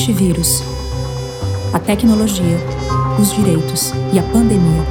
Antivírus. 0.00 0.62
A 1.74 1.78
tecnologia, 1.78 2.56
os 3.20 3.34
direitos 3.34 3.90
e 4.14 4.18
a 4.18 4.22
pandemia. 4.32 4.82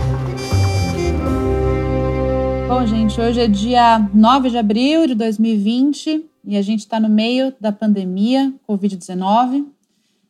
Bom, 2.67 2.85
gente, 2.85 3.19
hoje 3.19 3.41
é 3.41 3.47
dia 3.47 4.07
9 4.13 4.51
de 4.51 4.57
abril 4.59 5.07
de 5.07 5.15
2020 5.15 6.25
e 6.45 6.55
a 6.55 6.61
gente 6.61 6.81
está 6.81 6.99
no 6.99 7.09
meio 7.09 7.51
da 7.59 7.71
pandemia 7.71 8.53
Covid-19. 8.69 9.65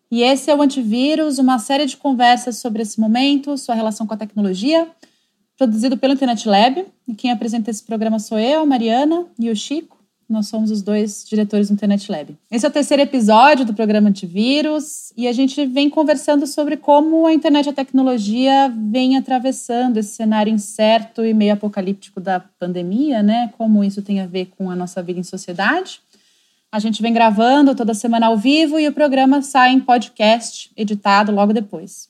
E 0.09 0.23
esse 0.23 0.49
é 0.49 0.55
o 0.55 0.61
Antivírus, 0.61 1.39
uma 1.39 1.59
série 1.59 1.85
de 1.85 1.97
conversas 1.97 2.55
sobre 2.55 2.81
esse 2.81 3.01
momento, 3.01 3.57
sua 3.57 3.75
relação 3.75 4.07
com 4.07 4.13
a 4.13 4.17
tecnologia, 4.17 4.87
produzido 5.57 5.97
pelo 5.97 6.13
Internet 6.13 6.47
Lab. 6.47 6.85
E 7.05 7.13
quem 7.15 7.31
apresenta 7.31 7.69
esse 7.69 7.83
programa 7.83 8.17
sou 8.17 8.39
eu, 8.39 8.65
Mariana 8.65 9.25
e 9.37 9.49
o 9.49 9.55
Chico. 9.57 9.98
Nós 10.29 10.47
somos 10.47 10.69
os 10.69 10.83
dois 10.83 11.25
diretores 11.27 11.69
do 11.69 11.73
Internet 11.73 12.11
Lab. 12.11 12.37
Esse 12.51 12.63
é 12.63 12.69
o 12.69 12.71
terceiro 12.71 13.01
episódio 13.01 13.65
do 13.65 13.73
programa 13.73 14.09
Antivírus 14.09 15.11
e 15.17 15.27
a 15.27 15.31
gente 15.33 15.65
vem 15.65 15.89
conversando 15.89 16.45
sobre 16.45 16.77
como 16.77 17.25
a 17.25 17.33
internet 17.33 17.65
e 17.65 17.69
a 17.69 17.73
tecnologia 17.73 18.71
vem 18.91 19.17
atravessando 19.17 19.97
esse 19.97 20.13
cenário 20.13 20.53
incerto 20.53 21.25
e 21.25 21.33
meio 21.33 21.53
apocalíptico 21.53 22.21
da 22.21 22.39
pandemia, 22.39 23.23
né? 23.23 23.51
Como 23.57 23.83
isso 23.83 24.03
tem 24.03 24.19
a 24.19 24.27
ver 24.27 24.51
com 24.55 24.69
a 24.69 24.75
nossa 24.75 25.01
vida 25.01 25.19
em 25.19 25.23
sociedade. 25.23 25.99
A 26.71 26.77
gente 26.77 27.01
vem 27.01 27.11
gravando 27.11 27.73
toda 27.73 27.95
semana 27.95 28.27
ao 28.27 28.37
vivo 28.37 28.79
e 28.79 28.87
o 28.87 28.93
programa 28.93 29.41
sai 29.41 29.71
em 29.71 29.79
podcast, 29.79 30.69
editado 30.77 31.31
logo 31.31 31.53
depois. 31.53 32.07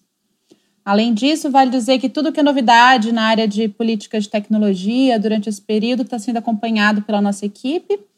Além 0.83 1.13
disso, 1.13 1.49
vale 1.49 1.71
dizer 1.71 1.99
que 1.99 2.09
tudo 2.09 2.33
que 2.33 2.41
é 2.41 2.43
novidade 2.43 3.13
na 3.13 3.23
área 3.23 3.47
de 3.47 3.69
políticas 3.69 4.23
de 4.23 4.29
tecnologia 4.29 5.17
durante 5.17 5.47
esse 5.47 5.61
período 5.61 6.01
está 6.01 6.19
sendo 6.19 6.37
acompanhado 6.37 7.01
pela 7.03 7.21
nossa 7.21 7.45
equipe 7.45 8.08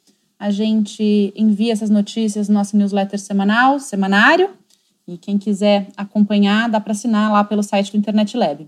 a 0.42 0.50
gente 0.50 1.32
envia 1.36 1.72
essas 1.72 1.92
notícias 1.92 2.50
no 2.50 2.56
nosso 2.56 2.76
newsletter 2.76 3.20
semanal, 3.20 3.80
semanário. 3.80 4.50
E 5.08 5.16
quem 5.16 5.38
quiser 5.38 5.90
acompanhar, 5.96 6.68
dá 6.68 6.80
para 6.82 6.94
assinar 6.94 7.32
lá 7.32 7.44
pelo 7.44 7.62
site 7.62 7.92
do 7.92 7.98
Internet 7.98 8.36
Lab. 8.36 8.68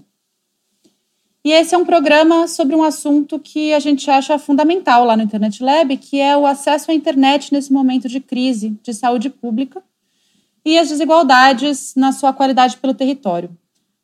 E 1.43 1.51
esse 1.51 1.73
é 1.73 1.77
um 1.77 1.83
programa 1.83 2.47
sobre 2.47 2.75
um 2.75 2.83
assunto 2.83 3.39
que 3.39 3.73
a 3.73 3.79
gente 3.79 4.07
acha 4.11 4.37
fundamental 4.37 5.03
lá 5.03 5.17
no 5.17 5.23
Internet 5.23 5.63
Lab, 5.63 5.97
que 5.97 6.19
é 6.19 6.37
o 6.37 6.45
acesso 6.45 6.91
à 6.91 6.93
internet 6.93 7.51
nesse 7.51 7.73
momento 7.73 8.07
de 8.07 8.19
crise 8.19 8.77
de 8.83 8.93
saúde 8.93 9.31
pública 9.31 9.81
e 10.63 10.77
as 10.77 10.89
desigualdades 10.89 11.95
na 11.95 12.11
sua 12.11 12.31
qualidade 12.31 12.77
pelo 12.77 12.93
território. 12.93 13.49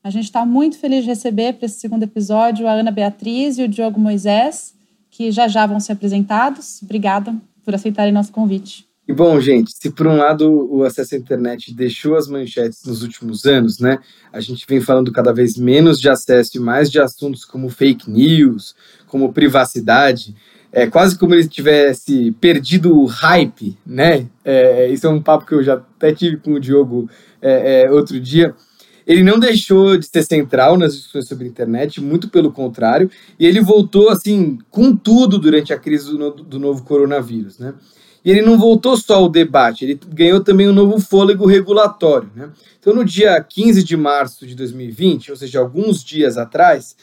A 0.03 0.09
gente 0.09 0.25
está 0.25 0.44
muito 0.44 0.80
feliz 0.80 1.03
de 1.03 1.09
receber 1.09 1.53
para 1.53 1.67
esse 1.67 1.80
segundo 1.80 2.02
episódio 2.02 2.67
a 2.67 2.72
Ana 2.72 2.90
Beatriz 2.90 3.59
e 3.59 3.64
o 3.64 3.67
Diogo 3.67 4.00
Moisés, 4.00 4.73
que 5.12 5.31
já 5.31 5.47
já 5.47 5.67
vão 5.67 5.80
ser 5.80 5.92
apresentados. 5.92 6.81
Obrigada 6.81 7.36
por 7.70 7.75
aceitarem 7.75 8.12
nosso 8.12 8.31
convite. 8.31 8.88
E 9.08 9.14
bom, 9.14 9.39
gente, 9.39 9.72
se 9.80 9.92
por 9.92 10.08
um 10.08 10.17
lado 10.17 10.50
o 10.72 10.84
acesso 10.84 11.14
à 11.14 11.17
internet 11.20 11.72
deixou 11.72 12.16
as 12.16 12.28
manchetes 12.28 12.84
nos 12.84 13.03
últimos 13.03 13.45
anos, 13.45 13.80
né? 13.80 14.00
A 14.34 14.39
gente 14.39 14.66
vem 14.67 14.81
falando 14.81 15.12
cada 15.12 15.31
vez 15.31 15.56
menos 15.56 16.00
de 16.00 16.09
acesso 16.09 16.58
e 16.58 16.59
mais 16.59 16.90
de 16.90 17.00
assuntos 17.00 17.45
como 17.45 17.70
fake 17.70 18.09
news, 18.09 18.75
como 19.06 19.31
privacidade. 19.31 20.36
É 20.72 20.88
quase 20.88 21.17
como 21.17 21.36
ele 21.36 21.47
tivesse 21.47 22.31
perdido 22.40 23.00
o 23.00 23.06
hype, 23.06 23.78
né? 23.86 24.28
É, 24.44 24.88
isso 24.90 25.06
é 25.06 25.09
um 25.12 25.22
papo 25.22 25.45
que 25.45 25.53
eu 25.53 25.64
já 25.64 25.75
até 25.75 26.12
tive 26.12 26.38
com 26.38 26.53
o 26.53 26.59
Diogo 26.59 27.08
é, 27.40 27.84
é, 27.84 27.92
outro 27.92 28.20
dia 28.20 28.56
ele 29.10 29.24
não 29.24 29.40
deixou 29.40 29.98
de 29.98 30.06
ser 30.06 30.24
central 30.24 30.78
nas 30.78 30.96
discussões 30.96 31.28
sobre 31.28 31.46
a 31.46 31.48
internet, 31.48 32.00
muito 32.00 32.30
pelo 32.30 32.52
contrário, 32.52 33.10
e 33.40 33.46
ele 33.48 33.60
voltou 33.60 34.08
assim 34.08 34.60
com 34.70 34.96
tudo 34.96 35.40
durante 35.40 35.74
a 35.74 35.80
crise 35.80 36.16
do, 36.16 36.30
do 36.30 36.60
novo 36.60 36.84
coronavírus, 36.84 37.58
né? 37.58 37.74
E 38.24 38.30
ele 38.30 38.44
não 38.44 38.56
voltou 38.56 38.96
só 38.96 39.16
ao 39.16 39.30
debate, 39.30 39.84
ele 39.84 40.00
ganhou 40.10 40.44
também 40.44 40.70
um 40.70 40.74
novo 40.74 41.00
fôlego 41.00 41.48
regulatório, 41.48 42.30
né? 42.36 42.52
Então, 42.80 42.94
no 42.94 43.04
dia 43.04 43.42
15 43.42 43.84
de 43.84 43.98
março 43.98 44.46
de 44.46 44.54
2020, 44.54 45.32
ou 45.32 45.38
seja, 45.38 45.60
alguns 45.60 46.04
dias 46.04 46.38
atrás, 46.38 46.96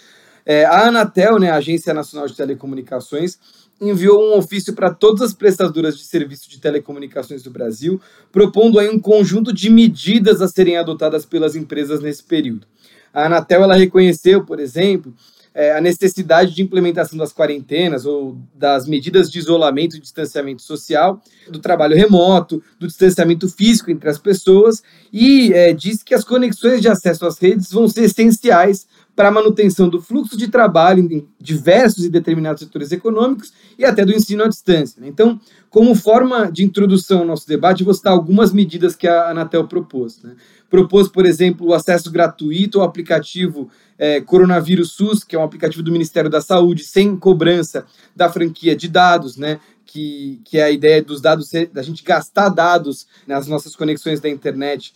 é, 0.45 0.65
a 0.65 0.87
Anatel, 0.87 1.41
né, 1.41 1.51
a 1.51 1.57
Agência 1.57 1.93
Nacional 1.93 2.29
de 2.29 2.37
Telecomunicações, 2.37 3.37
enviou 3.81 4.21
um 4.23 4.39
ofício 4.39 4.73
para 4.73 4.93
todas 4.93 5.23
as 5.23 5.35
prestadoras 5.35 5.97
de 5.97 6.05
serviço 6.05 6.49
de 6.49 6.61
telecomunicações 6.61 7.43
do 7.43 7.51
Brasil, 7.51 8.01
propondo 8.33 8.79
aí 8.79 8.89
um 8.89 8.99
conjunto 8.99 9.53
de 9.53 9.69
medidas 9.69 10.41
a 10.41 10.49
serem 10.49 10.77
adotadas 10.77 11.27
pelas 11.27 11.55
empresas 11.55 12.01
nesse 12.01 12.23
período. 12.23 12.67
A 13.13 13.27
Anatel 13.27 13.63
ela 13.63 13.75
reconheceu, 13.75 14.45
por 14.45 14.61
exemplo, 14.61 15.15
é, 15.57 15.73
a 15.73 15.81
necessidade 15.81 16.55
de 16.55 16.63
implementação 16.63 17.19
das 17.19 17.33
quarentenas 17.33 18.05
ou 18.05 18.37
das 18.55 18.87
medidas 18.87 19.31
de 19.31 19.39
isolamento 19.39 19.97
e 19.97 20.01
distanciamento 20.01 20.61
social, 20.61 21.23
do 21.49 21.59
trabalho 21.59 21.97
remoto, 21.97 22.63
do 22.79 22.87
distanciamento 22.87 23.49
físico 23.49 23.91
entre 23.91 24.11
as 24.11 24.19
pessoas 24.19 24.83
e 25.11 25.55
é, 25.55 25.73
diz 25.73 26.03
que 26.03 26.15
as 26.15 26.25
conexões 26.25 26.83
de 26.83 26.89
acesso 26.89 27.25
às 27.25 27.39
redes 27.39 27.73
vão 27.73 27.89
ser 27.89 28.03
essenciais 28.05 28.87
para 29.17 29.29
a 29.29 29.33
manutenção 29.33 29.89
do 29.89 30.01
fluxo 30.01 30.37
de 30.37 30.49
trabalho 30.49 31.11
em 31.11 31.27
diversos 31.41 32.05
e 32.05 32.11
determinados 32.11 32.63
setores 32.63 32.93
econômicos 32.93 33.51
e 33.79 33.85
até 33.85 34.05
do 34.05 34.13
ensino 34.13 34.45
à 34.45 34.49
distância. 34.49 35.01
Né? 35.01 35.09
Então, 35.09 35.41
como 35.71 35.95
forma 35.95 36.53
de 36.53 36.63
introdução 36.63 37.21
ao 37.21 37.25
nosso 37.25 37.49
debate, 37.49 37.83
vou 37.83 37.95
citar 37.95 38.13
algumas 38.13 38.53
medidas 38.53 38.95
que 38.95 39.09
a 39.09 39.31
Anatel 39.31 39.67
propôs. 39.67 40.23
Né? 40.23 40.37
Propôs, 40.69 41.09
por 41.09 41.25
exemplo, 41.25 41.69
o 41.69 41.75
acesso 41.75 42.11
gratuito 42.11 42.81
ao 42.81 42.87
aplicativo 42.87 43.71
é, 43.99 44.21
Coronavírus 44.21 44.93
SUS, 44.93 45.25
que 45.25 45.35
é 45.35 45.39
um 45.39 45.45
aplicativo 45.45 45.83
do 45.83 45.91
Ministério 45.91 46.29
da 46.29 46.43
Saúde, 46.43 46.85
sem 46.85 47.17
cobrança 47.17 47.87
da 48.15 48.29
franquia 48.29 48.77
de 48.77 48.87
dados, 48.87 49.39
né? 49.39 49.59
que, 49.87 50.43
que 50.45 50.59
é 50.59 50.65
a 50.65 50.71
ideia 50.71 51.03
dos 51.03 51.23
dados, 51.23 51.51
da 51.73 51.81
gente 51.81 52.05
gastar 52.05 52.51
dados 52.51 53.07
nas 53.27 53.47
nossas 53.47 53.75
conexões 53.75 54.21
da 54.21 54.29
internet 54.29 54.93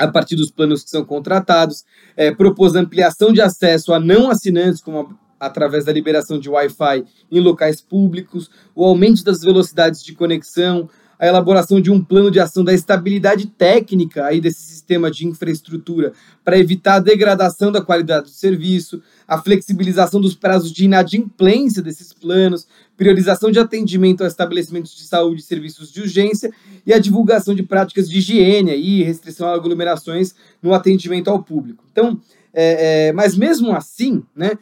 a 0.00 0.08
partir 0.08 0.34
dos 0.34 0.50
planos 0.50 0.82
que 0.82 0.90
são 0.90 1.04
contratados, 1.04 1.84
é, 2.16 2.30
propôs 2.32 2.74
ampliação 2.74 3.32
de 3.32 3.40
acesso 3.42 3.92
a 3.92 4.00
não 4.00 4.30
assinantes, 4.30 4.80
como 4.80 4.98
a, 5.38 5.46
através 5.46 5.84
da 5.84 5.92
liberação 5.92 6.38
de 6.38 6.48
Wi-Fi 6.48 7.04
em 7.30 7.40
locais 7.40 7.80
públicos, 7.80 8.50
o 8.74 8.84
aumento 8.84 9.22
das 9.22 9.42
velocidades 9.42 10.02
de 10.02 10.14
conexão, 10.14 10.88
a 11.20 11.26
elaboração 11.26 11.82
de 11.82 11.90
um 11.90 12.02
plano 12.02 12.30
de 12.30 12.40
ação 12.40 12.64
da 12.64 12.72
estabilidade 12.72 13.46
técnica 13.46 14.24
aí 14.24 14.40
desse 14.40 14.62
sistema 14.62 15.10
de 15.10 15.26
infraestrutura 15.26 16.14
para 16.42 16.58
evitar 16.58 16.94
a 16.94 16.98
degradação 16.98 17.70
da 17.70 17.82
qualidade 17.82 18.24
do 18.24 18.30
serviço, 18.30 19.02
a 19.28 19.36
flexibilização 19.36 20.18
dos 20.18 20.34
prazos 20.34 20.72
de 20.72 20.86
inadimplência 20.86 21.82
desses 21.82 22.14
planos, 22.14 22.66
priorização 22.96 23.50
de 23.50 23.58
atendimento 23.58 24.24
a 24.24 24.26
estabelecimentos 24.26 24.96
de 24.96 25.02
saúde 25.02 25.42
e 25.42 25.44
serviços 25.44 25.92
de 25.92 26.00
urgência 26.00 26.50
e 26.86 26.92
a 26.94 26.98
divulgação 26.98 27.54
de 27.54 27.62
práticas 27.62 28.08
de 28.08 28.16
higiene 28.16 28.74
e 28.74 29.02
restrição 29.02 29.46
a 29.46 29.54
aglomerações 29.54 30.34
no 30.62 30.72
atendimento 30.72 31.28
ao 31.28 31.42
público. 31.42 31.84
Então, 31.92 32.18
é, 32.54 33.08
é, 33.08 33.12
mas 33.12 33.36
mesmo 33.36 33.72
assim, 33.76 34.22
né, 34.34 34.52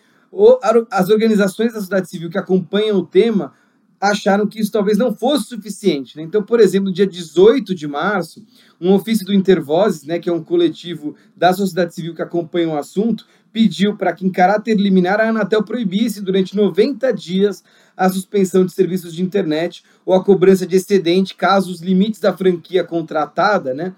as 0.91 1.09
organizações 1.09 1.73
da 1.73 1.79
sociedade 1.79 2.11
civil 2.11 2.29
que 2.29 2.37
acompanham 2.37 2.99
o 2.99 3.07
tema 3.07 3.55
acharam 4.01 4.47
que 4.47 4.61
isso 4.61 4.71
talvez 4.71 4.97
não 4.97 5.15
fosse 5.15 5.49
suficiente. 5.49 6.17
Né? 6.17 6.23
Então, 6.23 6.43
por 6.43 6.61
exemplo, 6.61 6.89
no 6.89 6.95
dia 6.95 7.07
18 7.07 7.75
de 7.75 7.87
março, 7.87 8.45
um 8.81 8.93
ofício 8.93 9.27
do 9.27 9.35
Intervozes, 9.35 10.05
né, 10.05 10.19
que 10.19 10.29
é 10.29 10.33
um 10.33 10.43
coletivo 10.43 11.17
da 11.37 11.53
sociedade 11.53 11.95
civil 11.95 12.15
que 12.15 12.23
acompanha 12.23 12.69
o 12.69 12.77
assunto, 12.77 13.27
pediu 13.53 13.97
para 13.97 14.13
que, 14.13 14.25
em 14.25 14.31
caráter 14.31 14.77
liminar, 14.77 15.21
a 15.21 15.29
Anatel 15.29 15.65
proibisse 15.65 16.21
durante 16.21 16.55
90 16.55 17.13
dias 17.13 17.65
a 17.97 18.09
suspensão 18.09 18.65
de 18.65 18.73
serviços 18.73 19.13
de 19.13 19.23
internet 19.23 19.83
ou 20.07 20.15
a 20.15 20.23
cobrança 20.23 20.67
de 20.67 20.77
excedente 20.77 21.35
caso 21.35 21.73
os 21.73 21.81
limites 21.81 22.21
da 22.21 22.37
franquia 22.37 22.85
contratada 22.85 23.75
né, 23.75 23.95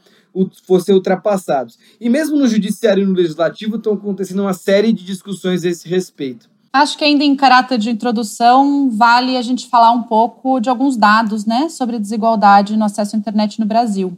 fossem 0.65 0.95
ultrapassados. 0.95 1.79
E 2.01 2.09
mesmo 2.09 2.39
no 2.39 2.47
judiciário 2.47 3.03
e 3.03 3.07
no 3.07 3.13
legislativo 3.13 3.77
estão 3.77 3.95
acontecendo 3.95 4.41
uma 4.41 4.55
série 4.55 4.93
de 4.93 5.05
discussões 5.05 5.65
a 5.65 5.69
esse 5.69 5.89
respeito. 5.89 6.49
Acho 6.73 6.97
que 6.97 7.05
ainda 7.05 7.25
em 7.25 7.35
caráter 7.35 7.79
de 7.79 7.91
introdução, 7.91 8.91
vale 8.91 9.37
a 9.37 9.43
gente 9.43 9.67
falar 9.67 9.91
um 9.91 10.05
pouco 10.05 10.61
de 10.61 10.71
alguns 10.71 10.97
dados 10.97 11.45
né, 11.45 11.69
sobre 11.69 11.99
desigualdade 11.99 12.77
no 12.77 12.85
acesso 12.85 13.17
à 13.17 13.19
internet 13.19 13.59
no 13.59 13.67
Brasil. 13.67 14.17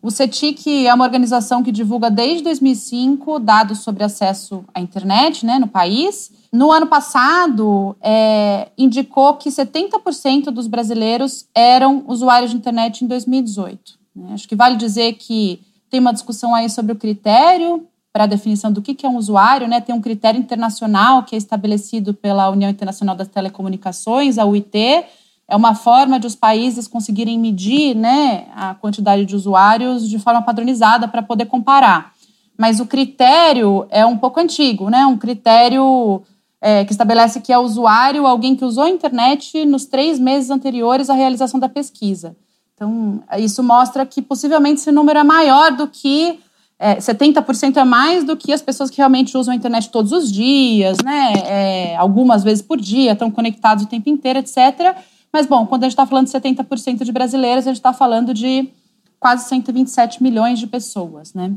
O 0.00 0.10
CETIC 0.10 0.86
é 0.86 0.94
uma 0.94 1.04
organização 1.04 1.62
que 1.62 1.72
divulga 1.72 2.10
desde 2.10 2.44
2005 2.44 3.38
dados 3.40 3.80
sobre 3.80 4.04
acesso 4.04 4.64
à 4.72 4.80
internet 4.80 5.44
né, 5.44 5.58
no 5.58 5.66
país. 5.66 6.30
No 6.52 6.70
ano 6.70 6.86
passado, 6.86 7.96
é, 8.00 8.68
indicou 8.78 9.34
que 9.34 9.50
70% 9.50 10.44
dos 10.44 10.66
brasileiros 10.66 11.46
eram 11.54 12.04
usuários 12.06 12.52
de 12.52 12.56
internet 12.56 13.04
em 13.04 13.06
2018. 13.06 13.98
Né? 14.14 14.30
Acho 14.32 14.48
que 14.48 14.56
vale 14.56 14.76
dizer 14.76 15.14
que 15.14 15.60
tem 15.90 16.00
uma 16.00 16.12
discussão 16.12 16.54
aí 16.54 16.70
sobre 16.70 16.92
o 16.92 16.96
critério 16.96 17.86
para 18.16 18.24
a 18.24 18.26
definição 18.26 18.72
do 18.72 18.80
que 18.80 19.04
é 19.04 19.08
um 19.10 19.18
usuário, 19.18 19.68
né? 19.68 19.78
Tem 19.78 19.94
um 19.94 20.00
critério 20.00 20.40
internacional 20.40 21.22
que 21.22 21.34
é 21.34 21.38
estabelecido 21.38 22.14
pela 22.14 22.48
União 22.48 22.70
Internacional 22.70 23.14
das 23.14 23.28
Telecomunicações, 23.28 24.38
a 24.38 24.46
UIT. 24.46 25.04
É 25.46 25.54
uma 25.54 25.74
forma 25.74 26.18
de 26.18 26.26
os 26.26 26.34
países 26.34 26.88
conseguirem 26.88 27.38
medir 27.38 27.94
né, 27.94 28.46
a 28.56 28.74
quantidade 28.74 29.26
de 29.26 29.36
usuários 29.36 30.08
de 30.08 30.18
forma 30.18 30.40
padronizada 30.40 31.06
para 31.06 31.20
poder 31.20 31.44
comparar. 31.44 32.14
Mas 32.56 32.80
o 32.80 32.86
critério 32.86 33.86
é 33.90 34.06
um 34.06 34.16
pouco 34.16 34.40
antigo, 34.40 34.88
né? 34.88 35.04
Um 35.04 35.18
critério 35.18 36.22
é, 36.58 36.86
que 36.86 36.92
estabelece 36.92 37.42
que 37.42 37.52
é 37.52 37.58
usuário 37.58 38.26
alguém 38.26 38.56
que 38.56 38.64
usou 38.64 38.84
a 38.84 38.88
internet 38.88 39.66
nos 39.66 39.84
três 39.84 40.18
meses 40.18 40.48
anteriores 40.48 41.10
à 41.10 41.12
realização 41.12 41.60
da 41.60 41.68
pesquisa. 41.68 42.34
Então, 42.74 43.22
isso 43.36 43.62
mostra 43.62 44.06
que 44.06 44.22
possivelmente 44.22 44.80
esse 44.80 44.90
número 44.90 45.18
é 45.18 45.24
maior 45.24 45.72
do 45.72 45.86
que 45.86 46.40
é, 46.78 46.96
70% 46.96 47.76
é 47.76 47.84
mais 47.84 48.24
do 48.24 48.36
que 48.36 48.52
as 48.52 48.60
pessoas 48.60 48.90
que 48.90 48.98
realmente 48.98 49.36
usam 49.36 49.52
a 49.52 49.56
internet 49.56 49.88
todos 49.88 50.12
os 50.12 50.30
dias, 50.30 50.98
né? 51.02 51.32
É, 51.46 51.96
algumas 51.96 52.44
vezes 52.44 52.62
por 52.62 52.78
dia, 52.78 53.12
estão 53.12 53.30
conectados 53.30 53.84
o 53.84 53.86
tempo 53.86 54.10
inteiro, 54.10 54.38
etc. 54.38 54.94
Mas, 55.32 55.46
bom, 55.46 55.66
quando 55.66 55.84
a 55.84 55.86
gente 55.86 55.92
está 55.92 56.06
falando 56.06 56.26
de 56.26 56.32
70% 56.32 57.04
de 57.04 57.12
brasileiros, 57.12 57.66
a 57.66 57.70
gente 57.70 57.78
está 57.78 57.92
falando 57.92 58.34
de 58.34 58.68
quase 59.18 59.48
127 59.48 60.22
milhões 60.22 60.58
de 60.58 60.66
pessoas, 60.66 61.32
né? 61.32 61.52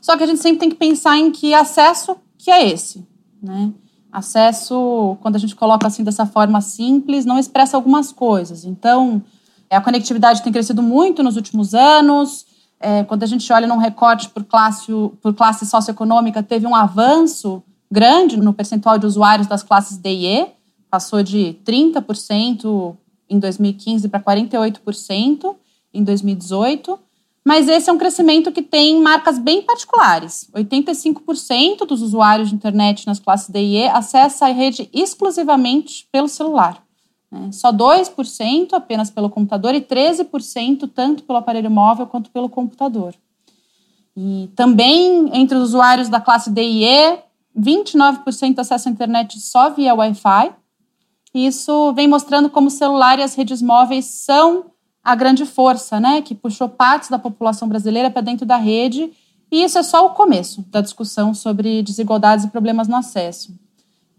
Só 0.00 0.16
que 0.16 0.24
a 0.24 0.26
gente 0.26 0.40
sempre 0.40 0.58
tem 0.58 0.68
que 0.70 0.76
pensar 0.76 1.16
em 1.16 1.30
que 1.30 1.54
acesso 1.54 2.16
que 2.38 2.50
é 2.50 2.68
esse, 2.68 3.06
né? 3.40 3.70
Acesso, 4.10 5.16
quando 5.20 5.36
a 5.36 5.38
gente 5.38 5.54
coloca 5.54 5.86
assim 5.86 6.02
dessa 6.02 6.26
forma 6.26 6.60
simples, 6.60 7.24
não 7.24 7.38
expressa 7.38 7.76
algumas 7.76 8.12
coisas. 8.12 8.64
Então, 8.64 9.22
a 9.70 9.80
conectividade 9.80 10.42
tem 10.42 10.52
crescido 10.52 10.82
muito 10.82 11.22
nos 11.22 11.36
últimos 11.36 11.74
anos, 11.74 12.44
é, 12.82 13.04
quando 13.04 13.22
a 13.22 13.26
gente 13.26 13.50
olha 13.52 13.66
num 13.66 13.78
recorte 13.78 14.28
por 14.28 14.44
classe, 14.44 14.92
por 15.20 15.32
classe 15.32 15.64
socioeconômica, 15.64 16.42
teve 16.42 16.66
um 16.66 16.74
avanço 16.74 17.62
grande 17.90 18.36
no 18.36 18.52
percentual 18.52 18.98
de 18.98 19.06
usuários 19.06 19.46
das 19.46 19.62
classes 19.62 19.96
D 19.96 20.10
e 20.10 20.26
E, 20.26 20.46
passou 20.90 21.22
de 21.22 21.56
30% 21.64 22.96
em 23.30 23.38
2015 23.38 24.08
para 24.08 24.20
48% 24.20 25.56
em 25.94 26.04
2018. 26.04 26.98
Mas 27.44 27.68
esse 27.68 27.90
é 27.90 27.92
um 27.92 27.98
crescimento 27.98 28.52
que 28.52 28.62
tem 28.62 29.00
marcas 29.00 29.38
bem 29.38 29.62
particulares. 29.62 30.48
85% 30.54 31.86
dos 31.86 32.02
usuários 32.02 32.50
de 32.50 32.54
internet 32.54 33.06
nas 33.06 33.18
classes 33.18 33.48
D 33.48 33.60
e 33.60 33.76
E 33.78 33.88
acessa 33.88 34.46
a 34.46 34.52
rede 34.52 34.88
exclusivamente 34.92 36.06
pelo 36.12 36.28
celular. 36.28 36.82
Né? 37.32 37.50
Só 37.50 37.72
2% 37.72 38.74
apenas 38.74 39.10
pelo 39.10 39.30
computador 39.30 39.74
e 39.74 39.80
13% 39.80 40.90
tanto 40.94 41.22
pelo 41.22 41.38
aparelho 41.38 41.70
móvel 41.70 42.06
quanto 42.06 42.30
pelo 42.30 42.50
computador. 42.50 43.14
E 44.14 44.50
também 44.54 45.30
entre 45.32 45.56
os 45.56 45.70
usuários 45.70 46.10
da 46.10 46.20
classe 46.20 46.50
D 46.50 46.62
e 46.62 46.84
E, 46.84 47.18
29% 47.58 48.58
acessa 48.58 48.90
a 48.90 48.92
internet 48.92 49.40
só 49.40 49.70
via 49.70 49.94
Wi-Fi. 49.94 50.52
Isso 51.34 51.94
vem 51.94 52.06
mostrando 52.06 52.50
como 52.50 52.68
o 52.68 52.70
celular 52.70 53.18
e 53.18 53.22
as 53.22 53.34
redes 53.34 53.62
móveis 53.62 54.04
são 54.04 54.66
a 55.02 55.14
grande 55.14 55.46
força, 55.46 55.98
né, 55.98 56.20
que 56.22 56.34
puxou 56.34 56.68
partes 56.68 57.08
da 57.08 57.18
população 57.18 57.66
brasileira 57.66 58.10
para 58.10 58.22
dentro 58.22 58.44
da 58.44 58.56
rede. 58.56 59.10
E 59.50 59.64
isso 59.64 59.78
é 59.78 59.82
só 59.82 60.06
o 60.06 60.10
começo 60.10 60.62
da 60.68 60.80
discussão 60.80 61.34
sobre 61.34 61.82
desigualdades 61.82 62.44
e 62.44 62.48
problemas 62.48 62.86
no 62.86 62.96
acesso. 62.96 63.54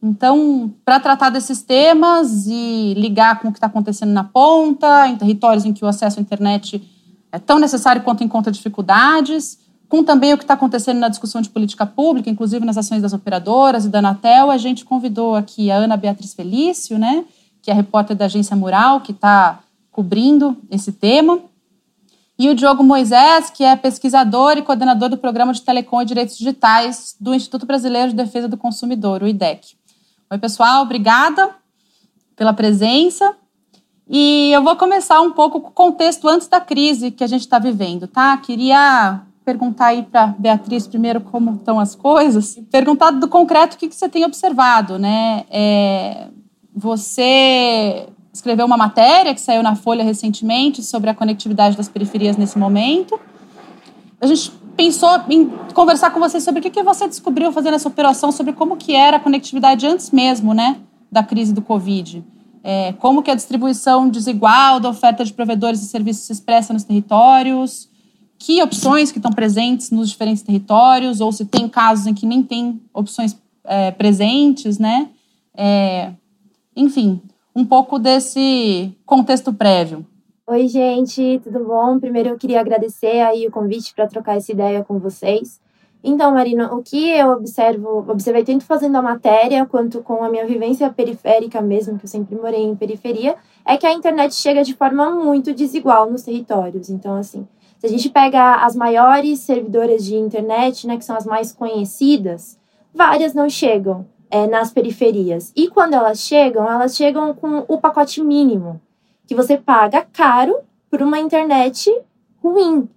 Então, 0.05 0.73
para 0.83 0.99
tratar 0.99 1.29
desses 1.29 1.61
temas 1.61 2.45
e 2.45 2.93
ligar 2.97 3.39
com 3.39 3.47
o 3.47 3.51
que 3.53 3.57
está 3.57 3.67
acontecendo 3.67 4.11
na 4.11 4.25
ponta, 4.25 5.07
em 5.07 5.15
territórios 5.15 5.63
em 5.63 5.71
que 5.71 5.85
o 5.85 5.87
acesso 5.87 6.19
à 6.19 6.21
internet 6.21 6.83
é 7.31 7.39
tão 7.39 7.57
necessário 7.57 8.03
quanto 8.03 8.21
encontra 8.21 8.51
dificuldades, 8.51 9.57
com 9.87 10.03
também 10.03 10.33
o 10.33 10.37
que 10.37 10.43
está 10.43 10.55
acontecendo 10.55 10.99
na 10.99 11.07
discussão 11.07 11.41
de 11.41 11.49
política 11.49 11.85
pública, 11.85 12.29
inclusive 12.29 12.65
nas 12.65 12.77
ações 12.77 13.01
das 13.01 13.13
operadoras 13.13 13.85
e 13.85 13.89
da 13.89 13.99
Anatel, 13.99 14.51
a 14.51 14.57
gente 14.57 14.83
convidou 14.83 15.35
aqui 15.35 15.71
a 15.71 15.77
Ana 15.77 15.95
Beatriz 15.95 16.33
Felício, 16.33 16.99
né, 16.99 17.23
que 17.61 17.71
é 17.71 17.73
repórter 17.73 18.17
da 18.17 18.25
agência 18.25 18.57
Mural, 18.57 18.99
que 18.99 19.13
está 19.13 19.59
cobrindo 19.89 20.57
esse 20.69 20.91
tema, 20.91 21.39
e 22.37 22.49
o 22.49 22.55
Diogo 22.55 22.83
Moisés, 22.83 23.49
que 23.49 23.63
é 23.63 23.73
pesquisador 23.75 24.57
e 24.57 24.63
coordenador 24.63 25.07
do 25.07 25.17
Programa 25.17 25.53
de 25.53 25.61
Telecom 25.61 26.01
e 26.01 26.05
Direitos 26.05 26.37
Digitais 26.37 27.15
do 27.21 27.33
Instituto 27.33 27.65
Brasileiro 27.65 28.09
de 28.09 28.15
Defesa 28.15 28.49
do 28.49 28.57
Consumidor, 28.57 29.23
o 29.23 29.27
IDEC. 29.27 29.77
Oi, 30.33 30.39
pessoal, 30.39 30.81
obrigada 30.81 31.51
pela 32.35 32.53
presença. 32.53 33.35
E 34.09 34.49
eu 34.51 34.63
vou 34.63 34.75
começar 34.75 35.21
um 35.21 35.29
pouco 35.29 35.61
com 35.61 35.67
o 35.67 35.71
contexto 35.71 36.27
antes 36.27 36.47
da 36.47 36.59
crise 36.59 37.11
que 37.11 37.23
a 37.23 37.27
gente 37.27 37.41
está 37.41 37.59
vivendo, 37.59 38.07
tá? 38.07 38.35
Queria 38.37 39.21
perguntar 39.45 39.87
aí 39.87 40.01
para 40.01 40.33
Beatriz 40.39 40.87
primeiro 40.87 41.21
como 41.21 41.53
estão 41.53 41.79
as 41.79 41.93
coisas, 41.93 42.59
perguntar 42.71 43.11
do 43.11 43.27
concreto 43.27 43.75
o 43.75 43.77
que, 43.77 43.87
que 43.87 43.93
você 43.93 44.09
tem 44.09 44.25
observado, 44.25 44.97
né? 44.97 45.45
É, 45.51 46.29
você 46.75 48.07
escreveu 48.33 48.65
uma 48.65 48.75
matéria 48.75 49.35
que 49.35 49.39
saiu 49.39 49.61
na 49.61 49.75
Folha 49.75 50.03
recentemente 50.03 50.81
sobre 50.81 51.11
a 51.11 51.13
conectividade 51.13 51.77
das 51.77 51.87
periferias 51.87 52.37
nesse 52.37 52.57
momento. 52.57 53.19
A 54.19 54.25
gente 54.25 54.51
pensou 54.75 55.09
em 55.29 55.47
conversar 55.73 56.11
com 56.11 56.19
você 56.19 56.39
sobre 56.39 56.59
o 56.59 56.63
que, 56.63 56.69
que 56.69 56.83
você 56.83 57.07
descobriu 57.07 57.51
fazendo 57.51 57.75
essa 57.75 57.87
operação, 57.87 58.31
sobre 58.31 58.53
como 58.53 58.77
que 58.77 58.95
era 58.95 59.17
a 59.17 59.19
conectividade 59.19 59.85
antes 59.85 60.11
mesmo, 60.11 60.53
né, 60.53 60.77
da 61.11 61.23
crise 61.23 61.53
do 61.53 61.61
Covid. 61.61 62.23
É, 62.63 62.93
como 62.93 63.21
que 63.21 63.29
a 63.29 63.35
distribuição 63.35 64.09
desigual 64.09 64.79
da 64.79 64.89
oferta 64.89 65.23
de 65.25 65.33
provedores 65.33 65.81
e 65.81 65.85
serviços 65.85 66.23
se 66.23 66.31
expressa 66.31 66.73
nos 66.73 66.83
territórios, 66.83 67.89
que 68.39 68.61
opções 68.61 69.11
que 69.11 69.19
estão 69.19 69.31
presentes 69.31 69.91
nos 69.91 70.09
diferentes 70.09 70.43
territórios, 70.43 71.21
ou 71.21 71.31
se 71.31 71.45
tem 71.45 71.67
casos 71.67 72.07
em 72.07 72.13
que 72.13 72.25
nem 72.25 72.41
tem 72.41 72.81
opções 72.93 73.37
é, 73.65 73.91
presentes, 73.91 74.77
né? 74.79 75.09
É, 75.55 76.11
enfim, 76.75 77.21
um 77.55 77.65
pouco 77.65 77.99
desse 77.99 78.91
contexto 79.05 79.53
prévio. 79.53 80.05
Oi, 80.45 80.67
gente, 80.67 81.39
tudo 81.41 81.63
bom? 81.63 81.97
Primeiro 82.01 82.27
eu 82.27 82.37
queria 82.37 82.59
agradecer 82.59 83.21
aí 83.21 83.47
o 83.47 83.51
convite 83.51 83.93
para 83.95 84.07
trocar 84.07 84.35
essa 84.35 84.51
ideia 84.51 84.83
com 84.83 84.99
vocês. 84.99 85.61
Então, 86.03 86.33
Marina, 86.33 86.73
o 86.73 86.83
que 86.83 87.11
eu 87.11 87.29
observo, 87.29 87.99
observei 88.11 88.43
tanto 88.43 88.65
fazendo 88.65 88.97
a 88.97 89.01
matéria 89.01 89.65
quanto 89.65 90.03
com 90.03 90.21
a 90.21 90.29
minha 90.29 90.45
vivência 90.45 90.91
periférica 90.91 91.61
mesmo, 91.61 91.97
que 91.97 92.03
eu 92.03 92.09
sempre 92.09 92.35
morei 92.35 92.61
em 92.61 92.75
periferia, 92.75 93.37
é 93.65 93.77
que 93.77 93.87
a 93.87 93.93
internet 93.93 94.35
chega 94.35 94.65
de 94.65 94.73
forma 94.73 95.11
muito 95.11 95.53
desigual 95.53 96.11
nos 96.11 96.23
territórios. 96.23 96.89
Então, 96.89 97.15
assim, 97.15 97.47
se 97.79 97.85
a 97.85 97.89
gente 97.89 98.09
pega 98.09 98.65
as 98.65 98.75
maiores 98.75 99.39
servidoras 99.39 100.03
de 100.03 100.17
internet, 100.17 100.85
né, 100.85 100.97
que 100.97 101.05
são 101.05 101.15
as 101.15 101.25
mais 101.25 101.53
conhecidas, 101.53 102.59
várias 102.93 103.33
não 103.33 103.49
chegam 103.49 104.05
é, 104.29 104.45
nas 104.45 104.73
periferias. 104.73 105.53
E 105.55 105.69
quando 105.69 105.93
elas 105.93 106.19
chegam, 106.19 106.69
elas 106.69 106.97
chegam 106.97 107.33
com 107.33 107.63
o 107.65 107.77
pacote 107.77 108.21
mínimo 108.21 108.81
que 109.27 109.35
você 109.35 109.57
paga 109.57 110.05
caro 110.11 110.55
por 110.89 111.01
uma 111.01 111.19
internet 111.19 111.91
ruim. 112.43 112.89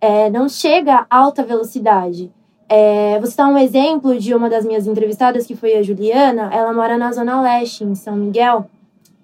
É, 0.00 0.30
não 0.30 0.48
chega 0.48 1.06
a 1.10 1.18
alta 1.18 1.42
velocidade. 1.42 2.32
É, 2.68 3.18
você 3.18 3.36
dá 3.36 3.48
um 3.48 3.58
exemplo 3.58 4.16
de 4.18 4.34
uma 4.34 4.48
das 4.48 4.64
minhas 4.64 4.86
entrevistadas, 4.86 5.46
que 5.46 5.56
foi 5.56 5.74
a 5.74 5.82
Juliana. 5.82 6.50
Ela 6.52 6.72
mora 6.72 6.96
na 6.96 7.10
Zona 7.12 7.40
Leste, 7.40 7.82
em 7.82 7.94
São 7.94 8.14
Miguel, 8.14 8.70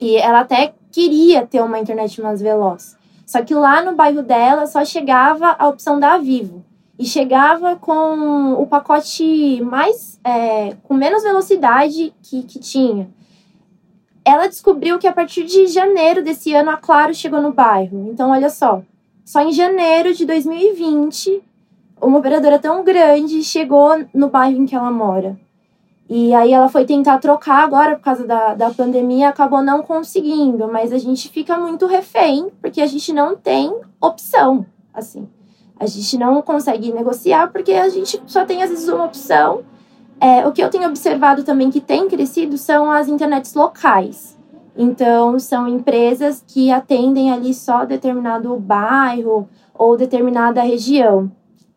e 0.00 0.16
ela 0.16 0.40
até 0.40 0.74
queria 0.90 1.46
ter 1.46 1.62
uma 1.62 1.78
internet 1.78 2.20
mais 2.20 2.42
veloz. 2.42 2.96
Só 3.24 3.42
que 3.42 3.54
lá 3.54 3.82
no 3.82 3.94
bairro 3.94 4.22
dela 4.22 4.66
só 4.66 4.84
chegava 4.84 5.54
a 5.58 5.68
opção 5.68 6.00
da 6.00 6.18
Vivo. 6.18 6.64
E 6.98 7.04
chegava 7.04 7.76
com 7.76 8.54
o 8.54 8.66
pacote 8.66 9.60
mais. 9.62 10.18
É, 10.25 10.75
com 10.82 10.94
menos 10.94 11.22
velocidade 11.22 12.12
que, 12.22 12.42
que 12.42 12.58
tinha 12.58 13.08
ela 14.26 14.49
descobriu 14.49 14.99
que 14.99 15.06
a 15.06 15.12
partir 15.12 15.45
de 15.45 15.68
janeiro 15.68 16.21
desse 16.21 16.52
ano 16.52 16.71
a 16.71 16.76
Claro 16.76 17.14
chegou 17.14 17.40
no 17.40 17.52
bairro. 17.52 18.11
Então, 18.11 18.30
olha 18.30 18.50
só, 18.50 18.83
só 19.25 19.40
em 19.40 19.52
janeiro 19.52 20.12
de 20.12 20.26
2020, 20.26 21.40
uma 22.02 22.18
operadora 22.18 22.59
tão 22.59 22.83
grande 22.83 23.45
chegou 23.45 24.04
no 24.12 24.28
bairro 24.28 24.61
em 24.61 24.66
que 24.66 24.75
ela 24.75 24.90
mora. 24.90 25.38
E 26.11 26.35
aí 26.35 26.52
ela 26.52 26.68
foi 26.68 26.85
tentar 26.85 27.18
trocar 27.18 27.62
agora 27.62 27.95
por 27.95 28.02
causa 28.02 28.26
da, 28.26 28.54
da 28.54 28.71
pandemia, 28.71 29.28
acabou 29.28 29.62
não 29.62 29.80
conseguindo, 29.83 30.66
mas 30.66 30.92
a 30.92 30.99
gente 30.99 31.28
fica 31.28 31.56
muito 31.56 31.87
refém, 31.87 32.50
porque 32.61 32.80
a 32.80 32.87
gente 32.87 33.12
não 33.12 33.37
tem 33.37 33.73
opção, 34.00 34.66
assim. 34.92 35.28
A 35.78 35.87
gente 35.87 36.18
não 36.18 36.42
consegue 36.42 36.92
negociar 36.92 37.52
porque 37.52 37.73
a 37.73 37.88
gente 37.88 38.21
só 38.26 38.45
tem 38.45 38.61
às 38.61 38.71
vezes 38.71 38.88
uma 38.88 39.04
opção 39.04 39.62
é, 40.20 40.46
o 40.46 40.52
que 40.52 40.62
eu 40.62 40.70
tenho 40.70 40.88
observado 40.88 41.44
também 41.44 41.70
que 41.70 41.80
tem 41.80 42.08
crescido 42.08 42.56
são 42.56 42.90
as 42.90 43.08
internets 43.08 43.54
locais. 43.54 44.37
Então, 44.76 45.38
são 45.38 45.66
empresas 45.66 46.44
que 46.46 46.70
atendem 46.70 47.30
ali 47.30 47.54
só 47.54 47.85
determinado 47.85 48.54
bairro 48.56 49.49
ou 49.75 49.96
determinada 49.96 50.61
região. 50.62 51.30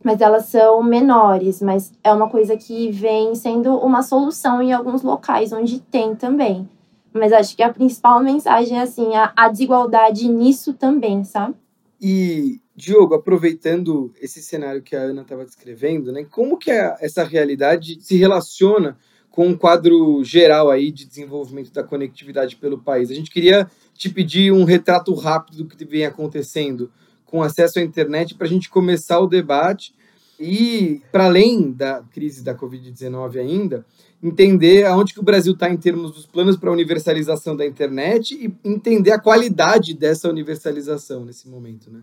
Mas 0.03 0.21
elas 0.21 0.45
são 0.45 0.81
menores, 0.81 1.61
mas 1.61 1.91
é 2.03 2.11
uma 2.13 2.29
coisa 2.29 2.55
que 2.55 2.89
vem 2.89 3.35
sendo 3.35 3.75
uma 3.77 4.01
solução 4.01 4.61
em 4.61 4.71
alguns 4.71 5.01
locais 5.01 5.51
onde 5.51 5.79
tem 5.79 6.15
também. 6.15 6.67
Mas 7.13 7.33
acho 7.33 7.55
que 7.55 7.63
a 7.63 7.73
principal 7.73 8.21
mensagem 8.21 8.77
é 8.77 8.81
assim, 8.81 9.15
a, 9.15 9.33
a 9.35 9.49
desigualdade 9.49 10.27
nisso 10.29 10.73
também, 10.73 11.23
sabe? 11.23 11.55
E 12.01 12.61
Diogo, 12.79 13.13
aproveitando 13.13 14.13
esse 14.21 14.41
cenário 14.41 14.81
que 14.81 14.95
a 14.95 15.01
Ana 15.01 15.23
estava 15.23 15.43
descrevendo, 15.43 16.13
né, 16.13 16.23
como 16.23 16.57
que 16.57 16.71
a, 16.71 16.97
essa 17.01 17.25
realidade 17.25 17.97
se 17.99 18.15
relaciona 18.15 18.97
com 19.29 19.47
um 19.47 19.57
quadro 19.57 20.23
geral 20.23 20.71
aí 20.71 20.89
de 20.89 21.05
desenvolvimento 21.05 21.73
da 21.73 21.83
conectividade 21.83 22.55
pelo 22.55 22.79
país? 22.79 23.11
A 23.11 23.13
gente 23.13 23.29
queria 23.29 23.69
te 23.93 24.09
pedir 24.09 24.53
um 24.53 24.63
retrato 24.63 25.13
rápido 25.13 25.63
do 25.63 25.75
que 25.75 25.83
vem 25.83 26.05
acontecendo 26.05 26.89
com 27.25 27.43
acesso 27.43 27.79
à 27.79 27.81
internet 27.81 28.33
para 28.33 28.47
a 28.47 28.49
gente 28.49 28.69
começar 28.69 29.19
o 29.19 29.27
debate 29.27 29.93
E, 30.39 31.01
para 31.11 31.25
além 31.25 31.73
da 31.73 32.01
crise 32.13 32.41
da 32.41 32.55
Covid-19 32.55 33.41
ainda, 33.41 33.85
entender 34.23 34.85
aonde 34.85 35.13
que 35.13 35.19
o 35.19 35.23
Brasil 35.23 35.51
está 35.51 35.69
em 35.69 35.75
termos 35.75 36.13
dos 36.13 36.25
planos 36.25 36.55
para 36.55 36.69
a 36.69 36.73
universalização 36.73 37.57
da 37.57 37.65
internet 37.65 38.35
e 38.35 38.53
entender 38.63 39.11
a 39.11 39.19
qualidade 39.19 39.93
dessa 39.93 40.29
universalização 40.29 41.25
nesse 41.25 41.49
momento, 41.49 41.91
né? 41.91 42.01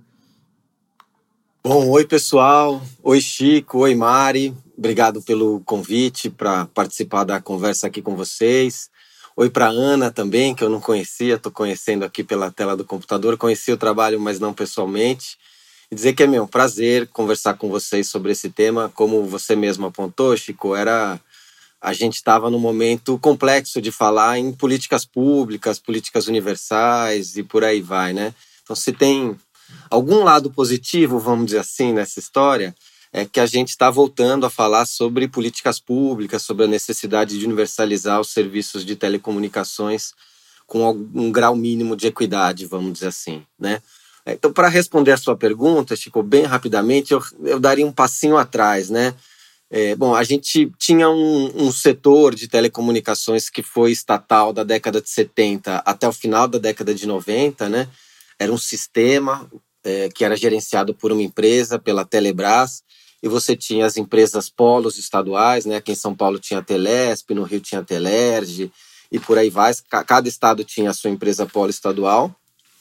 Bom, 1.68 1.88
oi 1.88 2.06
pessoal, 2.06 2.80
oi 3.02 3.20
Chico, 3.20 3.78
oi 3.78 3.92
Mari, 3.92 4.54
obrigado 4.78 5.20
pelo 5.20 5.60
convite 5.64 6.30
para 6.30 6.66
participar 6.66 7.24
da 7.24 7.40
conversa 7.40 7.88
aqui 7.88 8.00
com 8.00 8.14
vocês. 8.14 8.88
Oi 9.36 9.50
para 9.50 9.66
Ana 9.66 10.12
também, 10.12 10.54
que 10.54 10.62
eu 10.62 10.70
não 10.70 10.80
conhecia, 10.80 11.34
estou 11.34 11.50
conhecendo 11.50 12.04
aqui 12.04 12.22
pela 12.22 12.52
tela 12.52 12.76
do 12.76 12.84
computador, 12.84 13.36
conheci 13.36 13.72
o 13.72 13.76
trabalho, 13.76 14.20
mas 14.20 14.38
não 14.38 14.54
pessoalmente. 14.54 15.36
E 15.90 15.96
dizer 15.96 16.12
que 16.12 16.22
é 16.22 16.26
meu 16.28 16.46
prazer 16.46 17.08
conversar 17.08 17.54
com 17.54 17.68
vocês 17.68 18.08
sobre 18.08 18.30
esse 18.30 18.48
tema, 18.48 18.88
como 18.94 19.24
você 19.24 19.56
mesmo 19.56 19.86
apontou, 19.86 20.36
Chico, 20.36 20.76
era 20.76 21.18
a 21.80 21.92
gente 21.92 22.14
estava 22.14 22.48
num 22.48 22.60
momento 22.60 23.18
complexo 23.18 23.82
de 23.82 23.90
falar 23.90 24.38
em 24.38 24.52
políticas 24.52 25.04
públicas, 25.04 25.80
políticas 25.80 26.28
universais 26.28 27.36
e 27.36 27.42
por 27.42 27.64
aí 27.64 27.80
vai, 27.80 28.12
né? 28.12 28.32
Então, 28.62 28.76
se 28.76 28.92
tem 28.92 29.36
Algum 29.90 30.22
lado 30.24 30.50
positivo, 30.50 31.18
vamos 31.18 31.46
dizer 31.46 31.58
assim, 31.58 31.92
nessa 31.92 32.18
história, 32.18 32.74
é 33.12 33.24
que 33.24 33.40
a 33.40 33.46
gente 33.46 33.70
está 33.70 33.90
voltando 33.90 34.44
a 34.44 34.50
falar 34.50 34.84
sobre 34.86 35.28
políticas 35.28 35.80
públicas, 35.80 36.42
sobre 36.42 36.64
a 36.64 36.68
necessidade 36.68 37.38
de 37.38 37.44
universalizar 37.44 38.20
os 38.20 38.30
serviços 38.30 38.84
de 38.84 38.96
telecomunicações 38.96 40.12
com 40.66 40.90
um 41.14 41.30
grau 41.30 41.54
mínimo 41.54 41.96
de 41.96 42.08
equidade, 42.08 42.66
vamos 42.66 42.92
dizer 42.92 43.08
assim, 43.08 43.42
né? 43.58 43.80
Então, 44.26 44.52
para 44.52 44.68
responder 44.68 45.12
a 45.12 45.16
sua 45.16 45.36
pergunta, 45.36 45.94
Chico, 45.94 46.20
bem 46.20 46.42
rapidamente, 46.42 47.12
eu, 47.12 47.22
eu 47.44 47.60
daria 47.60 47.86
um 47.86 47.92
passinho 47.92 48.36
atrás, 48.36 48.90
né? 48.90 49.14
É, 49.70 49.94
bom, 49.94 50.14
a 50.14 50.24
gente 50.24 50.70
tinha 50.78 51.08
um, 51.08 51.66
um, 51.66 51.72
setor 51.72 52.34
de 52.34 52.48
telecomunicações 52.48 53.48
que 53.48 53.62
foi 53.62 53.92
estatal 53.92 54.52
da 54.52 54.62
década 54.62 55.00
de 55.00 55.08
70 55.08 55.78
até 55.78 56.08
o 56.08 56.12
final 56.12 56.46
da 56.46 56.58
década 56.58 56.94
de 56.94 57.06
90, 57.06 57.68
né? 57.68 57.88
Era 58.38 58.52
um 58.52 58.58
sistema 58.58 59.50
é, 59.84 60.08
que 60.08 60.24
era 60.24 60.36
gerenciado 60.36 60.94
por 60.94 61.12
uma 61.12 61.22
empresa, 61.22 61.78
pela 61.78 62.04
Telebrás, 62.04 62.82
e 63.22 63.28
você 63.28 63.56
tinha 63.56 63.86
as 63.86 63.96
empresas 63.96 64.50
polos 64.50 64.98
estaduais, 64.98 65.64
né? 65.64 65.76
Aqui 65.76 65.92
em 65.92 65.96
São 65.96 66.14
Paulo 66.14 66.38
tinha 66.38 66.60
a 66.60 66.62
Telesp, 66.62 67.30
no 67.34 67.44
Rio 67.44 67.60
tinha 67.60 67.80
a 67.80 67.84
Telerge, 67.84 68.70
e 69.10 69.18
por 69.18 69.38
aí 69.38 69.50
vai. 69.50 69.72
Cada 70.06 70.28
estado 70.28 70.64
tinha 70.64 70.90
a 70.90 70.94
sua 70.94 71.10
empresa 71.10 71.46
polo 71.46 71.70
estadual, 71.70 72.34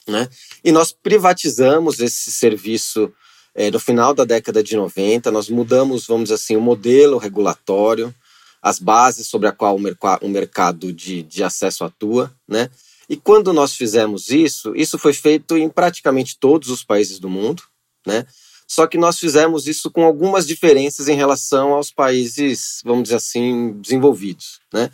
né? 0.06 0.28
E 0.64 0.70
nós 0.70 0.92
privatizamos 0.92 2.00
esse 2.00 2.30
serviço 2.30 3.12
é, 3.54 3.70
no 3.70 3.80
final 3.80 4.12
da 4.12 4.24
década 4.24 4.62
de 4.62 4.76
90, 4.76 5.30
nós 5.30 5.48
mudamos, 5.48 6.06
vamos 6.06 6.24
dizer 6.24 6.34
assim, 6.34 6.56
o 6.56 6.60
modelo 6.60 7.16
regulatório, 7.16 8.14
as 8.60 8.78
bases 8.78 9.26
sobre 9.28 9.48
a 9.48 9.52
qual 9.52 9.76
o, 9.76 9.78
merc 9.78 9.98
o 10.20 10.28
mercado 10.28 10.92
de, 10.92 11.22
de 11.22 11.42
acesso 11.42 11.82
atua, 11.82 12.30
né? 12.46 12.68
E 13.08 13.16
quando 13.16 13.52
nós 13.52 13.74
fizemos 13.74 14.30
isso, 14.30 14.74
isso 14.74 14.98
foi 14.98 15.12
feito 15.12 15.56
em 15.56 15.68
praticamente 15.68 16.36
todos 16.38 16.70
os 16.70 16.82
países 16.82 17.18
do 17.18 17.30
mundo, 17.30 17.62
né? 18.06 18.26
Só 18.66 18.86
que 18.86 18.98
nós 18.98 19.18
fizemos 19.18 19.68
isso 19.68 19.90
com 19.90 20.04
algumas 20.04 20.46
diferenças 20.46 21.06
em 21.06 21.14
relação 21.14 21.72
aos 21.72 21.92
países, 21.92 22.80
vamos 22.84 23.04
dizer 23.04 23.16
assim, 23.16 23.72
desenvolvidos, 23.80 24.60
né? 24.72 24.90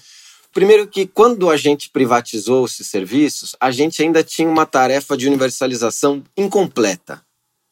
Primeiro 0.53 0.87
que 0.87 1.07
quando 1.07 1.49
a 1.49 1.57
gente 1.57 1.89
privatizou 1.89 2.67
esses 2.67 2.87
serviços, 2.87 3.57
a 3.59 3.71
gente 3.71 4.03
ainda 4.03 4.23
tinha 4.23 4.49
uma 4.49 4.67
tarefa 4.67 5.17
de 5.17 5.27
universalização 5.27 6.23
incompleta, 6.37 7.25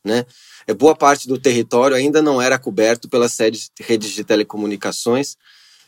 né? 0.03 0.25
É, 0.67 0.73
boa 0.73 0.97
parte 0.97 1.29
do 1.29 1.39
território 1.39 1.95
ainda 1.95 2.23
não 2.23 2.41
era 2.41 2.59
coberto 2.59 3.09
pelas 3.09 3.37
redes 3.79 4.11
de 4.11 4.25
telecomunicações, 4.25 5.37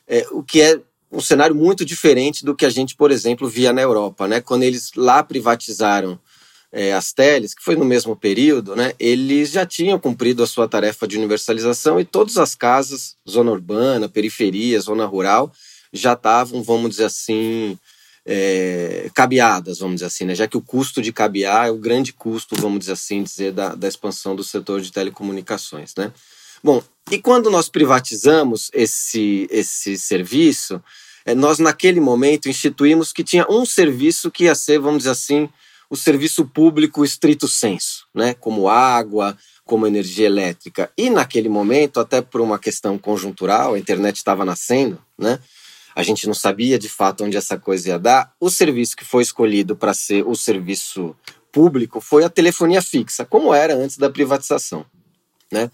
é, 0.06 0.26
o 0.30 0.42
que 0.42 0.60
é 0.60 0.78
um 1.12 1.20
cenário 1.20 1.54
muito 1.54 1.84
diferente 1.84 2.44
do 2.44 2.56
que 2.56 2.64
a 2.64 2.70
gente, 2.70 2.96
por 2.96 3.10
exemplo, 3.10 3.48
via 3.48 3.72
na 3.72 3.82
Europa, 3.82 4.26
né? 4.26 4.40
Quando 4.40 4.62
eles 4.62 4.92
lá 4.96 5.22
privatizaram 5.22 6.18
é, 6.72 6.94
as 6.94 7.12
teles, 7.12 7.54
que 7.54 7.62
foi 7.62 7.76
no 7.76 7.84
mesmo 7.84 8.16
período, 8.16 8.74
né? 8.74 8.94
Eles 8.98 9.50
já 9.50 9.66
tinham 9.66 9.98
cumprido 9.98 10.42
a 10.42 10.46
sua 10.46 10.66
tarefa 10.66 11.06
de 11.06 11.18
universalização 11.18 12.00
e 12.00 12.04
todas 12.04 12.38
as 12.38 12.54
casas, 12.54 13.14
zona 13.28 13.50
urbana, 13.50 14.08
periferia, 14.08 14.80
zona 14.80 15.04
rural, 15.04 15.52
já 15.92 16.14
estavam, 16.14 16.62
vamos 16.62 16.92
dizer 16.92 17.04
assim, 17.04 17.78
é, 18.24 19.10
cabeadas, 19.14 19.80
vamos 19.80 19.96
dizer 19.96 20.06
assim, 20.06 20.24
né? 20.24 20.34
Já 20.34 20.48
que 20.48 20.56
o 20.56 20.62
custo 20.62 21.02
de 21.02 21.12
cabear 21.12 21.66
é 21.66 21.70
o 21.70 21.76
grande 21.76 22.14
custo, 22.14 22.56
vamos 22.56 22.80
dizer 22.80 22.92
assim, 22.92 23.22
dizer 23.22 23.52
da, 23.52 23.74
da 23.74 23.86
expansão 23.86 24.34
do 24.34 24.42
setor 24.42 24.80
de 24.80 24.90
telecomunicações, 24.90 25.92
né? 25.94 26.10
Bom, 26.62 26.82
e 27.10 27.18
quando 27.18 27.50
nós 27.50 27.68
privatizamos 27.68 28.70
esse, 28.72 29.48
esse 29.50 29.98
serviço, 29.98 30.82
é, 31.24 31.34
nós 31.34 31.58
naquele 31.58 32.00
momento 32.00 32.48
instituímos 32.48 33.12
que 33.12 33.24
tinha 33.24 33.46
um 33.50 33.66
serviço 33.66 34.30
que 34.30 34.44
ia 34.44 34.54
ser, 34.54 34.78
vamos 34.78 34.98
dizer 34.98 35.10
assim, 35.10 35.48
o 35.90 35.96
serviço 35.96 36.46
público 36.46 37.04
estrito 37.04 37.46
senso, 37.46 38.06
né? 38.14 38.34
como 38.34 38.68
água, 38.68 39.36
como 39.64 39.86
energia 39.86 40.26
elétrica. 40.26 40.90
E 40.96 41.10
naquele 41.10 41.48
momento, 41.48 42.00
até 42.00 42.22
por 42.22 42.40
uma 42.40 42.58
questão 42.58 42.96
conjuntural, 42.96 43.74
a 43.74 43.78
internet 43.78 44.16
estava 44.16 44.44
nascendo, 44.44 44.98
né? 45.18 45.38
a 45.94 46.02
gente 46.02 46.26
não 46.26 46.34
sabia 46.34 46.78
de 46.78 46.88
fato 46.88 47.24
onde 47.24 47.36
essa 47.36 47.58
coisa 47.58 47.90
ia 47.90 47.98
dar. 47.98 48.32
O 48.40 48.48
serviço 48.48 48.96
que 48.96 49.04
foi 49.04 49.22
escolhido 49.22 49.76
para 49.76 49.92
ser 49.92 50.26
o 50.26 50.34
serviço 50.34 51.14
público 51.52 52.00
foi 52.00 52.24
a 52.24 52.30
telefonia 52.30 52.80
fixa, 52.80 53.26
como 53.26 53.52
era 53.52 53.74
antes 53.74 53.98
da 53.98 54.08
privatização. 54.08 54.86
Né? 55.52 55.70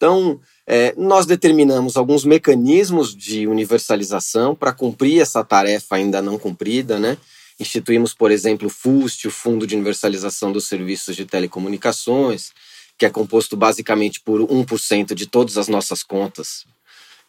Então, 0.00 0.40
é, 0.66 0.94
nós 0.96 1.26
determinamos 1.26 1.94
alguns 1.94 2.24
mecanismos 2.24 3.14
de 3.14 3.46
universalização 3.46 4.54
para 4.54 4.72
cumprir 4.72 5.20
essa 5.20 5.44
tarefa 5.44 5.96
ainda 5.96 6.22
não 6.22 6.38
cumprida, 6.38 6.98
né? 6.98 7.18
Instituímos, 7.60 8.14
por 8.14 8.30
exemplo, 8.30 8.68
o 8.68 8.70
FUST, 8.70 9.28
o 9.28 9.30
Fundo 9.30 9.66
de 9.66 9.74
Universalização 9.74 10.52
dos 10.52 10.66
Serviços 10.66 11.14
de 11.14 11.26
Telecomunicações, 11.26 12.50
que 12.96 13.04
é 13.04 13.10
composto 13.10 13.58
basicamente 13.58 14.22
por 14.22 14.40
1% 14.40 15.12
de 15.12 15.26
todas 15.26 15.58
as 15.58 15.68
nossas 15.68 16.02
contas 16.02 16.64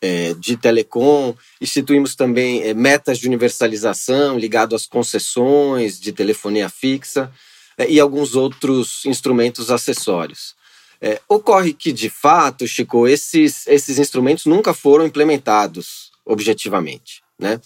é, 0.01 0.33
de 0.35 0.55
telecom. 0.55 1.35
Instituímos 1.59 2.15
também 2.15 2.63
é, 2.63 2.73
metas 2.73 3.19
de 3.19 3.27
universalização 3.27 4.39
ligado 4.39 4.77
às 4.77 4.85
concessões 4.85 5.99
de 5.99 6.13
telefonia 6.13 6.69
fixa 6.69 7.29
é, 7.77 7.91
e 7.91 7.99
alguns 7.99 8.33
outros 8.33 9.05
instrumentos 9.05 9.69
acessórios. 9.69 10.60
É, 11.01 11.19
ocorre 11.27 11.73
que, 11.73 11.91
de 11.91 12.09
fato, 12.09 12.67
Chico, 12.67 13.07
esses, 13.07 13.65
esses 13.67 13.97
instrumentos 13.97 14.45
nunca 14.45 14.73
foram 14.73 15.05
implementados 15.05 16.11
objetivamente. 16.23 17.23
Né? 17.39 17.59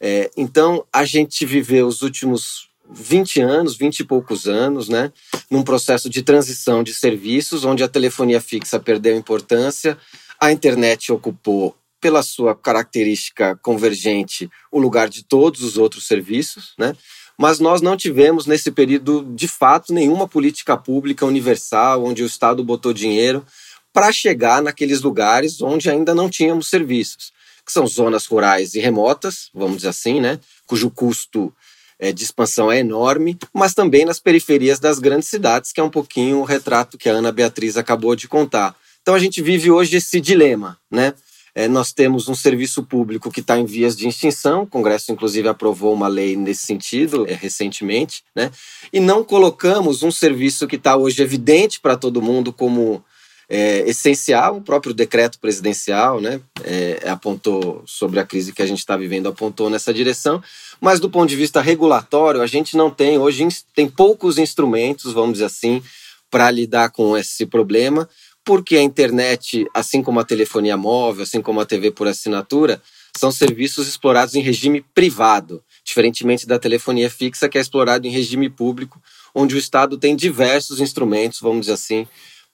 É, 0.00 0.30
então, 0.36 0.84
a 0.92 1.04
gente 1.04 1.46
viveu 1.46 1.86
os 1.86 2.02
últimos 2.02 2.68
20 2.90 3.40
anos, 3.40 3.76
20 3.76 4.00
e 4.00 4.04
poucos 4.04 4.46
anos, 4.46 4.88
né, 4.88 5.12
num 5.50 5.62
processo 5.62 6.10
de 6.10 6.22
transição 6.22 6.82
de 6.82 6.92
serviços, 6.92 7.64
onde 7.64 7.82
a 7.82 7.88
telefonia 7.88 8.40
fixa 8.40 8.78
perdeu 8.78 9.16
importância, 9.16 9.96
a 10.38 10.52
internet 10.52 11.12
ocupou, 11.12 11.76
pela 12.00 12.22
sua 12.24 12.54
característica 12.54 13.56
convergente, 13.62 14.50
o 14.72 14.80
lugar 14.80 15.08
de 15.08 15.22
todos 15.22 15.62
os 15.62 15.78
outros 15.78 16.04
serviços, 16.04 16.74
né? 16.76 16.96
Mas 17.38 17.58
nós 17.58 17.80
não 17.80 17.96
tivemos 17.96 18.46
nesse 18.46 18.70
período, 18.70 19.24
de 19.34 19.48
fato, 19.48 19.92
nenhuma 19.92 20.28
política 20.28 20.76
pública 20.76 21.26
universal 21.26 22.04
onde 22.04 22.22
o 22.22 22.26
Estado 22.26 22.62
botou 22.62 22.92
dinheiro 22.92 23.44
para 23.92 24.10
chegar 24.12 24.62
naqueles 24.62 25.00
lugares 25.02 25.60
onde 25.60 25.90
ainda 25.90 26.14
não 26.14 26.30
tínhamos 26.30 26.68
serviços, 26.68 27.32
que 27.64 27.72
são 27.72 27.86
zonas 27.86 28.26
rurais 28.26 28.74
e 28.74 28.80
remotas, 28.80 29.50
vamos 29.54 29.76
dizer 29.76 29.88
assim, 29.88 30.20
né, 30.20 30.38
cujo 30.66 30.90
custo 30.90 31.52
é, 31.98 32.10
de 32.10 32.24
expansão 32.24 32.70
é 32.72 32.78
enorme, 32.78 33.38
mas 33.52 33.74
também 33.74 34.04
nas 34.04 34.18
periferias 34.18 34.80
das 34.80 34.98
grandes 34.98 35.28
cidades, 35.28 35.72
que 35.72 35.80
é 35.80 35.84
um 35.84 35.90
pouquinho 35.90 36.38
o 36.38 36.44
retrato 36.44 36.98
que 36.98 37.08
a 37.08 37.12
Ana 37.12 37.30
Beatriz 37.30 37.76
acabou 37.76 38.16
de 38.16 38.26
contar. 38.26 38.74
Então 39.02 39.14
a 39.14 39.18
gente 39.18 39.42
vive 39.42 39.70
hoje 39.70 39.96
esse 39.96 40.20
dilema, 40.20 40.78
né? 40.90 41.14
É, 41.54 41.68
nós 41.68 41.92
temos 41.92 42.28
um 42.28 42.34
serviço 42.34 42.82
público 42.82 43.30
que 43.30 43.40
está 43.40 43.58
em 43.58 43.66
vias 43.66 43.94
de 43.94 44.08
extinção, 44.08 44.62
o 44.62 44.66
Congresso, 44.66 45.12
inclusive, 45.12 45.48
aprovou 45.48 45.92
uma 45.92 46.08
lei 46.08 46.34
nesse 46.34 46.64
sentido 46.64 47.26
é, 47.28 47.34
recentemente, 47.34 48.24
né? 48.34 48.50
e 48.90 48.98
não 48.98 49.22
colocamos 49.22 50.02
um 50.02 50.10
serviço 50.10 50.66
que 50.66 50.76
está 50.76 50.96
hoje 50.96 51.22
evidente 51.22 51.78
para 51.78 51.96
todo 51.96 52.22
mundo 52.22 52.54
como 52.54 53.04
é, 53.50 53.80
essencial, 53.86 54.56
o 54.56 54.62
próprio 54.62 54.94
decreto 54.94 55.38
presidencial 55.38 56.22
né? 56.22 56.40
É, 56.64 57.06
apontou 57.06 57.82
sobre 57.86 58.18
a 58.18 58.24
crise 58.24 58.50
que 58.50 58.62
a 58.62 58.66
gente 58.66 58.78
está 58.78 58.96
vivendo, 58.96 59.28
apontou 59.28 59.68
nessa 59.68 59.92
direção, 59.92 60.42
mas 60.80 60.98
do 60.98 61.10
ponto 61.10 61.28
de 61.28 61.36
vista 61.36 61.60
regulatório, 61.60 62.40
a 62.40 62.46
gente 62.46 62.78
não 62.78 62.90
tem 62.90 63.18
hoje, 63.18 63.46
tem 63.74 63.86
poucos 63.86 64.38
instrumentos, 64.38 65.12
vamos 65.12 65.34
dizer 65.34 65.44
assim, 65.44 65.82
para 66.30 66.50
lidar 66.50 66.90
com 66.92 67.14
esse 67.14 67.44
problema 67.44 68.08
porque 68.44 68.76
a 68.76 68.82
internet, 68.82 69.66
assim 69.72 70.02
como 70.02 70.20
a 70.20 70.24
telefonia 70.24 70.76
móvel, 70.76 71.22
assim 71.22 71.40
como 71.40 71.60
a 71.60 71.66
TV 71.66 71.90
por 71.90 72.08
assinatura, 72.08 72.82
são 73.16 73.30
serviços 73.30 73.86
explorados 73.86 74.34
em 74.34 74.40
regime 74.40 74.84
privado, 74.94 75.62
diferentemente 75.84 76.46
da 76.46 76.58
telefonia 76.58 77.10
fixa, 77.10 77.48
que 77.48 77.58
é 77.58 77.60
explorado 77.60 78.06
em 78.06 78.10
regime 78.10 78.48
público, 78.48 79.00
onde 79.34 79.54
o 79.54 79.58
Estado 79.58 79.98
tem 79.98 80.16
diversos 80.16 80.80
instrumentos, 80.80 81.40
vamos 81.40 81.62
dizer 81.62 81.74
assim, 81.74 82.06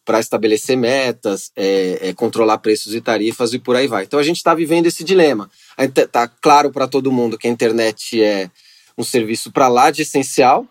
para 0.04 0.21
estabelecer 0.21 0.76
metas, 0.76 1.52
é, 1.54 2.09
é, 2.09 2.14
controlar 2.14 2.59
preços 2.59 2.95
e 2.95 3.00
tarifas 3.00 3.52
e 3.52 3.59
por 3.59 3.76
aí 3.76 3.87
vai. 3.87 4.04
Então 4.04 4.18
a 4.18 4.23
gente 4.23 4.38
está 4.38 4.54
vivendo 4.54 4.87
esse 4.87 5.04
dilema. 5.04 5.50
Está 5.78 6.26
claro 6.26 6.73
para 6.73 6.88
todo 6.88 7.12
mundo 7.12 7.37
que 7.37 7.47
a 7.47 7.50
internet 7.50 8.23
é 8.23 8.50
um 8.97 9.04
serviço 9.04 9.52
para 9.52 9.68
lá 9.68 9.90
de 9.90 10.02
essencial, 10.02 10.66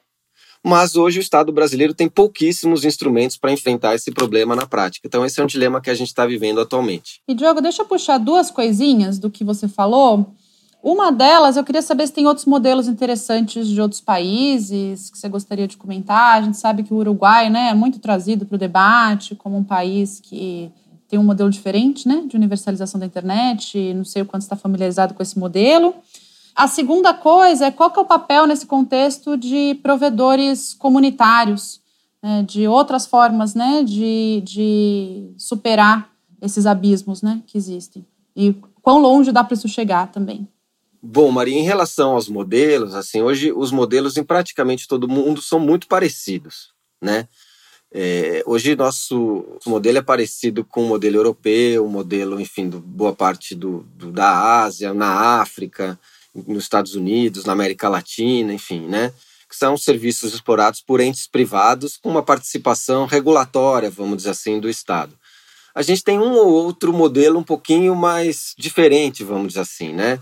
mas 0.63 0.95
hoje 0.95 1.19
o 1.19 1.21
Estado 1.21 1.51
brasileiro 1.51 1.93
tem 1.93 2.09
pouquíssimos 2.09 2.83
instrumentos 2.83 3.37
para 3.37 3.51
enfrentar 3.51 3.95
esse 3.95 4.11
problema 4.11 4.55
na 4.55 4.65
prática. 4.65 5.07
Então, 5.07 5.25
esse 5.25 5.39
é 5.39 5.43
um 5.43 5.47
dilema 5.47 5.81
que 5.81 5.89
a 5.89 5.93
gente 5.93 6.07
está 6.07 6.25
vivendo 6.25 6.59
atualmente. 6.59 7.21
E, 7.27 7.33
Diogo, 7.33 7.61
deixa 7.61 7.81
eu 7.81 7.85
puxar 7.85 8.17
duas 8.17 8.51
coisinhas 8.51 9.17
do 9.19 9.29
que 9.29 9.43
você 9.43 9.67
falou. 9.67 10.33
Uma 10.81 11.11
delas, 11.11 11.57
eu 11.57 11.63
queria 11.63 11.81
saber 11.81 12.07
se 12.07 12.13
tem 12.13 12.27
outros 12.27 12.45
modelos 12.45 12.87
interessantes 12.87 13.67
de 13.67 13.81
outros 13.81 13.99
países 13.99 15.09
que 15.09 15.17
você 15.17 15.27
gostaria 15.27 15.67
de 15.67 15.75
comentar. 15.75 16.37
A 16.37 16.41
gente 16.41 16.57
sabe 16.57 16.83
que 16.83 16.93
o 16.93 16.97
Uruguai 16.97 17.49
né, 17.49 17.69
é 17.69 17.73
muito 17.73 17.99
trazido 17.99 18.45
para 18.45 18.55
o 18.55 18.59
debate 18.59 19.35
como 19.35 19.57
um 19.57 19.63
país 19.63 20.19
que 20.21 20.71
tem 21.09 21.17
um 21.17 21.23
modelo 21.23 21.49
diferente 21.49 22.07
né, 22.07 22.23
de 22.27 22.35
universalização 22.35 22.99
da 22.99 23.05
internet. 23.05 23.93
Não 23.93 24.05
sei 24.05 24.21
o 24.21 24.25
quanto 24.25 24.43
está 24.43 24.55
familiarizado 24.55 25.13
com 25.13 25.23
esse 25.23 25.39
modelo. 25.39 25.95
A 26.57 26.67
segunda 26.67 27.13
coisa 27.13 27.67
é 27.67 27.71
qual 27.71 27.91
que 27.91 27.99
é 27.99 28.01
o 28.01 28.05
papel 28.05 28.47
nesse 28.47 28.65
contexto 28.65 29.37
de 29.37 29.75
provedores 29.83 30.73
comunitários, 30.73 31.79
né, 32.21 32.41
de 32.41 32.67
outras 32.67 33.05
formas 33.05 33.53
né, 33.53 33.83
de, 33.83 34.41
de 34.43 35.29
superar 35.37 36.11
esses 36.41 36.65
abismos 36.65 37.21
né, 37.21 37.43
que 37.45 37.59
existem. 37.59 38.03
E 38.35 38.55
quão 38.81 38.97
longe 38.97 39.31
dá 39.31 39.43
para 39.43 39.53
isso 39.53 39.67
chegar 39.67 40.11
também. 40.11 40.47
Bom, 40.99 41.29
Maria, 41.29 41.59
em 41.59 41.63
relação 41.63 42.13
aos 42.13 42.27
modelos, 42.27 42.95
assim, 42.95 43.21
hoje 43.21 43.51
os 43.51 43.71
modelos 43.71 44.17
em 44.17 44.23
praticamente 44.23 44.87
todo 44.87 45.07
mundo 45.07 45.43
são 45.43 45.59
muito 45.59 45.87
parecidos, 45.87 46.73
né? 46.99 47.27
É, 47.91 48.43
hoje 48.47 48.75
nosso 48.75 49.45
modelo 49.65 49.99
é 49.99 50.01
parecido 50.01 50.65
com 50.65 50.85
o 50.85 50.87
modelo 50.87 51.17
europeu, 51.17 51.85
o 51.85 51.89
modelo, 51.89 52.41
enfim, 52.41 52.67
do 52.67 52.79
boa 52.79 53.13
parte 53.13 53.53
do, 53.53 53.85
do 53.95 54.11
da 54.11 54.63
Ásia, 54.63 54.91
na 54.91 55.39
África, 55.39 55.97
nos 56.45 56.63
Estados 56.63 56.95
Unidos, 56.95 57.45
na 57.45 57.53
América 57.53 57.89
Latina, 57.89 58.53
enfim, 58.53 58.81
né? 58.81 59.13
Que 59.49 59.55
são 59.55 59.77
serviços 59.77 60.33
explorados 60.33 60.81
por 60.81 60.99
entes 60.99 61.27
privados 61.27 61.97
com 61.97 62.09
uma 62.09 62.23
participação 62.23 63.05
regulatória, 63.05 63.89
vamos 63.89 64.17
dizer 64.17 64.31
assim, 64.31 64.59
do 64.59 64.69
Estado. 64.69 65.17
A 65.73 65.81
gente 65.81 66.03
tem 66.03 66.19
um 66.19 66.33
ou 66.33 66.47
outro 66.47 66.91
modelo 66.91 67.39
um 67.39 67.43
pouquinho 67.43 67.95
mais 67.95 68.53
diferente, 68.57 69.23
vamos 69.23 69.49
dizer 69.49 69.61
assim, 69.61 69.93
né? 69.93 70.19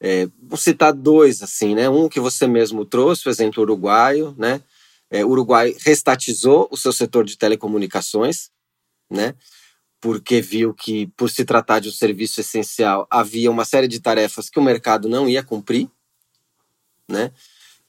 É, 0.00 0.28
vou 0.42 0.56
citar 0.56 0.92
dois, 0.92 1.42
assim, 1.42 1.74
né? 1.74 1.88
Um 1.88 2.08
que 2.08 2.20
você 2.20 2.46
mesmo 2.46 2.84
trouxe, 2.84 3.28
o 3.28 3.30
exemplo 3.30 3.62
uruguaio, 3.62 4.34
né? 4.38 4.62
É, 5.10 5.24
o 5.24 5.28
Uruguai 5.28 5.74
restatizou 5.84 6.68
o 6.70 6.76
seu 6.76 6.92
setor 6.92 7.24
de 7.24 7.36
telecomunicações, 7.36 8.50
né? 9.10 9.34
Porque 10.00 10.40
viu 10.40 10.72
que, 10.72 11.06
por 11.16 11.28
se 11.30 11.44
tratar 11.44 11.80
de 11.80 11.88
um 11.88 11.92
serviço 11.92 12.40
essencial, 12.40 13.06
havia 13.10 13.50
uma 13.50 13.64
série 13.64 13.88
de 13.88 14.00
tarefas 14.00 14.48
que 14.48 14.58
o 14.58 14.62
mercado 14.62 15.08
não 15.08 15.28
ia 15.28 15.42
cumprir, 15.42 15.88
né? 17.08 17.30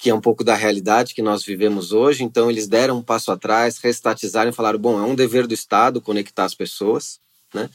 que 0.01 0.10
é 0.10 0.15
um 0.15 0.20
pouco 0.20 0.44
da 0.44 0.56
realidade 0.56 1.13
que 1.13 1.22
nós 1.22 1.46
vivemos 1.46 1.91
hoje. 1.91 2.24
Então, 2.24 2.50
eles 2.50 2.68
deram 2.68 2.98
um 2.98 3.03
passo 3.03 3.32
atrás, 3.32 3.77
restatizaram 3.77 4.50
e 4.50 4.53
falaram: 4.53 4.80
bom, 4.80 5.00
é 5.00 5.03
um 5.03 5.13
dever 5.13 5.46
do 5.46 5.53
Estado 5.53 6.01
conectar 6.01 6.44
as 6.44 6.56
pessoas, 6.56 7.20
né? 7.53 7.70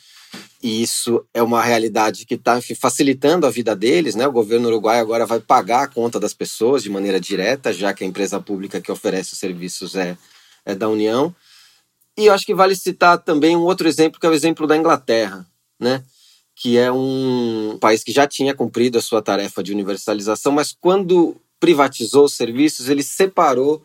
E 0.60 0.82
isso 0.82 1.24
é 1.32 1.40
uma 1.40 1.62
realidade 1.62 2.26
que 2.26 2.34
está 2.34 2.60
facilitando 2.80 3.46
a 3.46 3.50
vida 3.50 3.76
deles, 3.76 4.16
né? 4.16 4.26
O 4.26 4.32
governo 4.32 4.66
uruguaio 4.66 5.00
agora 5.00 5.24
vai 5.24 5.38
pagar 5.38 5.84
a 5.84 5.86
conta 5.86 6.18
das 6.18 6.34
pessoas 6.34 6.82
de 6.82 6.90
maneira 6.90 7.20
direta, 7.20 7.72
já 7.72 7.94
que 7.94 8.02
a 8.02 8.06
empresa 8.06 8.40
pública 8.40 8.80
que 8.80 8.90
oferece 8.90 9.32
os 9.32 9.38
serviços 9.38 9.94
é, 9.94 10.18
é 10.64 10.74
da 10.74 10.88
União. 10.88 11.32
E 12.16 12.26
eu 12.26 12.34
acho 12.34 12.46
que 12.46 12.54
vale 12.54 12.74
citar 12.74 13.18
também 13.18 13.56
um 13.56 13.62
outro 13.62 13.86
exemplo, 13.86 14.18
que 14.18 14.26
é 14.26 14.30
o 14.30 14.34
exemplo 14.34 14.66
da 14.66 14.76
Inglaterra, 14.76 15.46
né? 15.78 16.02
que 16.54 16.78
é 16.78 16.90
um 16.90 17.76
país 17.78 18.02
que 18.02 18.10
já 18.10 18.26
tinha 18.26 18.54
cumprido 18.54 18.96
a 18.96 19.02
sua 19.02 19.20
tarefa 19.20 19.62
de 19.62 19.72
universalização, 19.72 20.50
mas 20.50 20.72
quando 20.72 21.36
privatizou 21.60 22.24
os 22.24 22.34
serviços, 22.34 22.88
ele 22.88 23.02
separou 23.02 23.84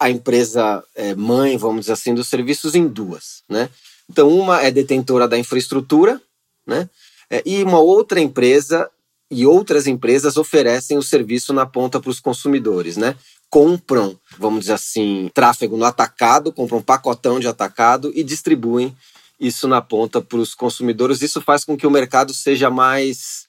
a 0.00 0.10
empresa 0.10 0.82
é, 0.96 1.14
mãe, 1.14 1.56
vamos 1.56 1.82
dizer 1.82 1.92
assim, 1.92 2.12
dos 2.12 2.26
serviços 2.26 2.74
em 2.74 2.88
duas. 2.88 3.44
Né? 3.48 3.70
Então, 4.10 4.28
uma 4.28 4.60
é 4.60 4.70
detentora 4.70 5.28
da 5.28 5.38
infraestrutura, 5.38 6.20
né? 6.66 6.88
É, 7.30 7.42
e 7.44 7.62
uma 7.62 7.78
outra 7.78 8.20
empresa 8.20 8.90
e 9.30 9.46
outras 9.46 9.86
empresas 9.86 10.36
oferecem 10.36 10.96
o 10.96 11.02
serviço 11.02 11.52
na 11.52 11.66
ponta 11.66 12.00
para 12.00 12.10
os 12.10 12.20
consumidores, 12.20 12.96
né? 12.96 13.14
compram, 13.50 14.18
vamos 14.38 14.60
dizer 14.60 14.74
assim, 14.74 15.30
tráfego 15.32 15.76
no 15.76 15.84
atacado, 15.84 16.52
compram 16.52 16.78
um 16.78 16.82
pacotão 16.82 17.40
de 17.40 17.48
atacado 17.48 18.12
e 18.14 18.22
distribuem 18.22 18.94
isso 19.40 19.66
na 19.68 19.80
ponta 19.80 20.20
para 20.20 20.38
os 20.38 20.54
consumidores. 20.54 21.22
Isso 21.22 21.40
faz 21.40 21.64
com 21.64 21.76
que 21.76 21.86
o 21.86 21.90
mercado 21.90 22.34
seja 22.34 22.68
mais 22.68 23.46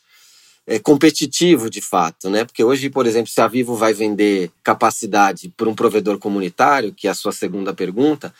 é, 0.65 0.79
competitivo 0.79 1.69
de 1.69 1.81
fato, 1.81 2.29
né? 2.29 2.45
Porque 2.45 2.63
hoje, 2.63 2.89
por 2.89 3.05
exemplo, 3.05 3.31
se 3.31 3.41
a 3.41 3.47
Vivo 3.47 3.75
vai 3.75 3.93
vender 3.93 4.51
capacidade 4.63 5.51
para 5.57 5.67
um 5.67 5.75
provedor 5.75 6.17
comunitário, 6.17 6.93
que 6.93 7.07
é 7.07 7.11
a 7.11 7.15
sua 7.15 7.31
segunda 7.31 7.73
pergunta, 7.73 8.33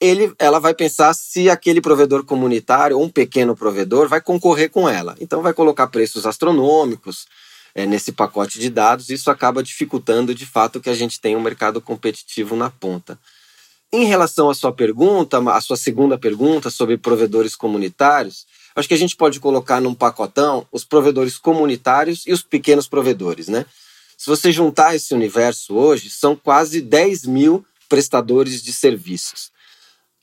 ele, 0.00 0.32
ela 0.38 0.58
vai 0.58 0.72
pensar 0.72 1.12
se 1.12 1.50
aquele 1.50 1.80
provedor 1.80 2.24
comunitário 2.24 2.96
ou 2.96 3.04
um 3.04 3.10
pequeno 3.10 3.54
provedor 3.54 4.08
vai 4.08 4.20
concorrer 4.20 4.70
com 4.70 4.88
ela. 4.88 5.14
Então 5.20 5.42
vai 5.42 5.52
colocar 5.52 5.88
preços 5.88 6.24
astronômicos, 6.24 7.26
é, 7.74 7.86
nesse 7.86 8.10
pacote 8.10 8.58
de 8.58 8.70
dados, 8.70 9.10
isso 9.10 9.30
acaba 9.30 9.62
dificultando 9.62 10.34
de 10.34 10.46
fato 10.46 10.80
que 10.80 10.90
a 10.90 10.94
gente 10.94 11.20
tenha 11.20 11.38
um 11.38 11.42
mercado 11.42 11.80
competitivo 11.80 12.56
na 12.56 12.70
ponta. 12.70 13.18
Em 13.92 14.04
relação 14.04 14.48
à 14.48 14.54
sua 14.54 14.72
pergunta, 14.72 15.38
a 15.38 15.60
sua 15.60 15.76
segunda 15.76 16.18
pergunta 16.18 16.70
sobre 16.70 16.96
provedores 16.96 17.54
comunitários, 17.54 18.46
acho 18.74 18.88
que 18.88 18.94
a 18.94 18.98
gente 18.98 19.16
pode 19.16 19.38
colocar 19.38 19.80
num 19.80 19.94
pacotão 19.94 20.66
os 20.72 20.84
provedores 20.84 21.38
comunitários 21.38 22.24
e 22.26 22.32
os 22.32 22.42
pequenos 22.42 22.88
provedores, 22.88 23.48
né? 23.48 23.66
Se 24.16 24.26
você 24.26 24.52
juntar 24.52 24.94
esse 24.94 25.14
universo 25.14 25.74
hoje, 25.74 26.10
são 26.10 26.36
quase 26.36 26.80
10 26.80 27.24
mil 27.24 27.64
prestadores 27.88 28.62
de 28.62 28.72
serviços 28.72 29.50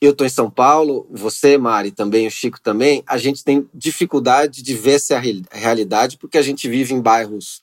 eu 0.00 0.12
estou 0.12 0.26
em 0.26 0.30
São 0.30 0.48
Paulo, 0.48 1.08
você, 1.10 1.58
Mari, 1.58 1.90
também, 1.90 2.26
o 2.26 2.30
Chico 2.30 2.60
também, 2.60 3.02
a 3.06 3.18
gente 3.18 3.42
tem 3.42 3.68
dificuldade 3.74 4.62
de 4.62 4.74
ver 4.74 4.92
essa 4.92 5.20
realidade 5.50 6.16
porque 6.18 6.38
a 6.38 6.42
gente 6.42 6.68
vive 6.68 6.94
em 6.94 7.00
bairros 7.00 7.60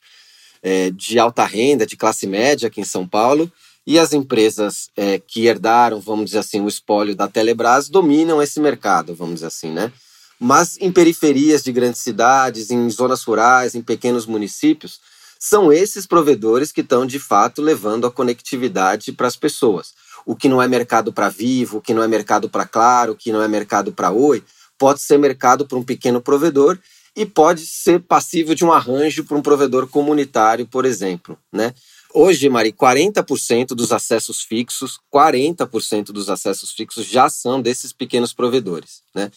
é, 0.62 0.90
de 0.90 1.18
alta 1.18 1.44
renda, 1.46 1.86
de 1.86 1.96
classe 1.96 2.26
média 2.26 2.68
aqui 2.68 2.80
em 2.80 2.84
São 2.84 3.08
Paulo, 3.08 3.50
e 3.86 3.98
as 3.98 4.12
empresas 4.12 4.90
é, 4.96 5.18
que 5.18 5.46
herdaram, 5.46 6.00
vamos 6.00 6.26
dizer 6.26 6.40
assim, 6.40 6.60
o 6.60 6.68
espólio 6.68 7.14
da 7.14 7.28
Telebrás 7.28 7.88
dominam 7.88 8.42
esse 8.42 8.60
mercado, 8.60 9.14
vamos 9.14 9.36
dizer 9.36 9.46
assim, 9.46 9.70
né? 9.70 9.92
Mas 10.38 10.76
em 10.78 10.92
periferias 10.92 11.62
de 11.62 11.72
grandes 11.72 12.02
cidades, 12.02 12.70
em 12.70 12.90
zonas 12.90 13.22
rurais, 13.22 13.74
em 13.74 13.80
pequenos 13.80 14.26
municípios, 14.26 15.00
são 15.38 15.72
esses 15.72 16.06
provedores 16.06 16.72
que 16.72 16.80
estão 16.82 17.06
de 17.06 17.18
fato 17.18 17.62
levando 17.62 18.06
a 18.06 18.10
conectividade 18.10 19.12
para 19.12 19.28
as 19.28 19.36
pessoas 19.36 19.94
o 20.26 20.34
que 20.34 20.48
não 20.48 20.60
é 20.60 20.66
mercado 20.66 21.12
para 21.12 21.28
Vivo, 21.28 21.78
o 21.78 21.80
que 21.80 21.94
não 21.94 22.02
é 22.02 22.08
mercado 22.08 22.50
para 22.50 22.66
Claro, 22.66 23.12
o 23.12 23.16
que 23.16 23.30
não 23.30 23.40
é 23.40 23.46
mercado 23.46 23.92
para 23.92 24.10
Oi, 24.10 24.42
pode 24.76 25.00
ser 25.00 25.18
mercado 25.18 25.64
para 25.64 25.78
um 25.78 25.84
pequeno 25.84 26.20
provedor 26.20 26.76
e 27.14 27.24
pode 27.24 27.64
ser 27.64 28.00
passível 28.00 28.54
de 28.54 28.64
um 28.64 28.72
arranjo 28.72 29.24
para 29.24 29.36
um 29.36 29.40
provedor 29.40 29.86
comunitário, 29.86 30.66
por 30.66 30.84
exemplo, 30.84 31.38
né? 31.52 31.72
Hoje, 32.12 32.48
Mari, 32.48 32.72
40% 32.72 33.68
dos 33.68 33.92
acessos 33.92 34.40
fixos, 34.40 34.98
40% 35.14 36.06
dos 36.06 36.28
acessos 36.28 36.72
fixos 36.72 37.06
já 37.06 37.28
são 37.28 37.62
desses 37.62 37.92
pequenos 37.92 38.32
provedores, 38.32 39.02
né? 39.14 39.30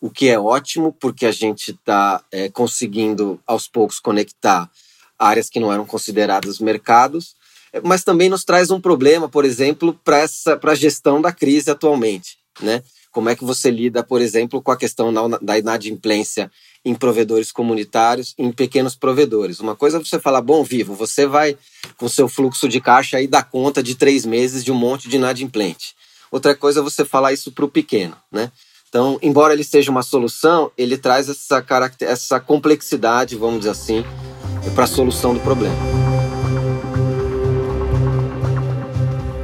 O 0.00 0.10
que 0.10 0.28
é 0.28 0.38
ótimo, 0.38 0.92
porque 0.92 1.24
a 1.24 1.32
gente 1.32 1.70
está 1.70 2.22
é, 2.30 2.48
conseguindo, 2.50 3.40
aos 3.46 3.66
poucos, 3.66 3.98
conectar 3.98 4.70
áreas 5.18 5.48
que 5.48 5.58
não 5.58 5.72
eram 5.72 5.86
consideradas 5.86 6.58
mercados 6.58 7.34
mas 7.82 8.04
também 8.04 8.28
nos 8.28 8.44
traz 8.44 8.70
um 8.70 8.80
problema, 8.80 9.28
por 9.28 9.44
exemplo, 9.44 9.98
para 10.04 10.26
a 10.62 10.74
gestão 10.74 11.20
da 11.20 11.32
crise 11.32 11.70
atualmente. 11.70 12.38
Né? 12.60 12.82
Como 13.10 13.28
é 13.28 13.36
que 13.36 13.44
você 13.44 13.70
lida, 13.70 14.02
por 14.02 14.20
exemplo, 14.20 14.60
com 14.60 14.70
a 14.70 14.76
questão 14.76 15.12
da 15.40 15.58
inadimplência 15.58 16.50
em 16.84 16.94
provedores 16.94 17.50
comunitários, 17.50 18.34
em 18.36 18.52
pequenos 18.52 18.94
provedores? 18.94 19.60
Uma 19.60 19.74
coisa 19.74 19.98
é 19.98 20.00
você 20.04 20.18
falar, 20.18 20.40
bom, 20.40 20.62
vivo, 20.62 20.94
você 20.94 21.26
vai 21.26 21.56
com 21.96 22.08
seu 22.08 22.28
fluxo 22.28 22.68
de 22.68 22.80
caixa 22.80 23.16
aí 23.16 23.26
dar 23.26 23.44
conta 23.44 23.82
de 23.82 23.94
três 23.94 24.24
meses 24.24 24.64
de 24.64 24.72
um 24.72 24.76
monte 24.76 25.08
de 25.08 25.16
inadimplente. 25.16 25.94
Outra 26.30 26.54
coisa 26.54 26.80
é 26.80 26.82
você 26.82 27.04
falar 27.04 27.32
isso 27.32 27.52
para 27.52 27.64
o 27.64 27.68
pequeno, 27.68 28.16
né? 28.30 28.50
Então, 28.88 29.18
embora 29.22 29.52
ele 29.52 29.64
seja 29.64 29.90
uma 29.90 30.04
solução, 30.04 30.70
ele 30.78 30.96
traz 30.96 31.28
essa, 31.28 31.64
essa 32.00 32.38
complexidade, 32.38 33.34
vamos 33.34 33.60
dizer 33.60 33.70
assim, 33.70 34.04
para 34.74 34.84
a 34.84 34.88
solução 34.88 35.34
do 35.34 35.40
problema. 35.40 36.03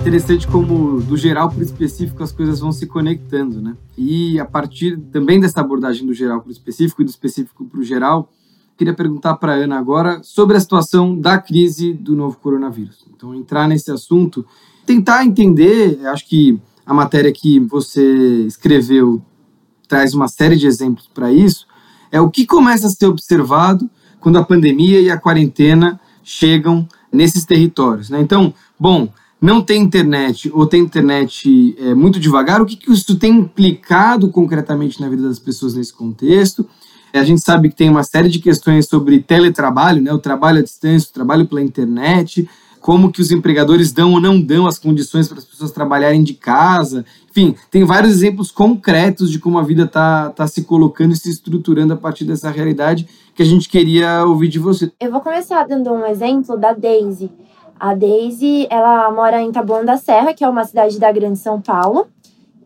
Interessante 0.01 0.49
como 0.49 1.03
do 1.03 1.15
geral 1.15 1.51
para 1.51 1.59
o 1.59 1.63
específico 1.63 2.23
as 2.23 2.33
coisas 2.33 2.61
vão 2.61 2.73
se 2.73 2.87
conectando, 2.87 3.61
né? 3.61 3.77
E 3.99 4.41
a 4.41 4.47
partir 4.47 4.99
também 5.13 5.39
dessa 5.39 5.61
abordagem 5.61 6.07
do 6.07 6.15
geral 6.15 6.41
para 6.41 6.49
o 6.49 6.53
específico 6.53 7.03
e 7.03 7.05
do 7.05 7.11
específico 7.11 7.67
para 7.67 7.81
o 7.81 7.83
geral, 7.83 8.33
queria 8.79 8.95
perguntar 8.95 9.37
para 9.37 9.53
Ana 9.53 9.79
agora 9.79 10.23
sobre 10.23 10.57
a 10.57 10.61
situação 10.61 11.15
da 11.15 11.37
crise 11.37 11.93
do 11.93 12.17
novo 12.17 12.39
coronavírus. 12.39 13.05
Então, 13.15 13.35
entrar 13.35 13.69
nesse 13.69 13.91
assunto, 13.91 14.45
tentar 14.87 15.23
entender, 15.23 16.01
acho 16.07 16.27
que 16.27 16.59
a 16.87 16.95
matéria 16.95 17.31
que 17.31 17.61
você 17.61 18.47
escreveu 18.47 19.23
traz 19.87 20.15
uma 20.15 20.29
série 20.29 20.57
de 20.57 20.67
exemplos 20.67 21.11
para 21.13 21.31
isso, 21.31 21.67
é 22.11 22.19
o 22.21 22.31
que 22.31 22.47
começa 22.47 22.87
a 22.87 22.91
ser 22.91 23.07
observado 23.07 23.89
quando 24.19 24.39
a 24.39 24.45
pandemia 24.45 25.01
e 25.01 25.11
a 25.11 25.19
quarentena 25.19 26.01
chegam 26.25 26.89
nesses 27.13 27.45
territórios. 27.45 28.09
Né? 28.09 28.21
Então, 28.21 28.55
bom, 28.79 29.13
não 29.41 29.63
tem 29.63 29.81
internet 29.81 30.51
ou 30.53 30.67
tem 30.67 30.83
internet 30.83 31.75
é, 31.79 31.95
muito 31.95 32.21
devagar, 32.21 32.61
o 32.61 32.67
que, 32.67 32.77
que 32.77 32.93
isso 32.93 33.17
tem 33.17 33.39
implicado 33.39 34.29
concretamente 34.29 35.01
na 35.01 35.09
vida 35.09 35.23
das 35.23 35.39
pessoas 35.39 35.75
nesse 35.75 35.93
contexto? 35.93 36.69
A 37.13 37.25
gente 37.25 37.41
sabe 37.41 37.71
que 37.71 37.75
tem 37.75 37.89
uma 37.89 38.05
série 38.05 38.29
de 38.29 38.39
questões 38.39 38.87
sobre 38.87 39.21
teletrabalho, 39.21 40.01
né? 40.01 40.13
o 40.13 40.19
trabalho 40.19 40.59
à 40.59 40.63
distância, 40.63 41.09
o 41.11 41.13
trabalho 41.13 41.47
pela 41.47 41.61
internet, 41.61 42.49
como 42.81 43.11
que 43.11 43.21
os 43.21 43.33
empregadores 43.33 43.93
dão 43.93 44.13
ou 44.13 44.21
não 44.21 44.41
dão 44.41 44.67
as 44.67 44.79
condições 44.79 45.27
para 45.27 45.39
as 45.39 45.45
pessoas 45.45 45.73
trabalharem 45.73 46.23
de 46.23 46.35
casa. 46.35 47.05
Enfim, 47.31 47.55
tem 47.71 47.85
vários 47.85 48.13
exemplos 48.13 48.51
concretos 48.51 49.31
de 49.31 49.39
como 49.39 49.59
a 49.59 49.63
vida 49.63 49.85
está 49.85 50.31
tá 50.31 50.47
se 50.47 50.63
colocando 50.63 51.13
e 51.13 51.17
se 51.17 51.31
estruturando 51.31 51.93
a 51.93 51.97
partir 51.97 52.25
dessa 52.25 52.51
realidade 52.51 53.09
que 53.35 53.43
a 53.43 53.47
gente 53.47 53.69
queria 53.69 54.25
ouvir 54.25 54.49
de 54.49 54.59
você. 54.59 54.91
Eu 55.01 55.11
vou 55.11 55.21
começar 55.21 55.67
dando 55.67 55.91
um 55.93 56.07
exemplo 56.07 56.57
da 56.57 56.73
Daisy. 56.73 57.31
A 57.81 57.95
Daisy, 57.95 58.67
ela 58.69 59.11
mora 59.11 59.41
em 59.41 59.51
Taboão 59.51 59.83
da 59.83 59.97
Serra, 59.97 60.35
que 60.35 60.45
é 60.45 60.49
uma 60.49 60.65
cidade 60.65 61.01
da 61.01 61.11
Grande 61.11 61.39
São 61.39 61.63
Paulo, 61.63 62.09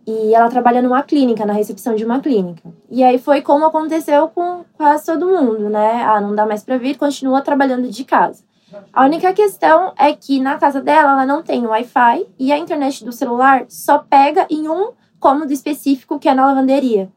e 0.04 0.34
ela 0.34 0.50
trabalha 0.50 0.82
numa 0.82 1.04
clínica, 1.04 1.46
na 1.46 1.52
recepção 1.52 1.94
de 1.94 2.04
uma 2.04 2.18
clínica. 2.18 2.68
E 2.90 3.02
aí 3.04 3.16
foi 3.16 3.40
como 3.40 3.64
aconteceu 3.64 4.26
com 4.26 4.64
quase 4.76 5.06
todo 5.06 5.28
mundo, 5.28 5.70
né? 5.70 6.02
Ah, 6.02 6.20
não 6.20 6.34
dá 6.34 6.44
mais 6.44 6.64
para 6.64 6.76
vir, 6.78 6.98
continua 6.98 7.40
trabalhando 7.42 7.88
de 7.88 8.04
casa. 8.04 8.42
A 8.92 9.04
única 9.04 9.32
questão 9.32 9.92
é 9.96 10.12
que 10.12 10.40
na 10.40 10.58
casa 10.58 10.80
dela 10.80 11.12
ela 11.12 11.24
não 11.24 11.44
tem 11.44 11.64
Wi-Fi 11.64 12.26
e 12.36 12.50
a 12.50 12.58
internet 12.58 13.04
do 13.04 13.12
celular 13.12 13.64
só 13.68 13.98
pega 13.98 14.48
em 14.50 14.68
um 14.68 14.90
cômodo 15.20 15.52
específico 15.52 16.18
que 16.18 16.28
é 16.28 16.34
na 16.34 16.44
lavanderia. 16.44 17.08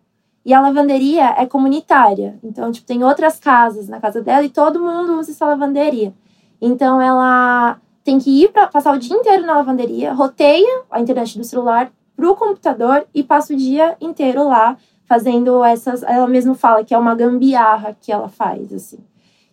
E 0.46 0.54
a 0.54 0.62
lavanderia 0.62 1.34
é 1.36 1.48
comunitária. 1.48 2.38
Então, 2.44 2.72
tipo, 2.72 2.86
tem 2.86 3.04
outras 3.04 3.40
casas 3.40 3.90
na 3.90 4.00
casa 4.00 4.22
dela 4.22 4.46
e 4.46 4.50
todo 4.50 4.80
mundo 4.80 5.20
usa 5.20 5.32
essa 5.32 5.48
lavanderia. 5.48 6.14
Então, 6.62 7.02
ela 7.02 7.80
tem 8.08 8.20
que 8.20 8.30
ir 8.44 8.54
para 8.54 8.68
passar 8.68 8.96
o 8.96 8.98
dia 8.98 9.14
inteiro 9.14 9.46
na 9.46 9.58
lavanderia, 9.58 10.14
roteia 10.14 10.84
a 10.90 11.02
internet 11.02 11.38
do 11.38 11.44
celular 11.44 11.92
pro 12.16 12.38
computador 12.38 13.06
e 13.14 13.22
passa 13.22 13.54
o 13.54 13.58
dia 13.58 13.98
inteiro 14.00 14.48
lá 14.48 14.78
fazendo 15.06 15.62
essas. 15.62 16.04
Ela 16.04 16.26
mesma 16.26 16.56
fala 16.56 16.86
que 16.86 16.94
é 16.94 16.98
uma 16.98 17.14
gambiarra 17.14 17.98
que 18.00 18.10
ela 18.10 18.30
faz, 18.30 18.72
assim. 18.72 19.00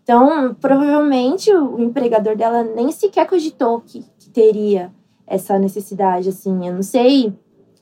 Então, 0.04 0.54
provavelmente 0.60 1.52
o 1.52 1.80
empregador 1.80 2.36
dela 2.36 2.62
nem 2.62 2.92
sequer 2.92 3.26
cogitou 3.26 3.80
que, 3.80 4.04
que 4.20 4.30
teria 4.30 4.92
essa 5.26 5.58
necessidade, 5.58 6.28
assim. 6.28 6.68
Eu 6.68 6.74
não 6.74 6.82
sei. 6.82 7.34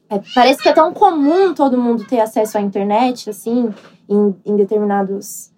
É, 0.09 0.23
parece 0.35 0.63
que 0.63 0.71
é 0.71 0.73
tão 0.73 0.95
comum 0.95 1.53
todo 1.53 1.77
mundo 1.77 2.07
ter 2.07 2.21
acesso 2.21 2.57
à 2.57 2.63
internet, 2.63 3.29
assim, 3.29 3.69
em, 4.09 4.35
em 4.47 4.57
determinadas 4.57 5.53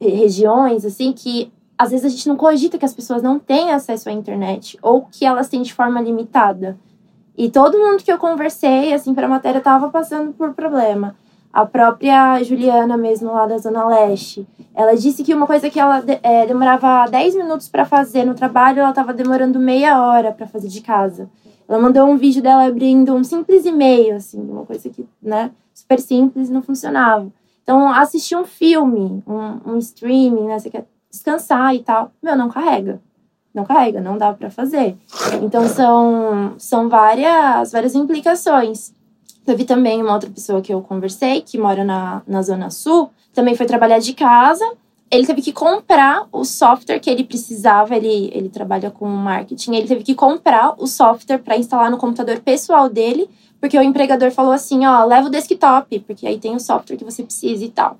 regiões, 0.00 0.86
assim, 0.86 1.12
que 1.12 1.52
às 1.80 1.92
vezes 1.92 2.04
a 2.04 2.08
gente 2.10 2.28
não 2.28 2.36
cogita 2.36 2.76
que 2.76 2.84
as 2.84 2.92
pessoas 2.92 3.22
não 3.22 3.38
têm 3.38 3.72
acesso 3.72 4.10
à 4.10 4.12
internet 4.12 4.78
ou 4.82 5.06
que 5.10 5.24
elas 5.24 5.48
têm 5.48 5.62
de 5.62 5.72
forma 5.72 5.98
limitada. 5.98 6.76
E 7.34 7.50
todo 7.50 7.78
mundo 7.78 8.04
que 8.04 8.12
eu 8.12 8.18
conversei, 8.18 8.92
assim, 8.92 9.14
para 9.14 9.24
a 9.24 9.30
matéria, 9.30 9.60
estava 9.60 9.88
passando 9.88 10.30
por 10.34 10.52
problema. 10.52 11.16
A 11.50 11.64
própria 11.64 12.42
Juliana, 12.42 12.98
mesmo 12.98 13.32
lá 13.32 13.46
da 13.46 13.56
Zona 13.56 13.86
Leste, 13.86 14.46
ela 14.74 14.94
disse 14.94 15.24
que 15.24 15.32
uma 15.32 15.46
coisa 15.46 15.70
que 15.70 15.80
ela 15.80 16.04
é, 16.22 16.44
demorava 16.44 17.10
10 17.10 17.36
minutos 17.36 17.66
para 17.66 17.86
fazer 17.86 18.26
no 18.26 18.34
trabalho, 18.34 18.80
ela 18.80 18.90
estava 18.90 19.14
demorando 19.14 19.58
meia 19.58 20.02
hora 20.02 20.32
para 20.32 20.46
fazer 20.46 20.68
de 20.68 20.82
casa. 20.82 21.30
Ela 21.66 21.78
mandou 21.78 22.06
um 22.06 22.18
vídeo 22.18 22.42
dela 22.42 22.66
abrindo 22.66 23.14
um 23.14 23.24
simples 23.24 23.64
e-mail, 23.64 24.16
assim, 24.16 24.38
uma 24.38 24.66
coisa 24.66 24.86
que, 24.90 25.08
né, 25.22 25.50
super 25.72 25.98
simples 25.98 26.50
não 26.50 26.60
funcionava. 26.60 27.32
Então, 27.62 27.88
assistir 27.88 28.36
um 28.36 28.44
filme, 28.44 29.22
um, 29.26 29.72
um 29.72 29.78
streaming, 29.78 30.46
né, 30.46 30.58
você 30.58 30.68
quer 30.68 30.84
descansar 31.10 31.74
e 31.74 31.80
tal, 31.80 32.12
meu, 32.22 32.36
não 32.36 32.48
carrega. 32.48 33.00
Não 33.52 33.64
carrega, 33.64 34.00
não 34.00 34.16
dá 34.16 34.32
para 34.32 34.48
fazer. 34.48 34.96
Então, 35.42 35.68
são, 35.68 36.54
são 36.56 36.88
várias, 36.88 37.72
várias 37.72 37.94
implicações. 37.96 38.92
Teve 39.44 39.64
também 39.64 40.00
uma 40.00 40.14
outra 40.14 40.30
pessoa 40.30 40.62
que 40.62 40.72
eu 40.72 40.80
conversei, 40.80 41.40
que 41.40 41.58
mora 41.58 41.82
na, 41.82 42.22
na 42.26 42.42
Zona 42.42 42.70
Sul, 42.70 43.10
também 43.34 43.56
foi 43.56 43.66
trabalhar 43.66 43.98
de 43.98 44.12
casa. 44.12 44.64
Ele 45.10 45.26
teve 45.26 45.42
que 45.42 45.52
comprar 45.52 46.28
o 46.30 46.44
software 46.44 47.00
que 47.00 47.10
ele 47.10 47.24
precisava, 47.24 47.96
ele, 47.96 48.30
ele 48.32 48.48
trabalha 48.48 48.92
com 48.92 49.08
marketing, 49.08 49.74
ele 49.74 49.88
teve 49.88 50.04
que 50.04 50.14
comprar 50.14 50.74
o 50.78 50.86
software 50.86 51.38
para 51.38 51.56
instalar 51.56 51.90
no 51.90 51.98
computador 51.98 52.38
pessoal 52.38 52.88
dele, 52.88 53.28
porque 53.60 53.76
o 53.76 53.82
empregador 53.82 54.30
falou 54.30 54.52
assim: 54.52 54.86
ó, 54.86 55.04
leva 55.04 55.26
o 55.26 55.30
desktop, 55.30 55.98
porque 56.00 56.28
aí 56.28 56.38
tem 56.38 56.54
o 56.54 56.60
software 56.60 56.96
que 56.96 57.04
você 57.04 57.24
precisa 57.24 57.64
e 57.64 57.70
tal. 57.70 57.98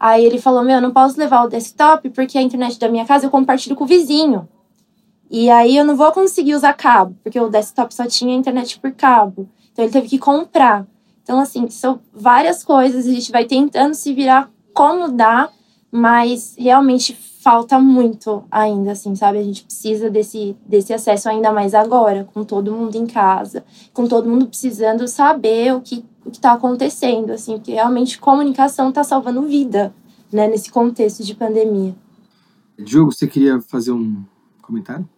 Aí 0.00 0.24
ele 0.24 0.40
falou: 0.40 0.64
meu, 0.64 0.76
eu 0.76 0.80
não 0.80 0.92
posso 0.92 1.18
levar 1.20 1.44
o 1.44 1.48
desktop 1.48 2.08
porque 2.08 2.38
a 2.38 2.42
internet 2.42 2.78
da 2.78 2.88
minha 2.88 3.04
casa 3.04 3.26
eu 3.26 3.30
compartilho 3.30 3.76
com 3.76 3.84
o 3.84 3.86
vizinho. 3.86 4.48
E 5.30 5.50
aí 5.50 5.76
eu 5.76 5.84
não 5.84 5.94
vou 5.94 6.10
conseguir 6.10 6.54
usar 6.54 6.72
cabo, 6.72 7.14
porque 7.22 7.38
o 7.38 7.50
desktop 7.50 7.94
só 7.94 8.06
tinha 8.06 8.34
internet 8.34 8.80
por 8.80 8.90
cabo. 8.92 9.46
Então 9.70 9.84
ele 9.84 9.92
teve 9.92 10.08
que 10.08 10.18
comprar. 10.18 10.86
Então, 11.22 11.38
assim, 11.38 11.68
são 11.68 12.00
várias 12.12 12.64
coisas, 12.64 13.06
a 13.06 13.12
gente 13.12 13.30
vai 13.30 13.44
tentando 13.44 13.94
se 13.94 14.12
virar 14.12 14.50
como 14.74 15.08
dá, 15.12 15.48
mas 15.92 16.56
realmente 16.58 17.14
falta 17.14 17.78
muito 17.78 18.42
ainda, 18.50 18.92
assim, 18.92 19.14
sabe? 19.14 19.38
A 19.38 19.42
gente 19.42 19.62
precisa 19.62 20.10
desse, 20.10 20.56
desse 20.66 20.92
acesso 20.92 21.28
ainda 21.28 21.52
mais 21.52 21.72
agora, 21.74 22.28
com 22.34 22.42
todo 22.42 22.72
mundo 22.72 22.96
em 22.96 23.06
casa, 23.06 23.64
com 23.94 24.08
todo 24.08 24.28
mundo 24.28 24.46
precisando 24.46 25.06
saber 25.06 25.74
o 25.74 25.80
que 25.80 26.04
o 26.30 26.36
está 26.36 26.52
acontecendo, 26.52 27.32
assim, 27.32 27.56
porque 27.56 27.72
realmente 27.72 28.18
comunicação 28.18 28.88
está 28.88 29.02
salvando 29.02 29.42
vida, 29.42 29.94
né, 30.32 30.46
nesse 30.46 30.70
contexto 30.70 31.24
de 31.24 31.34
pandemia. 31.34 31.94
Diogo, 32.78 33.12
você 33.12 33.26
queria 33.26 33.60
fazer 33.60 33.92
um 33.92 34.24
comentário? 34.62 35.08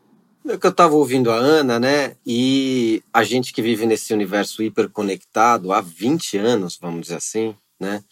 É 0.49 0.57
que 0.57 0.67
eu 0.67 0.71
estava 0.71 0.95
ouvindo 0.97 1.31
a 1.31 1.37
Ana, 1.37 1.79
né? 1.79 2.17
E 2.27 3.01
a 3.13 3.23
gente 3.23 3.53
que 3.53 3.63
vive 3.63 3.87
nesse 3.87 4.13
universo 4.13 4.61
hiperconectado 4.61 5.73
há 5.73 5.81
20 5.81 6.37
anos, 6.37 6.77
vamos 6.81 7.03
dizer 7.03 7.17
assim, 7.17 7.55
né? 7.79 8.03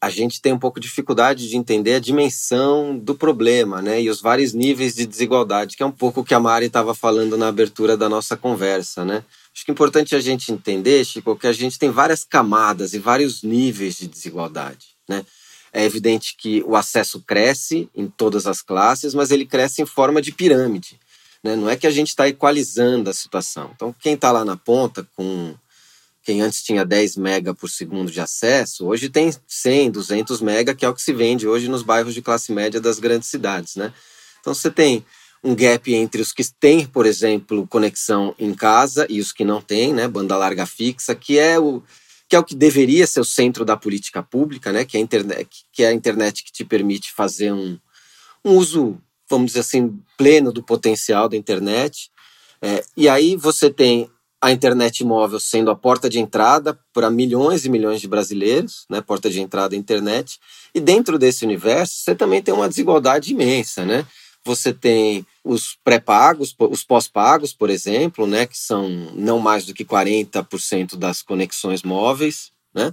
A 0.00 0.10
gente 0.10 0.40
tem 0.40 0.52
um 0.52 0.58
pouco 0.58 0.80
de 0.80 0.88
dificuldade 0.88 1.48
de 1.48 1.56
entender 1.56 1.94
a 1.94 2.00
dimensão 2.00 2.98
do 2.98 3.14
problema, 3.14 3.80
né? 3.80 4.02
E 4.02 4.10
os 4.10 4.20
vários 4.20 4.52
níveis 4.52 4.96
de 4.96 5.06
desigualdade, 5.06 5.76
que 5.76 5.82
é 5.82 5.86
um 5.86 5.92
pouco 5.92 6.20
o 6.22 6.24
que 6.24 6.34
a 6.34 6.40
Mari 6.40 6.66
estava 6.66 6.94
falando 6.94 7.36
na 7.36 7.48
abertura 7.48 7.96
da 7.96 8.08
nossa 8.08 8.36
conversa, 8.36 9.04
né? 9.04 9.22
Acho 9.60 9.66
que 9.66 9.72
é 9.72 9.74
importante 9.74 10.16
a 10.16 10.20
gente 10.20 10.50
entender, 10.50 11.04
Chico, 11.04 11.36
que 11.36 11.46
a 11.46 11.52
gente 11.52 11.78
tem 11.78 11.90
várias 11.90 12.24
camadas 12.24 12.94
e 12.94 12.98
vários 12.98 13.42
níveis 13.42 13.98
de 13.98 14.08
desigualdade, 14.08 14.86
né? 15.06 15.22
É 15.70 15.84
evidente 15.84 16.34
que 16.34 16.62
o 16.66 16.74
acesso 16.74 17.20
cresce 17.20 17.86
em 17.94 18.08
todas 18.08 18.46
as 18.46 18.62
classes, 18.62 19.12
mas 19.12 19.30
ele 19.30 19.44
cresce 19.44 19.82
em 19.82 19.84
forma 19.84 20.22
de 20.22 20.32
pirâmide. 20.32 20.98
Né? 21.44 21.56
Não 21.56 21.68
é 21.68 21.76
que 21.76 21.86
a 21.86 21.90
gente 21.90 22.08
está 22.08 22.26
equalizando 22.26 23.10
a 23.10 23.12
situação. 23.12 23.70
Então, 23.74 23.94
quem 24.00 24.14
está 24.14 24.32
lá 24.32 24.46
na 24.46 24.56
ponta 24.56 25.06
com 25.14 25.54
quem 26.22 26.40
antes 26.40 26.62
tinha 26.62 26.82
10 26.82 27.16
mega 27.16 27.52
por 27.54 27.68
segundo 27.68 28.10
de 28.10 28.18
acesso, 28.18 28.86
hoje 28.86 29.10
tem 29.10 29.30
100, 29.46 29.90
200 29.90 30.40
mega, 30.40 30.74
que 30.74 30.86
é 30.86 30.88
o 30.88 30.94
que 30.94 31.02
se 31.02 31.12
vende 31.12 31.46
hoje 31.46 31.68
nos 31.68 31.82
bairros 31.82 32.14
de 32.14 32.22
classe 32.22 32.50
média 32.50 32.80
das 32.80 32.98
grandes 32.98 33.28
cidades, 33.28 33.76
né? 33.76 33.92
Então 34.40 34.54
você 34.54 34.70
tem 34.70 35.04
um 35.42 35.54
gap 35.54 35.92
entre 35.94 36.20
os 36.20 36.32
que 36.32 36.42
têm, 36.58 36.86
por 36.86 37.06
exemplo, 37.06 37.66
conexão 37.66 38.34
em 38.38 38.52
casa 38.54 39.06
e 39.08 39.20
os 39.20 39.32
que 39.32 39.44
não 39.44 39.60
têm, 39.60 39.92
né, 39.92 40.06
banda 40.06 40.36
larga 40.36 40.66
fixa, 40.66 41.14
que 41.14 41.38
é 41.38 41.58
o 41.58 41.82
que 42.28 42.36
é 42.36 42.38
o 42.38 42.44
que 42.44 42.54
deveria 42.54 43.08
ser 43.08 43.18
o 43.18 43.24
centro 43.24 43.64
da 43.64 43.76
política 43.76 44.22
pública, 44.22 44.70
né, 44.70 44.84
que 44.84 44.96
é 44.96 45.00
a 45.00 45.02
internet, 45.02 45.64
que 45.72 45.82
é 45.82 45.88
a 45.88 45.92
internet 45.92 46.44
que 46.44 46.52
te 46.52 46.64
permite 46.64 47.12
fazer 47.12 47.52
um, 47.52 47.76
um 48.44 48.52
uso 48.52 49.00
vamos 49.30 49.48
dizer 49.48 49.60
assim, 49.60 49.96
pleno 50.18 50.52
do 50.52 50.62
potencial 50.62 51.28
da 51.28 51.36
internet. 51.36 52.10
É, 52.60 52.84
e 52.96 53.08
aí 53.08 53.36
você 53.36 53.70
tem 53.70 54.10
a 54.42 54.50
internet 54.50 55.04
móvel 55.04 55.38
sendo 55.38 55.70
a 55.70 55.76
porta 55.76 56.08
de 56.08 56.18
entrada 56.18 56.78
para 56.92 57.10
milhões 57.10 57.64
e 57.64 57.68
milhões 57.68 58.00
de 58.00 58.08
brasileiros, 58.08 58.86
né, 58.90 59.00
porta 59.00 59.30
de 59.30 59.40
entrada 59.40 59.74
à 59.74 59.78
internet. 59.78 60.40
E 60.74 60.80
dentro 60.80 61.18
desse 61.18 61.44
universo, 61.44 61.94
você 61.98 62.14
também 62.14 62.42
tem 62.42 62.52
uma 62.52 62.68
desigualdade 62.68 63.32
imensa, 63.32 63.84
né? 63.84 64.04
Você 64.44 64.72
tem 64.72 65.26
os 65.44 65.76
pré-pagos, 65.84 66.54
os 66.58 66.82
pós-pagos, 66.82 67.52
por 67.52 67.68
exemplo, 67.70 68.26
né, 68.26 68.46
que 68.46 68.56
são 68.56 68.88
não 69.14 69.38
mais 69.38 69.66
do 69.66 69.74
que 69.74 69.84
40% 69.84 70.96
das 70.96 71.22
conexões 71.22 71.82
móveis, 71.82 72.50
né? 72.74 72.92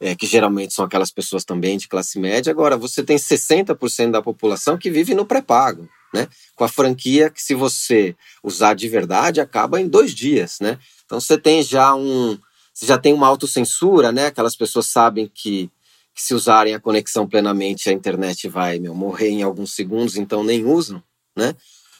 é, 0.00 0.16
que 0.16 0.26
geralmente 0.26 0.72
são 0.72 0.84
aquelas 0.84 1.10
pessoas 1.10 1.44
também 1.44 1.76
de 1.76 1.86
classe 1.86 2.18
média. 2.18 2.50
Agora, 2.50 2.76
você 2.76 3.04
tem 3.04 3.18
60% 3.18 4.10
da 4.10 4.22
população 4.22 4.78
que 4.78 4.90
vive 4.90 5.14
no 5.14 5.26
pré-pago, 5.26 5.86
né? 6.12 6.26
Com 6.56 6.64
a 6.64 6.68
franquia 6.68 7.28
que, 7.28 7.42
se 7.42 7.54
você 7.54 8.16
usar 8.42 8.74
de 8.74 8.88
verdade, 8.88 9.40
acaba 9.40 9.78
em 9.78 9.86
dois 9.86 10.14
dias, 10.14 10.58
né? 10.60 10.78
Então, 11.04 11.20
você 11.20 11.36
tem 11.36 11.62
já 11.62 11.94
um. 11.94 12.38
Você 12.72 12.86
já 12.86 12.96
tem 12.96 13.12
uma 13.12 13.26
autocensura, 13.26 14.10
né? 14.10 14.26
Aquelas 14.26 14.56
pessoas 14.56 14.86
sabem 14.86 15.30
que, 15.32 15.70
que 16.14 16.22
se 16.22 16.34
usarem 16.34 16.74
a 16.74 16.80
conexão 16.80 17.26
plenamente, 17.26 17.88
a 17.88 17.92
internet 17.92 18.48
vai 18.48 18.78
meu, 18.78 18.94
morrer 18.94 19.30
em 19.30 19.42
alguns 19.42 19.74
segundos, 19.74 20.16
então 20.16 20.42
nem 20.42 20.64
usam, 20.64 21.02
né? 21.36 21.54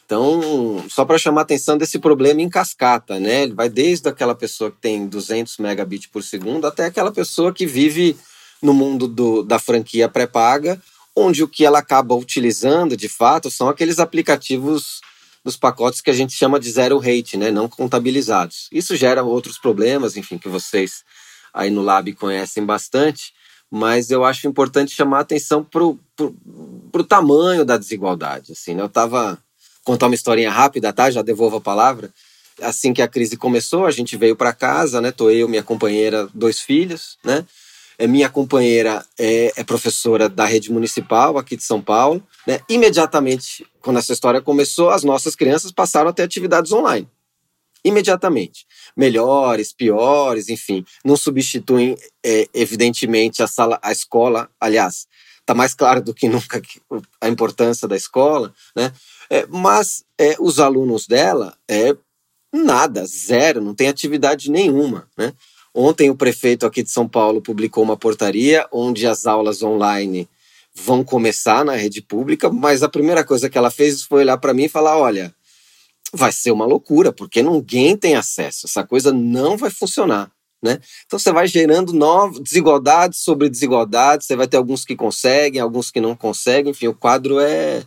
Então, 0.05 0.85
só 0.89 1.05
para 1.05 1.19
chamar 1.19 1.43
a 1.43 1.45
atenção 1.45 1.79
desse 1.79 1.97
problema 1.97 2.43
em 2.43 2.49
cascata, 2.49 3.21
né? 3.21 3.45
Ele 3.45 3.55
vai 3.55 3.69
desde 3.69 4.09
aquela 4.09 4.35
pessoa 4.35 4.69
que 4.69 4.79
tem 4.81 5.07
200 5.07 5.59
megabits 5.59 6.09
por 6.09 6.25
segundo 6.25 6.67
até 6.67 6.87
aquela 6.87 7.13
pessoa 7.13 7.53
que 7.53 7.65
vive 7.65 8.17
no 8.61 8.75
mundo 8.75 9.07
do, 9.07 9.45
da 9.45 9.61
franquia 9.61 10.09
pré-paga, 10.09 10.83
onde 11.15 11.45
o 11.45 11.49
que 11.49 11.65
ela 11.65 11.79
acaba 11.79 12.15
utilizando, 12.17 12.97
de 12.97 13.09
fato, 13.09 13.51
são 13.51 13.69
aqueles 13.69 14.01
aplicativos 14.01 15.01
dos 15.45 15.57
pacotes 15.57 16.01
que 16.01 16.11
a 16.11 16.15
gente 16.15 16.33
chama 16.33 16.59
de 16.59 16.71
zero 16.71 16.99
rate, 16.99 17.37
né? 17.37 17.53
Não 17.53 17.69
contabilizados. 17.69 18.69
Isso 18.73 18.97
gera 18.97 19.23
outros 19.23 19.59
problemas, 19.59 20.17
enfim, 20.17 20.39
que 20.39 20.49
vocês 20.49 21.05
aí 21.55 21.71
no 21.71 21.83
Lab 21.83 22.13
conhecem 22.15 22.65
bastante, 22.65 23.33
mas 23.71 24.11
eu 24.11 24.25
acho 24.25 24.49
importante 24.49 24.95
chamar 24.95 25.19
a 25.19 25.21
atenção 25.21 25.63
para 25.63 25.85
o 25.85 27.05
tamanho 27.05 27.65
da 27.65 27.77
desigualdade. 27.77 28.53
Assim, 28.53 28.75
né? 28.75 28.83
Eu 28.83 28.87
estava 28.87 29.39
contar 29.85 30.07
uma 30.07 30.15
historinha 30.15 30.51
rápida, 30.51 30.93
tá? 30.93 31.11
Já 31.11 31.23
devolvo 31.23 31.57
a 31.57 31.61
palavra. 31.61 32.11
Assim 32.61 32.93
que 32.93 33.01
a 33.01 33.09
crise 33.09 33.37
começou, 33.37 33.87
a 33.87 33.91
gente 33.91 34.17
veio 34.17 34.37
para 34.37 34.53
casa, 34.53 35.01
né? 35.01 35.13
Tô 35.13 35.31
eu, 35.31 35.49
minha 35.49 35.63
companheira, 35.63 36.29
dois 36.35 36.61
filhos, 36.61 37.17
né? 37.25 37.47
É, 37.97 38.07
minha 38.07 38.31
companheira 38.31 39.05
é, 39.19 39.53
é, 39.57 39.63
professora 39.63 40.27
da 40.27 40.47
rede 40.47 40.73
municipal 40.73 41.37
aqui 41.37 41.55
de 41.55 41.63
São 41.63 41.83
Paulo. 41.83 42.23
Né? 42.47 42.59
Imediatamente, 42.67 43.67
quando 43.83 43.99
essa 43.99 44.13
história 44.13 44.41
começou, 44.41 44.89
as 44.89 45.05
nossas 45.05 45.37
crianças 45.37 45.71
passaram 45.71 46.09
a 46.09 46.13
ter 46.13 46.23
atividades 46.23 46.73
online. 46.73 47.07
Imediatamente. 47.85 48.67
Melhores, 48.97 49.73
piores, 49.73 50.49
enfim. 50.49 50.85
Não 51.05 51.17
substituem, 51.17 51.97
é, 52.25 52.49
evidentemente, 52.53 53.43
a 53.43 53.47
sala, 53.47 53.79
a 53.83 53.93
escola. 53.93 54.51
Aliás, 54.61 55.07
está 55.41 55.55
mais 55.55 55.75
claro 55.75 56.03
do 56.03 56.15
que 56.15 56.29
nunca 56.29 56.61
a 57.21 57.29
importância 57.29 57.89
da 57.89 57.97
escola, 57.97 58.53
né? 58.77 58.93
É, 59.29 59.47
mas 59.47 60.05
é, 60.19 60.37
os 60.41 60.59
alunos 60.59 61.07
dela, 61.07 61.57
é 61.69 61.97
nada, 62.53 63.07
zero, 63.07 63.61
não 63.61 63.75
tem 63.75 63.89
atividade 63.89 64.51
nenhuma. 64.51 65.09
Né? 65.17 65.33
Ontem 65.75 66.11
o 66.11 66.17
prefeito 66.17 66.67
aqui 66.67 66.83
de 66.83 66.91
São 66.91 67.09
Paulo 67.09 67.41
publicou 67.41 67.83
uma 67.83 67.97
portaria 67.97 68.67
onde 68.73 69.07
as 69.07 69.27
aulas 69.27 69.63
online 69.63 70.29
vão 70.75 71.05
começar 71.05 71.65
na 71.65 71.75
rede 71.75 72.01
pública, 72.03 72.51
mas 72.51 72.83
a 72.83 72.89
primeira 72.89 73.25
coisa 73.25 73.49
que 73.49 73.59
ela 73.59 73.71
fez 73.71 74.03
foi 74.03 74.23
olhar 74.23 74.39
para 74.39 74.55
mim 74.55 74.65
e 74.65 74.69
falar: 74.69 74.99
olha, 74.99 75.35
vai 76.13 76.33
ser 76.33 76.51
uma 76.51 76.67
loucura, 76.67 77.13
porque 77.13 77.43
ninguém 77.43 77.97
tem 77.97 78.15
acesso, 78.15 78.67
essa 78.67 78.85
coisa 78.85 79.13
não 79.13 79.57
vai 79.57 79.71
funcionar. 79.71 80.31
Né? 80.63 80.79
Então 81.07 81.19
você 81.19 81.33
vai 81.33 81.47
gerando 81.47 81.93
novas 81.95 82.39
desigualdades 82.39 83.21
sobre 83.21 83.49
desigualdades, 83.49 84.27
você 84.27 84.37
vai 84.37 84.47
ter 84.47 84.59
alguns 84.59 84.85
que 84.85 84.95
conseguem, 84.95 85.61
alguns 85.61 85.91
que 85.91 86.01
não 86.01 86.15
conseguem, 86.15 86.73
enfim, 86.73 86.87
o 86.87 86.95
quadro 86.95 87.41
é, 87.41 87.83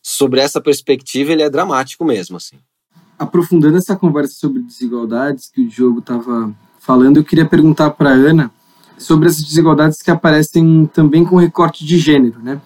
sobre 0.00 0.40
essa 0.40 0.60
perspectiva, 0.60 1.32
ele 1.32 1.42
é 1.42 1.50
dramático 1.50 2.04
mesmo, 2.04 2.36
assim. 2.36 2.56
Aprofundando 3.18 3.76
essa 3.76 3.96
conversa 3.96 4.34
sobre 4.34 4.62
desigualdades 4.62 5.50
que 5.52 5.60
o 5.60 5.68
Diogo 5.68 5.98
estava 5.98 6.54
falando, 6.78 7.16
eu 7.16 7.24
queria 7.24 7.44
perguntar 7.44 7.90
para 7.90 8.10
Ana 8.10 8.50
sobre 8.96 9.28
essas 9.28 9.42
desigualdades 9.42 10.00
que 10.00 10.10
aparecem 10.10 10.86
também 10.86 11.24
com 11.24 11.36
recorte 11.36 11.84
de 11.84 11.98
gênero, 11.98 12.38
né? 12.40 12.60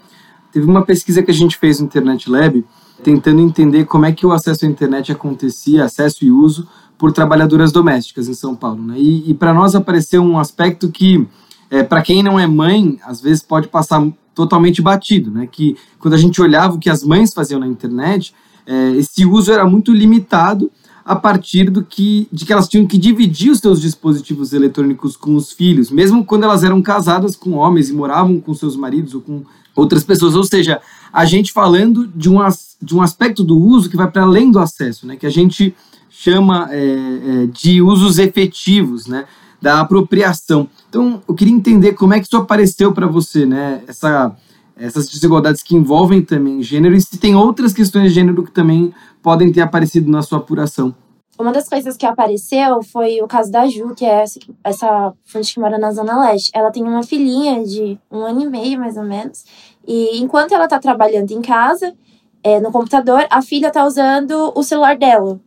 Teve 0.52 0.66
uma 0.66 0.84
pesquisa 0.84 1.22
que 1.22 1.30
a 1.30 1.34
gente 1.34 1.56
fez 1.56 1.80
no 1.80 1.86
Internet 1.86 2.28
Lab 2.28 2.62
tentando 3.02 3.40
entender 3.40 3.84
como 3.84 4.06
é 4.06 4.12
que 4.12 4.26
o 4.26 4.32
acesso 4.32 4.64
à 4.64 4.68
internet 4.68 5.12
acontecia, 5.12 5.84
acesso 5.84 6.24
e 6.24 6.30
uso 6.30 6.66
por 6.96 7.12
trabalhadoras 7.12 7.72
domésticas 7.72 8.28
em 8.28 8.34
São 8.34 8.54
Paulo, 8.54 8.82
né? 8.82 8.94
E, 8.96 9.30
e 9.30 9.34
para 9.34 9.52
nós 9.52 9.74
apareceu 9.74 10.22
um 10.22 10.38
aspecto 10.38 10.88
que, 10.90 11.26
é, 11.70 11.82
para 11.82 12.02
quem 12.02 12.22
não 12.22 12.38
é 12.38 12.46
mãe, 12.46 12.98
às 13.04 13.20
vezes 13.20 13.42
pode 13.42 13.68
passar 13.68 14.06
totalmente 14.34 14.80
batido, 14.80 15.30
né? 15.30 15.48
Que 15.50 15.76
quando 15.98 16.14
a 16.14 16.18
gente 16.18 16.40
olhava 16.40 16.74
o 16.74 16.78
que 16.78 16.88
as 16.88 17.02
mães 17.02 17.34
faziam 17.34 17.58
na 17.58 17.66
internet, 17.66 18.32
é, 18.66 18.90
esse 18.92 19.26
uso 19.26 19.52
era 19.52 19.64
muito 19.64 19.92
limitado 19.92 20.70
a 21.04 21.16
partir 21.16 21.68
do 21.70 21.82
que 21.82 22.28
de 22.32 22.46
que 22.46 22.52
elas 22.52 22.68
tinham 22.68 22.86
que 22.86 22.96
dividir 22.96 23.50
os 23.50 23.58
seus 23.58 23.80
dispositivos 23.80 24.52
eletrônicos 24.52 25.16
com 25.16 25.34
os 25.34 25.50
filhos, 25.50 25.90
mesmo 25.90 26.24
quando 26.24 26.44
elas 26.44 26.62
eram 26.62 26.80
casadas 26.80 27.34
com 27.34 27.54
homens 27.54 27.90
e 27.90 27.92
moravam 27.92 28.40
com 28.40 28.54
seus 28.54 28.76
maridos 28.76 29.14
ou 29.14 29.20
com 29.20 29.42
outras 29.74 30.04
pessoas. 30.04 30.36
Ou 30.36 30.44
seja, 30.44 30.80
a 31.12 31.24
gente 31.24 31.52
falando 31.52 32.06
de 32.06 32.30
um, 32.30 32.38
de 32.82 32.94
um 32.94 33.02
aspecto 33.02 33.44
do 33.44 33.56
uso 33.58 33.88
que 33.88 33.96
vai 33.96 34.10
para 34.10 34.22
além 34.22 34.50
do 34.50 34.58
acesso, 34.58 35.06
né? 35.06 35.16
Que 35.16 35.26
a 35.26 35.30
gente 35.30 35.74
chama 36.10 36.68
é, 36.70 36.76
é, 36.76 37.46
de 37.46 37.80
usos 37.80 38.18
efetivos, 38.18 39.06
né? 39.06 39.24
da 39.62 39.80
apropriação. 39.80 40.68
Então, 40.88 41.22
eu 41.26 41.34
queria 41.34 41.54
entender 41.54 41.92
como 41.92 42.12
é 42.12 42.18
que 42.18 42.26
isso 42.26 42.36
apareceu 42.36 42.92
para 42.92 43.06
você, 43.06 43.46
né? 43.46 43.80
Essa, 43.86 44.36
essas 44.76 45.06
desigualdades 45.08 45.62
que 45.62 45.76
envolvem 45.76 46.20
também 46.20 46.60
gênero 46.60 46.96
e 46.96 47.00
se 47.00 47.16
tem 47.16 47.36
outras 47.36 47.72
questões 47.72 48.08
de 48.08 48.14
gênero 48.16 48.42
que 48.42 48.50
também 48.50 48.92
podem 49.22 49.52
ter 49.52 49.60
aparecido 49.60 50.10
na 50.10 50.20
sua 50.20 50.38
apuração. 50.38 50.92
Uma 51.38 51.52
das 51.52 51.68
coisas 51.68 51.96
que 51.96 52.04
apareceu 52.04 52.82
foi 52.82 53.22
o 53.22 53.26
caso 53.26 53.50
da 53.50 53.66
Ju, 53.66 53.94
que 53.94 54.04
é 54.04 54.24
essa, 54.64 55.12
fonte 55.24 55.54
que 55.54 55.60
mora 55.60 55.78
na 55.78 55.92
Zona 55.92 56.18
Leste. 56.18 56.50
Ela 56.52 56.70
tem 56.70 56.82
uma 56.82 57.02
filhinha 57.02 57.64
de 57.64 57.98
um 58.10 58.18
ano 58.18 58.42
e 58.42 58.46
meio, 58.46 58.78
mais 58.78 58.96
ou 58.96 59.04
menos. 59.04 59.44
E 59.86 60.18
enquanto 60.18 60.52
ela 60.52 60.68
tá 60.68 60.78
trabalhando 60.78 61.30
em 61.30 61.40
casa, 61.40 61.94
é, 62.42 62.60
no 62.60 62.72
computador, 62.72 63.26
a 63.30 63.42
filha 63.42 63.70
tá 63.70 63.84
usando 63.84 64.52
o 64.54 64.62
celular 64.62 64.96
dela. 64.96 65.40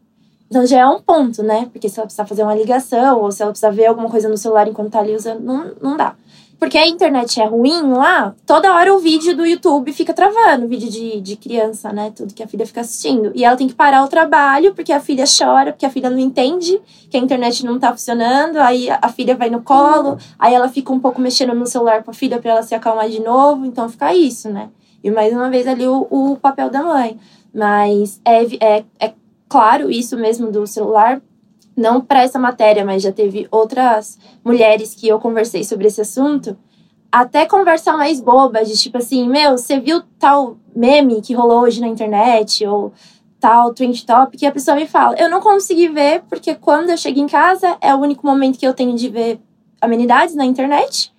Então 0.47 0.65
já 0.65 0.79
é 0.79 0.85
um 0.85 1.01
ponto, 1.01 1.41
né? 1.43 1.67
Porque 1.71 1.89
se 1.89 1.99
ela 1.99 2.05
precisar 2.05 2.25
fazer 2.25 2.43
uma 2.43 2.55
ligação 2.55 3.21
ou 3.21 3.31
se 3.31 3.41
ela 3.41 3.51
precisar 3.51 3.71
ver 3.71 3.87
alguma 3.87 4.09
coisa 4.09 4.29
no 4.29 4.37
celular 4.37 4.67
enquanto 4.67 4.91
tá 4.91 4.99
ali 4.99 5.15
usando, 5.15 5.41
não, 5.41 5.71
não 5.81 5.97
dá. 5.97 6.15
Porque 6.57 6.77
a 6.77 6.87
internet 6.87 7.41
é 7.41 7.45
ruim 7.45 7.91
lá, 7.91 8.33
toda 8.45 8.73
hora 8.73 8.93
o 8.93 8.99
vídeo 8.99 9.35
do 9.35 9.45
YouTube 9.45 9.91
fica 9.91 10.13
travando, 10.13 10.67
vídeo 10.67 10.89
de, 10.89 11.19
de 11.19 11.35
criança, 11.35 11.91
né? 11.91 12.13
Tudo 12.15 12.33
que 12.33 12.41
a 12.41 12.47
filha 12.47 12.65
fica 12.65 12.81
assistindo. 12.81 13.31
E 13.35 13.43
ela 13.43 13.57
tem 13.57 13.67
que 13.67 13.73
parar 13.73 14.03
o 14.03 14.07
trabalho 14.07 14.73
porque 14.73 14.93
a 14.93 15.01
filha 15.01 15.25
chora, 15.25 15.73
porque 15.73 15.85
a 15.85 15.89
filha 15.89 16.09
não 16.09 16.19
entende 16.19 16.79
que 17.09 17.17
a 17.17 17.19
internet 17.19 17.65
não 17.65 17.77
tá 17.77 17.91
funcionando. 17.91 18.57
Aí 18.57 18.87
a 18.89 19.09
filha 19.09 19.35
vai 19.35 19.49
no 19.49 19.61
colo, 19.61 20.17
aí 20.39 20.53
ela 20.53 20.69
fica 20.69 20.93
um 20.93 20.99
pouco 20.99 21.19
mexendo 21.19 21.53
no 21.53 21.65
celular 21.65 22.03
com 22.03 22.11
a 22.11 22.13
filha 22.13 22.39
para 22.39 22.51
ela 22.51 22.63
se 22.63 22.73
acalmar 22.73 23.09
de 23.09 23.19
novo. 23.19 23.65
Então 23.65 23.89
fica 23.89 24.13
isso, 24.15 24.49
né? 24.49 24.69
E 25.05 25.11
mais 25.11 25.31
uma 25.31 25.51
vez 25.51 25.67
ali 25.67 25.87
o, 25.87 26.07
o 26.09 26.35
papel 26.35 26.71
da 26.71 26.81
mãe. 26.81 27.19
Mas 27.53 28.19
é, 28.25 28.43
é, 28.59 28.85
é 28.99 29.13
claro 29.47 29.91
isso 29.91 30.17
mesmo 30.17 30.51
do 30.51 30.65
celular, 30.65 31.21
não 31.77 32.01
para 32.01 32.23
essa 32.23 32.39
matéria, 32.39 32.83
mas 32.83 33.03
já 33.03 33.11
teve 33.11 33.47
outras 33.51 34.17
mulheres 34.43 34.95
que 34.95 35.07
eu 35.07 35.19
conversei 35.19 35.63
sobre 35.63 35.85
esse 35.85 36.01
assunto, 36.01 36.57
até 37.11 37.45
conversar 37.45 37.95
mais 37.95 38.19
boba, 38.19 38.65
de 38.65 38.75
tipo 38.75 38.97
assim, 38.97 39.29
meu, 39.29 39.51
você 39.51 39.79
viu 39.79 40.01
tal 40.17 40.57
meme 40.75 41.21
que 41.21 41.35
rolou 41.35 41.61
hoje 41.61 41.79
na 41.79 41.87
internet, 41.87 42.65
ou 42.65 42.91
tal 43.39 43.75
trend 43.75 44.03
top, 44.07 44.35
que 44.35 44.47
a 44.47 44.51
pessoa 44.51 44.75
me 44.75 44.87
fala, 44.87 45.15
eu 45.19 45.29
não 45.29 45.39
consegui 45.39 45.87
ver, 45.87 46.23
porque 46.27 46.55
quando 46.55 46.89
eu 46.89 46.97
chego 46.97 47.19
em 47.19 47.27
casa, 47.27 47.77
é 47.79 47.93
o 47.93 47.99
único 47.99 48.25
momento 48.25 48.57
que 48.57 48.65
eu 48.65 48.73
tenho 48.73 48.95
de 48.95 49.07
ver 49.07 49.39
amenidades 49.79 50.33
na 50.33 50.45
internet, 50.45 51.13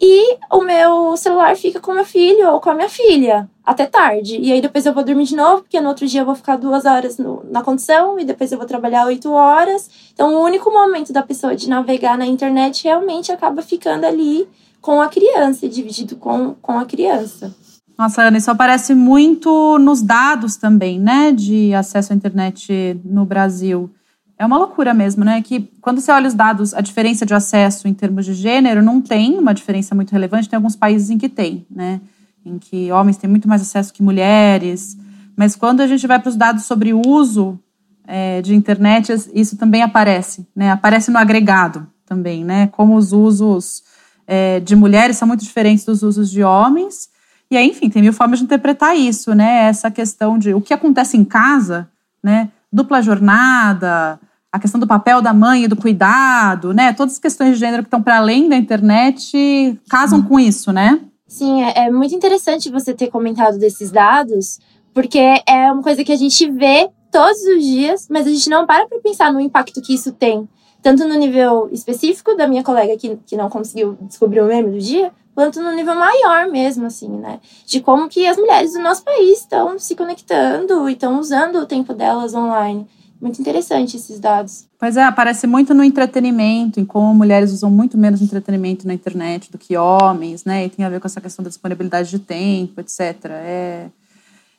e 0.00 0.36
o 0.50 0.62
meu 0.62 1.16
celular 1.16 1.56
fica 1.56 1.80
com 1.80 1.92
meu 1.92 2.04
filho 2.04 2.50
ou 2.52 2.60
com 2.60 2.70
a 2.70 2.74
minha 2.74 2.88
filha 2.88 3.48
até 3.64 3.84
tarde. 3.84 4.38
E 4.40 4.52
aí 4.52 4.60
depois 4.60 4.86
eu 4.86 4.94
vou 4.94 5.04
dormir 5.04 5.24
de 5.24 5.36
novo, 5.36 5.62
porque 5.62 5.80
no 5.80 5.88
outro 5.88 6.06
dia 6.06 6.20
eu 6.20 6.24
vou 6.24 6.34
ficar 6.34 6.56
duas 6.56 6.84
horas 6.84 7.18
no, 7.18 7.44
na 7.50 7.62
condição 7.62 8.18
e 8.18 8.24
depois 8.24 8.52
eu 8.52 8.58
vou 8.58 8.66
trabalhar 8.66 9.06
oito 9.06 9.32
horas. 9.32 9.90
Então 10.14 10.34
o 10.34 10.44
único 10.44 10.70
momento 10.70 11.12
da 11.12 11.22
pessoa 11.22 11.56
de 11.56 11.68
navegar 11.68 12.16
na 12.16 12.26
internet 12.26 12.84
realmente 12.84 13.32
acaba 13.32 13.60
ficando 13.60 14.04
ali 14.04 14.48
com 14.80 15.00
a 15.00 15.08
criança, 15.08 15.68
dividido 15.68 16.16
com, 16.16 16.54
com 16.62 16.78
a 16.78 16.84
criança. 16.84 17.54
Nossa, 17.98 18.22
Ana, 18.22 18.38
isso 18.38 18.50
aparece 18.50 18.94
muito 18.94 19.76
nos 19.80 20.00
dados 20.00 20.54
também, 20.54 21.00
né, 21.00 21.32
de 21.32 21.74
acesso 21.74 22.12
à 22.12 22.16
internet 22.16 23.00
no 23.04 23.24
Brasil. 23.26 23.90
É 24.38 24.46
uma 24.46 24.56
loucura 24.56 24.94
mesmo, 24.94 25.24
né? 25.24 25.42
Que 25.42 25.68
quando 25.80 26.00
você 26.00 26.12
olha 26.12 26.28
os 26.28 26.34
dados, 26.34 26.72
a 26.72 26.80
diferença 26.80 27.26
de 27.26 27.34
acesso 27.34 27.88
em 27.88 27.92
termos 27.92 28.24
de 28.24 28.34
gênero 28.34 28.82
não 28.82 29.00
tem 29.00 29.36
uma 29.36 29.52
diferença 29.52 29.96
muito 29.96 30.12
relevante. 30.12 30.48
Tem 30.48 30.56
alguns 30.56 30.76
países 30.76 31.10
em 31.10 31.18
que 31.18 31.28
tem, 31.28 31.66
né? 31.68 32.00
Em 32.46 32.56
que 32.56 32.92
homens 32.92 33.16
têm 33.16 33.28
muito 33.28 33.48
mais 33.48 33.60
acesso 33.60 33.92
que 33.92 34.00
mulheres. 34.00 34.96
Mas 35.36 35.56
quando 35.56 35.80
a 35.80 35.88
gente 35.88 36.06
vai 36.06 36.20
para 36.20 36.28
os 36.28 36.36
dados 36.36 36.66
sobre 36.66 36.94
uso 36.94 37.58
é, 38.06 38.40
de 38.40 38.54
internet, 38.54 39.12
isso 39.34 39.56
também 39.56 39.82
aparece, 39.82 40.46
né? 40.54 40.70
Aparece 40.70 41.10
no 41.10 41.18
agregado 41.18 41.88
também, 42.06 42.44
né? 42.44 42.68
Como 42.68 42.94
os 42.94 43.12
usos 43.12 43.82
é, 44.24 44.60
de 44.60 44.76
mulheres 44.76 45.16
são 45.16 45.26
muito 45.26 45.42
diferentes 45.42 45.84
dos 45.84 46.04
usos 46.04 46.30
de 46.30 46.44
homens. 46.44 47.08
E 47.50 47.56
aí, 47.56 47.68
enfim, 47.68 47.90
tem 47.90 48.02
mil 48.02 48.12
formas 48.12 48.38
de 48.38 48.44
interpretar 48.44 48.96
isso, 48.96 49.34
né? 49.34 49.64
Essa 49.64 49.90
questão 49.90 50.38
de 50.38 50.54
o 50.54 50.60
que 50.60 50.72
acontece 50.72 51.16
em 51.16 51.24
casa, 51.24 51.88
né? 52.22 52.50
Dupla 52.72 53.02
jornada, 53.02 54.20
a 54.58 54.60
questão 54.60 54.78
do 54.78 54.86
papel 54.86 55.22
da 55.22 55.32
mãe 55.32 55.64
e 55.64 55.68
do 55.68 55.76
cuidado, 55.76 56.74
né? 56.74 56.92
Todas 56.92 57.14
as 57.14 57.18
questões 57.18 57.54
de 57.54 57.60
gênero 57.60 57.82
que 57.82 57.86
estão 57.86 58.02
para 58.02 58.18
além 58.18 58.48
da 58.48 58.56
internet 58.56 59.78
casam 59.88 60.22
com 60.22 60.38
isso, 60.38 60.72
né? 60.72 61.00
Sim, 61.26 61.62
é, 61.62 61.86
é 61.86 61.90
muito 61.90 62.14
interessante 62.14 62.70
você 62.70 62.94
ter 62.94 63.08
comentado 63.08 63.58
desses 63.58 63.90
dados, 63.90 64.58
porque 64.92 65.18
é 65.46 65.72
uma 65.72 65.82
coisa 65.82 66.02
que 66.02 66.12
a 66.12 66.16
gente 66.16 66.50
vê 66.50 66.90
todos 67.10 67.40
os 67.42 67.62
dias, 67.62 68.08
mas 68.10 68.26
a 68.26 68.30
gente 68.30 68.50
não 68.50 68.66
para 68.66 68.86
para 68.86 68.98
pensar 69.00 69.32
no 69.32 69.40
impacto 69.40 69.80
que 69.80 69.94
isso 69.94 70.12
tem, 70.12 70.48
tanto 70.82 71.06
no 71.06 71.14
nível 71.14 71.68
específico 71.72 72.34
da 72.36 72.46
minha 72.46 72.62
colega 72.62 72.96
que, 72.96 73.16
que 73.26 73.36
não 73.36 73.48
conseguiu 73.48 73.96
descobrir 74.02 74.40
o 74.40 74.46
meme 74.46 74.70
do 74.70 74.78
dia, 74.78 75.12
quanto 75.34 75.62
no 75.62 75.72
nível 75.72 75.94
maior 75.94 76.48
mesmo, 76.48 76.86
assim, 76.86 77.08
né? 77.08 77.40
De 77.64 77.80
como 77.80 78.08
que 78.08 78.26
as 78.26 78.36
mulheres 78.36 78.72
do 78.72 78.80
nosso 78.80 79.04
país 79.04 79.38
estão 79.38 79.78
se 79.78 79.94
conectando 79.94 80.88
e 80.88 80.94
estão 80.94 81.20
usando 81.20 81.56
o 81.56 81.66
tempo 81.66 81.94
delas 81.94 82.34
online. 82.34 82.88
Muito 83.20 83.40
interessante 83.40 83.96
esses 83.96 84.20
dados. 84.20 84.66
Pois 84.78 84.96
é, 84.96 85.02
aparece 85.02 85.46
muito 85.46 85.74
no 85.74 85.82
entretenimento, 85.82 86.78
em 86.78 86.84
como 86.84 87.12
mulheres 87.12 87.52
usam 87.52 87.70
muito 87.70 87.98
menos 87.98 88.22
entretenimento 88.22 88.86
na 88.86 88.94
internet 88.94 89.50
do 89.50 89.58
que 89.58 89.76
homens, 89.76 90.44
né? 90.44 90.66
E 90.66 90.68
tem 90.68 90.84
a 90.84 90.88
ver 90.88 91.00
com 91.00 91.06
essa 91.06 91.20
questão 91.20 91.42
da 91.42 91.48
disponibilidade 91.48 92.10
de 92.10 92.18
tempo, 92.20 92.80
etc. 92.80 93.24
É, 93.24 93.86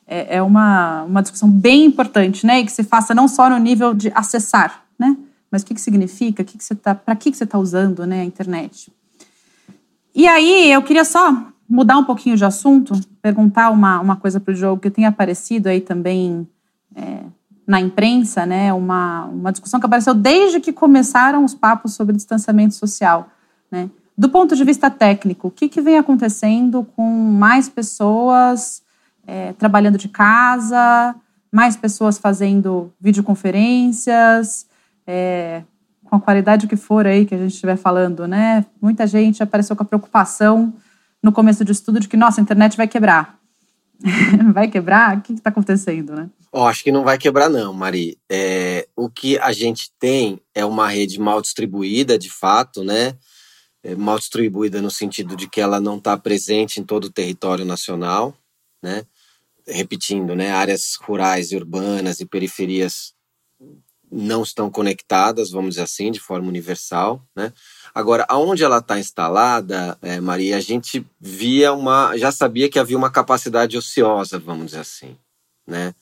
é, 0.06 0.36
é 0.36 0.42
uma, 0.42 1.04
uma 1.04 1.22
discussão 1.22 1.48
bem 1.50 1.86
importante, 1.86 2.44
né? 2.44 2.60
E 2.60 2.66
que 2.66 2.72
se 2.72 2.84
faça 2.84 3.14
não 3.14 3.26
só 3.26 3.48
no 3.48 3.56
nível 3.56 3.94
de 3.94 4.12
acessar, 4.14 4.84
né? 4.98 5.16
Mas 5.50 5.62
o 5.62 5.66
que, 5.66 5.74
que 5.74 5.80
significa, 5.80 6.42
o 6.42 6.44
que, 6.44 6.58
que 6.58 6.64
você 6.64 6.74
tá, 6.74 6.94
para 6.94 7.16
que, 7.16 7.30
que 7.30 7.36
você 7.36 7.44
está 7.44 7.58
usando 7.58 8.06
né, 8.06 8.20
a 8.20 8.24
internet. 8.24 8.92
E 10.14 10.28
aí, 10.28 10.70
eu 10.70 10.82
queria 10.82 11.04
só 11.04 11.50
mudar 11.68 11.96
um 11.96 12.04
pouquinho 12.04 12.36
de 12.36 12.44
assunto, 12.44 12.92
perguntar 13.22 13.70
uma, 13.70 14.00
uma 14.00 14.16
coisa 14.16 14.38
para 14.38 14.52
o 14.52 14.56
jogo 14.56 14.82
que 14.82 14.90
tem 14.90 15.06
aparecido 15.06 15.68
aí 15.68 15.80
também 15.80 16.46
é, 16.94 17.20
na 17.70 17.80
imprensa, 17.80 18.44
né? 18.44 18.72
Uma, 18.72 19.26
uma 19.26 19.52
discussão 19.52 19.78
que 19.78 19.86
apareceu 19.86 20.12
desde 20.12 20.58
que 20.58 20.72
começaram 20.72 21.44
os 21.44 21.54
papos 21.54 21.94
sobre 21.94 22.16
distanciamento 22.16 22.74
social, 22.74 23.28
né? 23.70 23.88
Do 24.18 24.28
ponto 24.28 24.56
de 24.56 24.64
vista 24.64 24.90
técnico, 24.90 25.46
o 25.46 25.50
que, 25.52 25.68
que 25.68 25.80
vem 25.80 25.96
acontecendo 25.96 26.84
com 26.96 27.08
mais 27.08 27.68
pessoas 27.68 28.82
é, 29.24 29.52
trabalhando 29.52 29.96
de 29.96 30.08
casa, 30.08 31.14
mais 31.52 31.76
pessoas 31.76 32.18
fazendo 32.18 32.92
videoconferências, 33.00 34.66
é, 35.06 35.62
com 36.04 36.16
a 36.16 36.20
qualidade 36.20 36.66
que 36.66 36.76
for 36.76 37.06
aí 37.06 37.24
que 37.24 37.36
a 37.36 37.38
gente 37.38 37.52
estiver 37.52 37.76
falando, 37.76 38.26
né? 38.26 38.66
Muita 38.82 39.06
gente 39.06 39.44
apareceu 39.44 39.76
com 39.76 39.84
a 39.84 39.86
preocupação 39.86 40.74
no 41.22 41.30
começo 41.30 41.64
do 41.64 41.70
estudo 41.70 42.00
de 42.00 42.08
que, 42.08 42.16
nossa, 42.16 42.40
a 42.40 42.42
internet 42.42 42.76
vai 42.76 42.88
quebrar. 42.88 43.39
vai 44.54 44.68
quebrar? 44.68 45.18
O 45.18 45.20
que 45.20 45.32
está 45.32 45.50
acontecendo, 45.50 46.14
né? 46.14 46.30
Oh, 46.52 46.64
acho 46.64 46.82
que 46.82 46.90
não 46.90 47.04
vai 47.04 47.16
quebrar, 47.16 47.48
não, 47.48 47.72
Mari. 47.72 48.18
É, 48.28 48.88
o 48.96 49.08
que 49.08 49.38
a 49.38 49.52
gente 49.52 49.92
tem 49.98 50.40
é 50.54 50.64
uma 50.64 50.88
rede 50.88 51.20
mal 51.20 51.40
distribuída, 51.40 52.18
de 52.18 52.30
fato, 52.30 52.82
né? 52.82 53.16
É, 53.82 53.94
mal 53.94 54.18
distribuída 54.18 54.82
no 54.82 54.90
sentido 54.90 55.36
de 55.36 55.48
que 55.48 55.60
ela 55.60 55.80
não 55.80 55.96
está 55.96 56.16
presente 56.16 56.80
em 56.80 56.84
todo 56.84 57.04
o 57.04 57.12
território 57.12 57.64
nacional, 57.64 58.36
né? 58.82 59.04
Repetindo, 59.66 60.34
né? 60.34 60.50
Áreas 60.50 60.96
rurais 61.00 61.52
e 61.52 61.56
urbanas 61.56 62.20
e 62.20 62.26
periferias 62.26 63.14
não 64.10 64.42
estão 64.42 64.68
conectadas, 64.68 65.50
vamos 65.50 65.70
dizer 65.70 65.82
assim, 65.82 66.10
de 66.10 66.18
forma 66.18 66.48
universal, 66.48 67.24
né? 67.34 67.52
Agora, 67.94 68.24
aonde 68.28 68.62
ela 68.62 68.78
está 68.78 68.98
instalada, 68.98 69.98
é, 70.02 70.20
Maria, 70.20 70.56
a 70.56 70.60
gente 70.60 71.04
via 71.20 71.72
uma, 71.72 72.16
já 72.16 72.30
sabia 72.30 72.68
que 72.68 72.78
havia 72.78 72.96
uma 72.96 73.10
capacidade 73.10 73.76
ociosa, 73.76 74.38
vamos 74.38 74.66
dizer 74.66 74.80
assim, 74.80 75.16
né? 75.66 75.94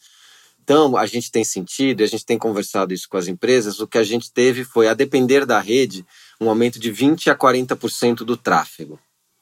Então, 0.62 0.96
a 0.98 1.06
gente 1.06 1.30
tem 1.30 1.44
sentido, 1.44 2.02
a 2.02 2.06
gente 2.06 2.26
tem 2.26 2.36
conversado 2.36 2.92
isso 2.92 3.08
com 3.08 3.16
as 3.16 3.26
empresas, 3.26 3.80
o 3.80 3.86
que 3.86 3.96
a 3.96 4.02
gente 4.02 4.30
teve 4.30 4.64
foi, 4.64 4.86
a 4.86 4.92
depender 4.92 5.46
da 5.46 5.60
rede, 5.60 6.04
um 6.38 6.48
aumento 6.50 6.78
de 6.78 6.90
20 6.90 7.30
a 7.30 7.34
40% 7.34 8.16
do 8.16 8.36
tráfego, 8.36 8.98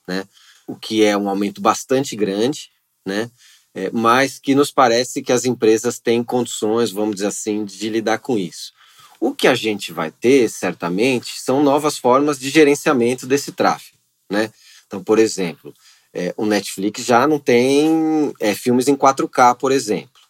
né? 0.06 0.24
O 0.68 0.76
que 0.76 1.02
é 1.02 1.16
um 1.16 1.28
aumento 1.28 1.60
bastante 1.60 2.14
grande, 2.14 2.70
né? 3.04 3.30
é, 3.76 3.90
mas 3.92 4.38
que 4.38 4.54
nos 4.54 4.72
parece 4.72 5.20
que 5.20 5.30
as 5.30 5.44
empresas 5.44 5.98
têm 5.98 6.24
condições, 6.24 6.90
vamos 6.90 7.16
dizer 7.16 7.26
assim, 7.26 7.62
de 7.62 7.90
lidar 7.90 8.18
com 8.18 8.38
isso. 8.38 8.72
O 9.20 9.34
que 9.34 9.48
a 9.48 9.54
gente 9.54 9.92
vai 9.92 10.10
ter, 10.10 10.48
certamente, 10.48 11.40
são 11.40 11.62
novas 11.62 11.98
formas 11.98 12.38
de 12.38 12.50
gerenciamento 12.50 13.26
desse 13.26 13.52
tráfego. 13.52 13.96
Né? 14.30 14.50
Então, 14.86 15.02
por 15.02 15.18
exemplo, 15.18 15.72
é, 16.12 16.34
o 16.36 16.46
Netflix 16.46 17.04
já 17.04 17.26
não 17.26 17.38
tem 17.38 18.32
é, 18.40 18.54
filmes 18.54 18.88
em 18.88 18.96
4K, 18.96 19.56
por 19.56 19.72
exemplo. 19.72 20.20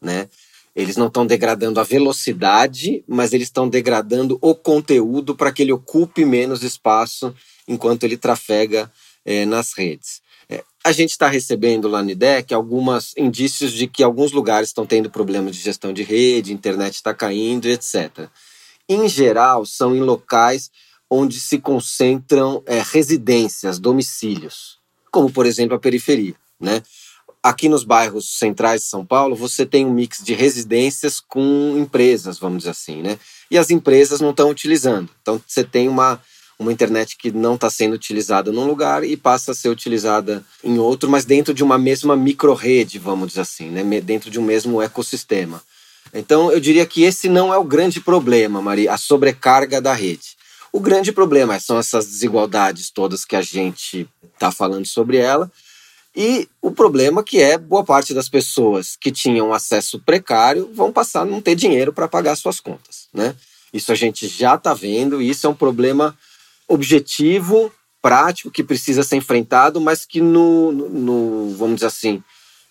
Né? 0.00 0.28
Eles 0.74 0.96
não 0.96 1.06
estão 1.06 1.26
degradando 1.26 1.78
a 1.78 1.84
velocidade, 1.84 3.04
mas 3.06 3.32
eles 3.32 3.48
estão 3.48 3.68
degradando 3.68 4.38
o 4.40 4.54
conteúdo 4.54 5.36
para 5.36 5.52
que 5.52 5.62
ele 5.62 5.72
ocupe 5.72 6.24
menos 6.24 6.62
espaço 6.62 7.34
enquanto 7.66 8.04
ele 8.04 8.16
trafega 8.16 8.90
é, 9.24 9.44
nas 9.44 9.72
redes. 9.72 10.20
A 10.84 10.92
gente 10.92 11.10
está 11.10 11.28
recebendo 11.28 11.88
lá 11.88 12.02
no 12.02 12.10
IDEC 12.10 12.52
alguns 12.52 13.14
indícios 13.16 13.72
de 13.72 13.86
que 13.86 14.02
alguns 14.02 14.32
lugares 14.32 14.68
estão 14.68 14.84
tendo 14.84 15.10
problemas 15.10 15.56
de 15.56 15.62
gestão 15.62 15.92
de 15.92 16.02
rede, 16.02 16.52
internet 16.52 16.96
está 16.96 17.14
caindo, 17.14 17.66
etc. 17.66 18.28
Em 18.88 19.08
geral, 19.08 19.64
são 19.64 19.96
em 19.96 20.00
locais 20.00 20.70
onde 21.08 21.40
se 21.40 21.58
concentram 21.58 22.62
é, 22.66 22.82
residências, 22.82 23.78
domicílios, 23.78 24.78
como 25.10 25.30
por 25.30 25.46
exemplo 25.46 25.76
a 25.76 25.80
periferia. 25.80 26.34
Né? 26.60 26.82
Aqui 27.42 27.68
nos 27.68 27.84
bairros 27.84 28.38
centrais 28.38 28.82
de 28.82 28.88
São 28.88 29.04
Paulo, 29.04 29.36
você 29.36 29.64
tem 29.64 29.86
um 29.86 29.92
mix 29.92 30.22
de 30.22 30.34
residências 30.34 31.20
com 31.20 31.76
empresas, 31.78 32.38
vamos 32.38 32.58
dizer 32.58 32.70
assim, 32.70 33.02
né? 33.02 33.18
E 33.50 33.58
as 33.58 33.70
empresas 33.70 34.20
não 34.20 34.30
estão 34.30 34.48
utilizando. 34.48 35.10
Então 35.20 35.40
você 35.46 35.62
tem 35.62 35.86
uma 35.86 36.20
uma 36.58 36.72
internet 36.72 37.16
que 37.16 37.30
não 37.32 37.54
está 37.54 37.68
sendo 37.68 37.94
utilizada 37.94 38.52
num 38.52 38.66
lugar 38.66 39.04
e 39.04 39.16
passa 39.16 39.52
a 39.52 39.54
ser 39.54 39.68
utilizada 39.68 40.44
em 40.62 40.78
outro, 40.78 41.10
mas 41.10 41.24
dentro 41.24 41.52
de 41.52 41.64
uma 41.64 41.78
mesma 41.78 42.16
micro-rede, 42.16 42.98
vamos 42.98 43.28
dizer 43.28 43.40
assim, 43.40 43.70
né? 43.70 43.82
dentro 44.00 44.30
de 44.30 44.38
um 44.38 44.42
mesmo 44.42 44.80
ecossistema. 44.80 45.62
Então, 46.12 46.52
eu 46.52 46.60
diria 46.60 46.86
que 46.86 47.02
esse 47.02 47.28
não 47.28 47.52
é 47.52 47.58
o 47.58 47.64
grande 47.64 48.00
problema, 48.00 48.62
Maria, 48.62 48.92
a 48.92 48.98
sobrecarga 48.98 49.80
da 49.80 49.92
rede. 49.92 50.36
O 50.72 50.80
grande 50.80 51.12
problema 51.12 51.58
são 51.58 51.78
essas 51.78 52.06
desigualdades 52.06 52.90
todas 52.90 53.24
que 53.24 53.36
a 53.36 53.42
gente 53.42 54.08
está 54.32 54.50
falando 54.50 54.86
sobre 54.86 55.16
ela. 55.16 55.50
E 56.16 56.48
o 56.62 56.70
problema 56.70 57.24
que 57.24 57.40
é 57.40 57.58
boa 57.58 57.84
parte 57.84 58.14
das 58.14 58.28
pessoas 58.28 58.96
que 59.00 59.10
tinham 59.10 59.52
acesso 59.52 59.98
precário 60.00 60.70
vão 60.72 60.92
passar 60.92 61.22
a 61.22 61.24
não 61.24 61.40
ter 61.40 61.56
dinheiro 61.56 61.92
para 61.92 62.06
pagar 62.06 62.36
suas 62.36 62.60
contas, 62.60 63.08
né? 63.12 63.34
Isso 63.72 63.90
a 63.90 63.96
gente 63.96 64.28
já 64.28 64.54
está 64.54 64.72
vendo 64.72 65.20
e 65.20 65.28
isso 65.28 65.46
é 65.46 65.50
um 65.50 65.54
problema 65.54 66.16
objetivo, 66.68 67.72
prático, 68.00 68.50
que 68.50 68.62
precisa 68.62 69.02
ser 69.02 69.16
enfrentado, 69.16 69.80
mas 69.80 70.04
que 70.04 70.20
no, 70.20 70.72
no 70.72 71.54
vamos 71.56 71.76
dizer 71.76 71.86
assim, 71.86 72.22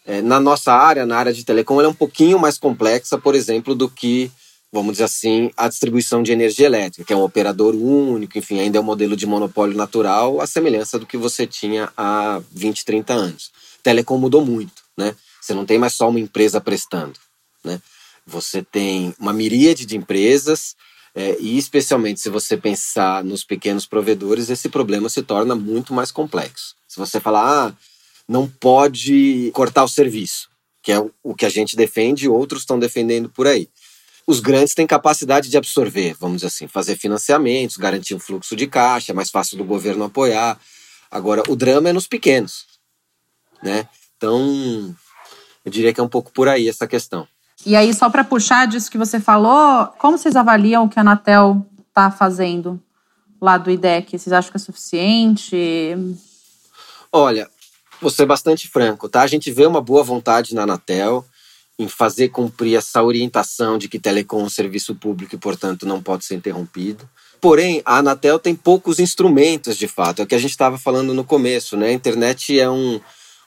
é, 0.06 0.22
na 0.22 0.40
nossa 0.40 0.74
área, 0.74 1.06
na 1.06 1.18
área 1.18 1.34
de 1.34 1.46
telecom, 1.46 1.80
ela 1.80 1.88
é 1.88 1.92
um 1.92 1.94
pouquinho 1.94 2.38
mais 2.38 2.58
complexa, 2.58 3.18
por 3.18 3.34
exemplo, 3.34 3.74
do 3.74 3.90
que, 3.90 4.30
vamos 4.72 4.94
dizer 4.94 5.06
assim, 5.06 5.50
a 5.56 5.68
distribuição 5.68 6.22
de 6.22 6.32
energia 6.32 6.66
elétrica, 6.66 7.06
que 7.06 7.14
é 7.14 7.16
um 7.16 7.24
operador 7.24 7.74
único, 7.74 8.38
enfim, 8.38 8.60
ainda 8.60 8.78
é 8.78 8.82
um 8.82 8.84
modelo 8.84 9.16
de 9.16 9.26
monopólio 9.26 9.76
natural, 9.78 10.42
a 10.42 10.46
semelhança 10.48 11.00
do 11.00 11.06
que 11.06 11.18
você 11.18 11.48
tinha 11.48 11.92
há 11.96 12.42
20, 12.52 12.86
30 12.86 13.14
anos. 13.14 13.52
Telecom 13.82 14.18
mudou 14.18 14.46
muito, 14.46 14.84
né? 14.98 15.16
Você 15.42 15.54
não 15.54 15.66
tem 15.66 15.78
mais 15.78 15.94
só 15.94 16.10
uma 16.10 16.20
empresa 16.20 16.62
prestando, 16.62 17.20
né? 17.64 17.82
Você 18.26 18.62
tem 18.62 19.14
uma 19.20 19.34
miríade 19.34 19.86
de 19.86 19.98
empresas 19.98 20.76
é, 21.16 21.38
e 21.40 21.58
especialmente 21.58 22.20
se 22.20 22.30
você 22.30 22.58
pensar 22.58 23.24
nos 23.24 23.44
pequenos 23.44 23.86
provedores, 23.86 24.50
esse 24.50 24.68
problema 24.68 25.10
se 25.10 25.22
torna 25.22 25.54
muito 25.56 25.94
mais 25.94 26.12
complexo. 26.12 26.76
Se 26.88 26.98
você 26.98 27.20
falar, 27.20 27.68
ah, 27.68 27.78
não 28.28 28.48
pode 28.48 29.52
cortar 29.54 29.84
o 29.84 29.88
serviço, 29.88 30.50
que 30.82 30.92
é 30.92 31.00
o 31.22 31.36
que 31.36 31.46
a 31.46 31.50
gente 31.50 31.76
defende 31.76 32.26
e 32.26 32.30
outros 32.30 32.62
estão 32.62 32.80
defendendo 32.80 33.30
por 33.30 33.48
aí. 33.48 33.70
Os 34.26 34.40
grandes 34.40 34.74
têm 34.74 34.88
capacidade 34.88 35.50
de 35.50 35.58
absorver, 35.58 36.16
vamos 36.20 36.38
dizer 36.38 36.48
assim, 36.48 36.68
fazer 36.68 36.96
financiamentos, 36.96 37.78
garantir 37.78 38.16
um 38.16 38.20
fluxo 38.20 38.56
de 38.56 38.68
caixa, 38.68 39.12
é 39.12 39.16
mais 39.16 39.30
fácil 39.30 39.58
do 39.58 39.66
governo 39.66 40.06
apoiar. 40.06 40.60
Agora, 41.12 41.44
o 41.48 41.56
drama 41.56 41.90
é 41.90 41.94
nos 41.94 42.08
pequenos, 42.08 42.66
né? 43.62 43.88
Então, 44.18 44.96
eu 45.66 45.72
diria 45.72 45.94
que 45.94 46.00
é 46.00 46.04
um 46.04 46.10
pouco 46.10 46.32
por 46.32 46.48
aí 46.48 46.68
essa 46.70 46.88
questão. 46.88 47.28
E 47.66 47.76
aí, 47.76 47.94
só 47.94 48.10
para 48.10 48.24
puxar 48.24 48.68
disso 48.68 48.92
que 48.92 48.98
você 48.98 49.20
falou, 49.20 49.88
como 49.98 50.18
vocês 50.18 50.36
avaliam 50.36 50.84
o 50.84 50.90
que 50.90 51.00
a 51.00 51.02
Anatel 51.02 51.66
está 51.88 52.12
fazendo 52.12 52.82
lá 53.42 53.58
do 53.58 53.72
IDEC? 53.72 54.18
Vocês 54.18 54.34
acham 54.34 54.52
que 54.52 54.58
é 54.58 54.60
suficiente? 54.60 55.96
Olha, 57.12 57.50
vou 58.02 58.10
ser 58.10 58.26
bastante 58.26 58.68
franco, 58.68 59.08
tá? 59.08 59.22
A 59.22 59.28
gente 59.28 59.52
vê 59.52 59.66
uma 59.66 59.82
boa 59.82 60.04
vontade 60.04 60.54
na 60.54 60.64
Anatel 60.64 61.26
em 61.78 61.88
fazer 61.88 62.30
cumprir 62.30 62.76
essa 62.76 63.02
orientação 63.02 63.78
de 63.78 63.88
que 63.88 64.00
telecom 64.00 64.42
é 64.42 64.44
um 64.44 64.50
serviço 64.50 64.96
público 64.96 65.36
e, 65.36 65.38
portanto, 65.38 65.86
não 65.86 66.02
pode 66.02 66.26
ser 66.26 66.36
interrompido. 66.36 67.10
Porém, 67.42 67.82
a 67.86 67.98
Anatel 67.98 68.40
tem 68.40 68.56
poucos 68.56 69.00
instrumentos, 69.00 69.78
de 69.78 69.88
fato. 69.88 70.22
É 70.22 70.24
o 70.24 70.28
que 70.28 70.36
a 70.36 70.40
gente 70.40 70.52
estava 70.52 70.78
falando 70.78 71.14
no 71.14 71.24
começo, 71.24 71.76
né? 71.76 71.88
A 71.88 71.94
internet 71.94 72.60
é 72.60 72.70
um, 72.70 73.02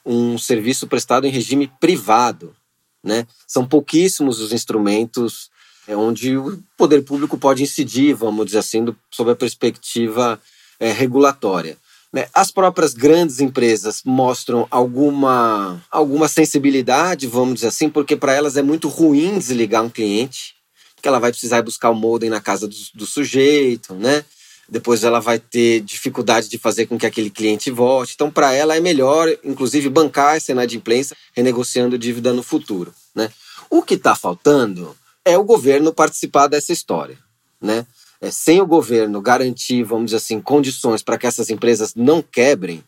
um 0.05 0.37
serviço 0.37 0.87
prestado 0.87 1.25
em 1.25 1.31
regime 1.31 1.71
privado. 1.79 2.55
Né? 3.03 3.25
São 3.47 3.65
pouquíssimos 3.65 4.39
os 4.39 4.51
instrumentos 4.51 5.49
é, 5.87 5.95
onde 5.95 6.37
o 6.37 6.61
poder 6.77 7.03
público 7.03 7.37
pode 7.37 7.63
incidir, 7.63 8.13
vamos 8.13 8.45
dizer 8.47 8.59
assim, 8.59 8.83
do, 8.83 8.95
sob 9.09 9.31
a 9.31 9.35
perspectiva 9.35 10.39
é, 10.79 10.91
regulatória. 10.91 11.77
Né? 12.11 12.27
As 12.33 12.51
próprias 12.51 12.93
grandes 12.93 13.39
empresas 13.39 14.01
mostram 14.03 14.67
alguma, 14.69 15.81
alguma 15.89 16.27
sensibilidade, 16.27 17.27
vamos 17.27 17.55
dizer 17.55 17.67
assim, 17.67 17.89
porque 17.89 18.15
para 18.15 18.33
elas 18.33 18.57
é 18.57 18.61
muito 18.61 18.87
ruim 18.89 19.37
desligar 19.37 19.83
um 19.83 19.89
cliente, 19.89 20.55
porque 20.95 21.07
ela 21.07 21.19
vai 21.19 21.31
precisar 21.31 21.61
buscar 21.61 21.89
o 21.89 21.95
modem 21.95 22.29
na 22.29 22.41
casa 22.41 22.67
do, 22.67 22.75
do 22.93 23.05
sujeito, 23.05 23.93
né? 23.93 24.25
Depois 24.69 25.03
ela 25.03 25.19
vai 25.19 25.39
ter 25.39 25.79
dificuldade 25.81 26.49
de 26.49 26.57
fazer 26.57 26.87
com 26.87 26.97
que 26.97 27.05
aquele 27.05 27.29
cliente 27.29 27.71
volte. 27.71 28.13
Então, 28.15 28.29
para 28.29 28.53
ela 28.53 28.75
é 28.75 28.79
melhor, 28.79 29.29
inclusive, 29.43 29.89
bancar 29.89 30.35
essa 30.35 30.51
inadimplência 30.51 31.15
renegociando 31.33 31.97
dívida 31.97 32.33
no 32.33 32.43
futuro. 32.43 32.93
Né? 33.15 33.31
O 33.69 33.81
que 33.81 33.93
está 33.93 34.15
faltando 34.15 34.95
é 35.23 35.37
o 35.37 35.43
governo 35.43 35.93
participar 35.93 36.47
dessa 36.47 36.73
história. 36.73 37.17
Né? 37.61 37.85
É, 38.19 38.29
sem 38.29 38.59
o 38.61 38.67
governo 38.67 39.21
garantir, 39.21 39.83
vamos 39.83 40.05
dizer 40.05 40.17
assim, 40.17 40.41
condições 40.41 41.01
para 41.01 41.17
que 41.17 41.27
essas 41.27 41.49
empresas 41.49 41.95
não 41.95 42.21
quebrem, 42.21 42.83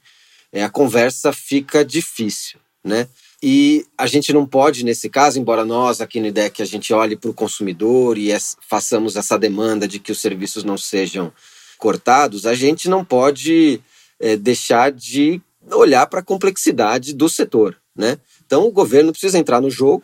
é, 0.51 0.63
a 0.63 0.69
conversa 0.69 1.31
fica 1.31 1.85
difícil. 1.85 2.59
Né? 2.83 3.07
E 3.41 3.85
a 3.97 4.05
gente 4.05 4.33
não 4.33 4.45
pode, 4.45 4.83
nesse 4.83 5.09
caso, 5.09 5.39
embora 5.39 5.63
nós 5.63 6.01
aqui 6.01 6.19
no 6.19 6.27
IDEC 6.27 6.61
a 6.61 6.65
gente 6.65 6.93
olhe 6.93 7.15
para 7.15 7.29
o 7.29 7.33
consumidor 7.33 8.17
e 8.17 8.31
façamos 8.67 9.15
essa 9.15 9.39
demanda 9.39 9.87
de 9.87 9.97
que 9.97 10.11
os 10.11 10.19
serviços 10.19 10.65
não 10.65 10.77
sejam 10.77 11.31
cortados, 11.79 12.45
a 12.45 12.53
gente 12.53 12.87
não 12.87 13.03
pode 13.03 13.81
é, 14.19 14.35
deixar 14.35 14.91
de 14.91 15.41
olhar 15.71 16.05
para 16.07 16.19
a 16.19 16.23
complexidade 16.23 17.13
do 17.13 17.27
setor. 17.27 17.75
Né? 17.95 18.19
Então 18.45 18.67
o 18.67 18.71
governo 18.71 19.11
precisa 19.11 19.39
entrar 19.39 19.61
no 19.61 19.71
jogo, 19.71 20.03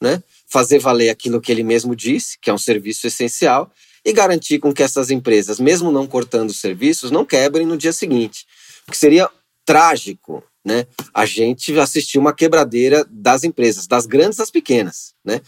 né? 0.00 0.22
fazer 0.46 0.78
valer 0.78 1.10
aquilo 1.10 1.40
que 1.40 1.52
ele 1.52 1.62
mesmo 1.62 1.94
disse, 1.94 2.38
que 2.40 2.48
é 2.48 2.54
um 2.54 2.58
serviço 2.58 3.06
essencial, 3.06 3.70
e 4.04 4.12
garantir 4.12 4.60
com 4.60 4.72
que 4.72 4.82
essas 4.82 5.10
empresas, 5.10 5.58
mesmo 5.58 5.90
não 5.90 6.06
cortando 6.06 6.50
os 6.50 6.60
serviços, 6.60 7.10
não 7.10 7.24
quebrem 7.24 7.66
no 7.66 7.76
dia 7.76 7.92
seguinte. 7.92 8.46
Porque 8.84 8.96
seria 8.96 9.28
trágico 9.64 10.44
né, 10.64 10.86
a 11.12 11.26
gente 11.26 11.76
assistir 11.78 12.18
uma 12.18 12.32
quebradeira 12.32 13.04
das 13.10 13.42
empresas, 13.42 13.88
das 13.88 14.06
grandes 14.06 14.38
às 14.38 14.50
pequenas. 14.50 15.12
Né? 15.24 15.40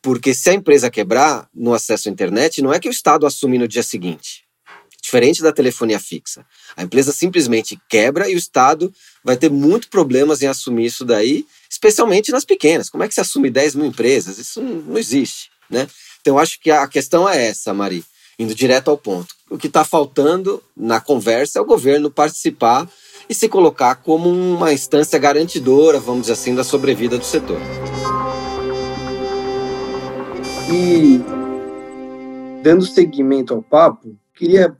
Porque 0.00 0.32
se 0.32 0.50
a 0.50 0.54
empresa 0.54 0.90
quebrar 0.90 1.48
no 1.52 1.74
acesso 1.74 2.08
à 2.08 2.12
internet, 2.12 2.62
não 2.62 2.72
é 2.72 2.78
que 2.78 2.88
o 2.88 2.90
Estado 2.90 3.26
assume 3.26 3.58
no 3.58 3.66
dia 3.66 3.82
seguinte. 3.82 4.43
Diferente 5.14 5.42
da 5.44 5.52
telefonia 5.52 6.00
fixa. 6.00 6.44
A 6.76 6.82
empresa 6.82 7.12
simplesmente 7.12 7.80
quebra 7.88 8.28
e 8.28 8.34
o 8.34 8.36
Estado 8.36 8.92
vai 9.22 9.36
ter 9.36 9.48
muito 9.48 9.88
problemas 9.88 10.42
em 10.42 10.48
assumir 10.48 10.86
isso 10.86 11.04
daí, 11.04 11.46
especialmente 11.70 12.32
nas 12.32 12.44
pequenas. 12.44 12.90
Como 12.90 13.04
é 13.04 13.06
que 13.06 13.14
se 13.14 13.20
assume 13.20 13.48
10 13.48 13.76
mil 13.76 13.86
empresas? 13.86 14.38
Isso 14.38 14.60
não 14.60 14.98
existe. 14.98 15.50
Né? 15.70 15.86
Então, 16.20 16.36
acho 16.36 16.58
que 16.60 16.68
a 16.68 16.88
questão 16.88 17.28
é 17.28 17.46
essa, 17.46 17.72
Mari, 17.72 18.04
indo 18.40 18.56
direto 18.56 18.90
ao 18.90 18.98
ponto. 18.98 19.32
O 19.48 19.56
que 19.56 19.68
está 19.68 19.84
faltando 19.84 20.60
na 20.76 21.00
conversa 21.00 21.60
é 21.60 21.62
o 21.62 21.64
governo 21.64 22.10
participar 22.10 22.90
e 23.28 23.34
se 23.34 23.48
colocar 23.48 23.94
como 23.94 24.28
uma 24.28 24.72
instância 24.72 25.16
garantidora, 25.16 26.00
vamos 26.00 26.22
dizer 26.22 26.32
assim, 26.32 26.56
da 26.56 26.64
sobrevida 26.64 27.16
do 27.16 27.24
setor. 27.24 27.60
E, 30.72 31.20
dando 32.64 32.84
seguimento 32.84 33.54
ao 33.54 33.62
papo, 33.62 34.18
queria 34.34 34.76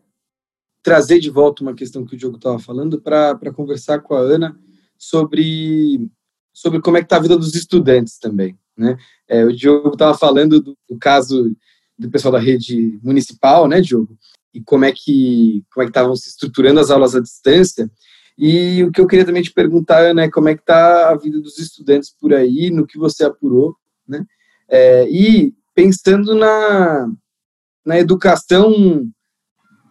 trazer 0.85 1.18
de 1.18 1.30
volta 1.30 1.62
uma 1.62 1.74
questão 1.74 2.05
que 2.05 2.14
o 2.14 2.18
Diogo 2.18 2.37
estava 2.37 2.59
falando 2.59 3.01
para 3.01 3.53
conversar 3.55 4.01
com 4.01 4.14
a 4.14 4.20
Ana 4.20 4.55
sobre, 4.99 6.11
sobre 6.53 6.80
como 6.82 6.99
é 6.99 7.01
que 7.01 7.07
está 7.07 7.16
a 7.16 7.20
vida 7.20 7.39
dos 7.39 7.55
estudantes 7.55 8.18
também. 8.18 8.57
Né? 8.76 8.95
É, 9.26 9.45
o 9.47 9.53
Diogo 9.53 9.95
estava 9.95 10.16
falando 10.16 10.61
do, 10.61 10.76
do, 10.89 10.99
caso 10.99 11.57
do 11.99 12.11
pessoal 12.11 12.32
da 12.32 12.39
rede 12.39 12.99
municipal, 13.03 13.66
né, 13.66 13.80
Diogo? 13.80 14.14
E 14.53 14.61
como 14.61 14.85
é 14.85 14.93
que 14.93 15.64
como 15.72 15.82
é 15.82 15.87
que 15.87 15.91
estavam 15.91 16.14
se 16.14 16.28
estruturando 16.28 16.78
as 16.78 16.91
aulas 16.91 17.16
à 17.16 17.20
distância. 17.20 17.91
E 18.37 18.85
o 18.85 18.93
que 18.93 19.01
eu 19.01 19.07
queria 19.07 19.24
também 19.24 19.43
te 19.43 19.53
perguntar, 19.53 20.01
Ana, 20.01 20.24
é 20.24 20.30
como 20.30 20.49
é 20.49 20.55
que 20.55 20.61
está 20.61 21.11
a 21.11 21.16
vida 21.16 21.41
dos 21.41 21.59
estudantes 21.59 22.14
por 22.20 22.35
aí, 22.35 22.70
no 22.70 22.87
que 22.87 22.99
você 22.99 23.24
apurou, 23.24 23.74
né? 24.07 24.24
É, 24.68 25.09
e 25.09 25.55
pensando 25.74 26.35
na, 26.35 27.11
na 27.87 27.99
educação 27.99 29.09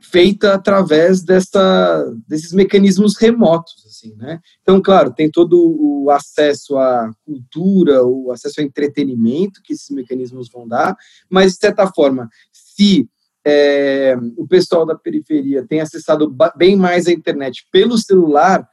feita 0.03 0.53
através 0.53 1.23
dessa, 1.23 2.13
desses 2.27 2.51
mecanismos 2.51 3.17
remotos, 3.17 3.85
assim, 3.87 4.13
né? 4.15 4.39
Então, 4.61 4.81
claro, 4.81 5.13
tem 5.13 5.31
todo 5.31 5.57
o 5.57 6.09
acesso 6.09 6.77
à 6.77 7.09
cultura, 7.25 8.03
o 8.03 8.31
acesso 8.31 8.59
ao 8.59 8.65
entretenimento 8.65 9.61
que 9.63 9.73
esses 9.73 9.89
mecanismos 9.89 10.49
vão 10.51 10.67
dar, 10.67 10.95
mas, 11.29 11.53
de 11.53 11.59
certa 11.59 11.87
forma, 11.87 12.29
se 12.51 13.07
é, 13.45 14.15
o 14.37 14.47
pessoal 14.47 14.85
da 14.85 14.95
periferia 14.95 15.65
tem 15.65 15.79
acessado 15.79 16.35
bem 16.55 16.75
mais 16.75 17.07
a 17.07 17.11
internet 17.11 17.65
pelo 17.71 17.97
celular, 17.97 18.67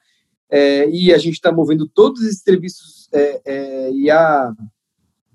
é, 0.51 0.89
e 0.91 1.15
a 1.15 1.19
gente 1.19 1.35
está 1.35 1.53
movendo 1.53 1.89
todos 1.89 2.23
esses 2.23 2.43
serviços 2.43 3.09
é, 3.13 3.41
é 3.45 3.93
e 3.93 4.11
a 4.11 4.53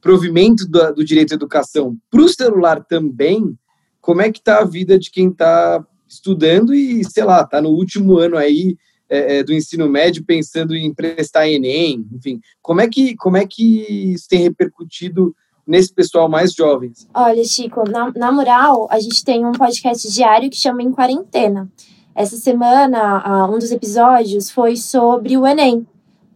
provimento 0.01 0.67
do, 0.67 0.93
do 0.93 1.05
direito 1.05 1.31
à 1.31 1.35
educação 1.35 1.97
para 2.11 2.21
o 2.21 2.29
celular 2.29 2.83
também, 2.83 3.57
como 4.05 4.21
é 4.21 4.31
que 4.31 4.37
está 4.37 4.59
a 4.59 4.65
vida 4.65 4.99
de 4.99 5.09
quem 5.09 5.29
está 5.29 5.83
estudando 6.07 6.75
e, 6.75 7.03
sei 7.03 7.23
lá, 7.23 7.41
está 7.41 7.59
no 7.59 7.69
último 7.69 8.19
ano 8.19 8.37
aí 8.37 8.77
é, 9.09 9.37
é, 9.37 9.43
do 9.43 9.51
ensino 9.51 9.89
médio 9.89 10.23
pensando 10.23 10.75
em 10.75 10.93
prestar 10.93 11.49
Enem, 11.49 12.07
enfim, 12.13 12.39
como 12.61 12.81
é 12.81 12.87
que, 12.87 13.15
como 13.15 13.35
é 13.35 13.47
que 13.47 14.13
isso 14.13 14.27
tem 14.29 14.41
repercutido 14.41 15.35
nesse 15.65 15.91
pessoal 15.91 16.29
mais 16.29 16.53
jovens? 16.53 17.07
Olha, 17.15 17.43
Chico, 17.43 17.89
na, 17.89 18.11
na 18.15 18.31
moral, 18.31 18.87
a 18.91 18.99
gente 18.99 19.25
tem 19.25 19.43
um 19.43 19.53
podcast 19.53 20.07
diário 20.11 20.51
que 20.51 20.55
chama 20.55 20.83
Em 20.83 20.91
Quarentena. 20.91 21.67
Essa 22.13 22.37
semana, 22.37 23.49
um 23.49 23.57
dos 23.57 23.71
episódios 23.71 24.51
foi 24.51 24.75
sobre 24.75 25.35
o 25.35 25.47
Enem, 25.47 25.85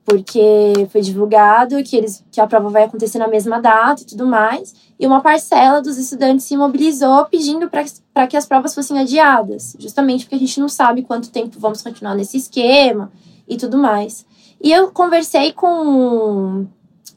porque 0.09 0.87
foi 0.91 1.01
divulgado 1.01 1.81
que, 1.83 1.95
eles, 1.95 2.25
que 2.31 2.41
a 2.41 2.47
prova 2.47 2.69
vai 2.69 2.85
acontecer 2.85 3.19
na 3.19 3.27
mesma 3.27 3.61
data 3.61 4.01
e 4.01 4.05
tudo 4.05 4.25
mais 4.25 4.73
e 4.99 5.07
uma 5.07 5.21
parcela 5.21 5.81
dos 5.81 5.97
estudantes 5.97 6.45
se 6.45 6.57
mobilizou 6.57 7.23
pedindo 7.25 7.69
para 7.69 8.27
que 8.27 8.35
as 8.35 8.45
provas 8.45 8.75
fossem 8.75 8.99
adiadas, 8.99 9.77
justamente 9.79 10.25
porque 10.25 10.35
a 10.35 10.39
gente 10.39 10.59
não 10.59 10.67
sabe 10.67 11.03
quanto 11.03 11.31
tempo 11.31 11.57
vamos 11.57 11.81
continuar 11.81 12.15
nesse 12.15 12.37
esquema 12.37 13.09
e 13.47 13.55
tudo 13.55 13.77
mais. 13.77 14.25
E 14.61 14.73
eu 14.73 14.91
conversei 14.91 15.53
com 15.53 16.65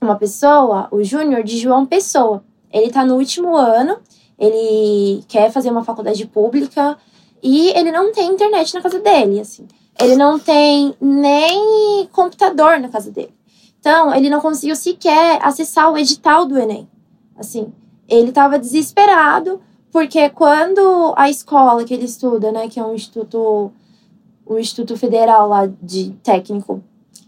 uma 0.01 0.15
pessoa, 0.15 0.87
o 0.93 1.03
Júnior, 1.03 1.43
de 1.43 1.59
João 1.59 1.85
Pessoa. 1.85 2.45
Ele 2.73 2.87
está 2.87 3.05
no 3.05 3.17
último 3.17 3.57
ano, 3.57 3.99
ele 4.39 5.25
quer 5.27 5.51
fazer 5.51 5.71
uma 5.71 5.83
faculdade 5.83 6.25
pública 6.27 6.97
e 7.43 7.71
ele 7.71 7.91
não 7.91 8.13
tem 8.13 8.31
internet 8.31 8.75
na 8.75 8.81
casa 8.81 9.01
dele, 9.01 9.41
assim. 9.41 9.67
Ele 10.01 10.17
não 10.17 10.39
tem 10.39 10.95
nem 11.01 12.07
computador 12.13 12.81
na 12.81 12.89
casa 12.89 13.11
dele. 13.11 13.35
Então, 13.79 14.15
ele 14.15 14.31
não 14.31 14.41
conseguiu 14.41 14.77
sequer 14.77 15.41
acessar 15.43 15.91
o 15.91 15.99
edital 15.99 16.47
do 16.47 16.59
Enem. 16.59 16.89
Assim, 17.37 17.73
ele 18.09 18.29
estava 18.29 18.59
desesperado 18.59 19.61
porque 19.93 20.31
quando 20.31 21.13
a 21.17 21.29
escola 21.29 21.85
que 21.85 21.93
ele 21.93 22.07
estuda, 22.07 22.51
né, 22.51 22.69
que 22.69 22.81
é 22.81 22.85
um 22.85 22.95
instituto 22.95 23.71
um 24.47 24.59
instituto 24.59 24.97
federal 24.97 25.49
lá 25.49 25.67
de 25.81 26.11
técnico, 26.23 26.83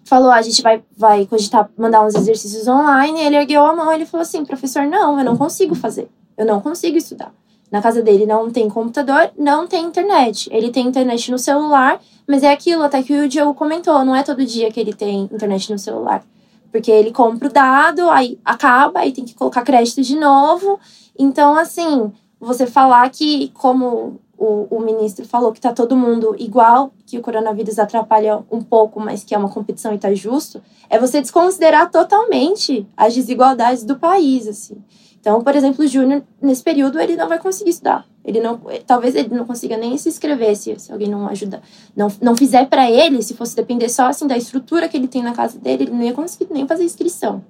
falou, 0.05 0.31
ah, 0.31 0.37
a 0.37 0.43
gente 0.43 0.62
vai 0.62 0.83
vai 0.97 1.27
cogitar 1.27 1.71
mandar 1.77 2.05
uns 2.05 2.15
exercícios 2.15 2.67
online, 2.67 3.21
ele 3.21 3.37
ergueu 3.37 3.65
a 3.65 3.75
mão, 3.75 3.93
ele 3.93 4.07
falou 4.07 4.23
assim, 4.23 4.45
professor, 4.45 4.87
não, 4.87 5.19
eu 5.19 5.25
não 5.25 5.37
consigo 5.37 5.75
fazer. 5.75 6.09
Eu 6.37 6.45
não 6.45 6.61
consigo 6.61 6.97
estudar. 6.97 7.33
Na 7.75 7.83
casa 7.83 8.01
dele 8.03 8.25
não 8.25 8.53
tem 8.53 8.68
computador, 8.68 9.33
não 9.37 9.66
tem 9.66 9.85
internet. 9.85 10.49
Ele 10.53 10.70
tem 10.70 10.87
internet 10.87 11.29
no 11.29 11.41
celular, 11.41 12.01
mas 12.25 12.45
é 12.45 12.53
aquilo 12.53 12.85
até 12.85 13.03
que 13.03 13.12
o 13.12 13.29
Diogo 13.29 13.53
comentou, 13.53 14.05
não 14.05 14.14
é 14.14 14.22
todo 14.22 14.47
dia 14.47 14.70
que 14.70 14.79
ele 14.79 14.93
tem 14.93 15.22
internet 15.22 15.72
no 15.72 15.77
celular. 15.77 16.25
Porque 16.70 16.89
ele 16.89 17.11
compra 17.11 17.49
o 17.49 17.53
dado, 17.53 18.09
aí 18.11 18.39
acaba, 18.45 19.01
aí 19.01 19.11
tem 19.11 19.25
que 19.25 19.35
colocar 19.35 19.62
crédito 19.62 20.03
de 20.03 20.16
novo. 20.16 20.79
Então, 21.18 21.57
assim, 21.57 22.12
você 22.39 22.64
falar 22.64 23.11
que, 23.11 23.51
como 23.55 24.20
o, 24.39 24.68
o 24.70 24.79
ministro 24.79 25.25
falou, 25.25 25.51
que 25.51 25.61
tá 25.61 25.72
todo 25.72 25.97
mundo 25.97 26.37
igual, 26.39 26.93
que 27.05 27.18
o 27.18 27.22
coronavírus 27.22 27.81
atrapalha 27.81 28.45
um 28.53 28.62
pouco, 28.62 29.01
mas 29.01 29.25
que 29.25 29.35
é 29.35 29.39
uma 29.39 29.51
competição 29.51 29.93
e 29.93 29.99
tá 29.99 30.14
justo, 30.14 30.62
é 30.89 30.97
você 30.97 31.20
desconsiderar 31.20 31.91
totalmente 31.91 32.87
as 32.97 33.12
desigualdades 33.16 33.83
do 33.83 33.97
país, 33.97 34.47
assim. 34.47 34.77
Então, 35.25 35.43
por 35.43 35.57
exemplo, 35.57 35.83
o 35.83 35.89
Júnior, 35.89 36.22
nesse 36.43 36.62
período, 36.62 37.01
ele 37.01 37.16
não 37.16 37.27
vai 37.27 37.39
conseguir 37.39 37.70
estudar. 37.70 38.07
Ele 38.22 38.41
não, 38.41 38.61
talvez 38.87 39.14
ele 39.14 39.35
não 39.35 39.47
consiga 39.47 39.75
nem 39.75 39.97
se 39.97 40.11
inscrever 40.11 40.55
se, 40.55 40.79
se 40.79 40.93
alguém 40.93 41.09
não 41.09 41.27
ajuda, 41.27 41.62
não, 41.97 42.09
não 42.20 42.37
fizer 42.37 42.68
para 42.68 42.91
ele, 42.91 43.22
se 43.22 43.33
fosse 43.33 43.57
depender 43.57 43.89
só 43.89 44.09
assim 44.09 44.27
da 44.27 44.37
estrutura 44.37 44.87
que 44.87 44.99
ele 44.99 45.09
tem 45.09 45.22
na 45.22 45.33
casa 45.33 45.59
dele, 45.59 45.85
ele 45.85 45.93
não 45.93 46.03
ia 46.03 46.12
conseguir 46.12 46.53
nem 46.53 46.68
fazer 46.68 46.85
inscrição. 46.85 47.43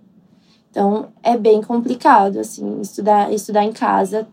Então, 0.70 1.08
é 1.20 1.36
bem 1.36 1.62
complicado 1.62 2.38
assim, 2.38 2.80
estudar, 2.80 3.32
estudar 3.32 3.64
em 3.64 3.72
casa 3.72 4.24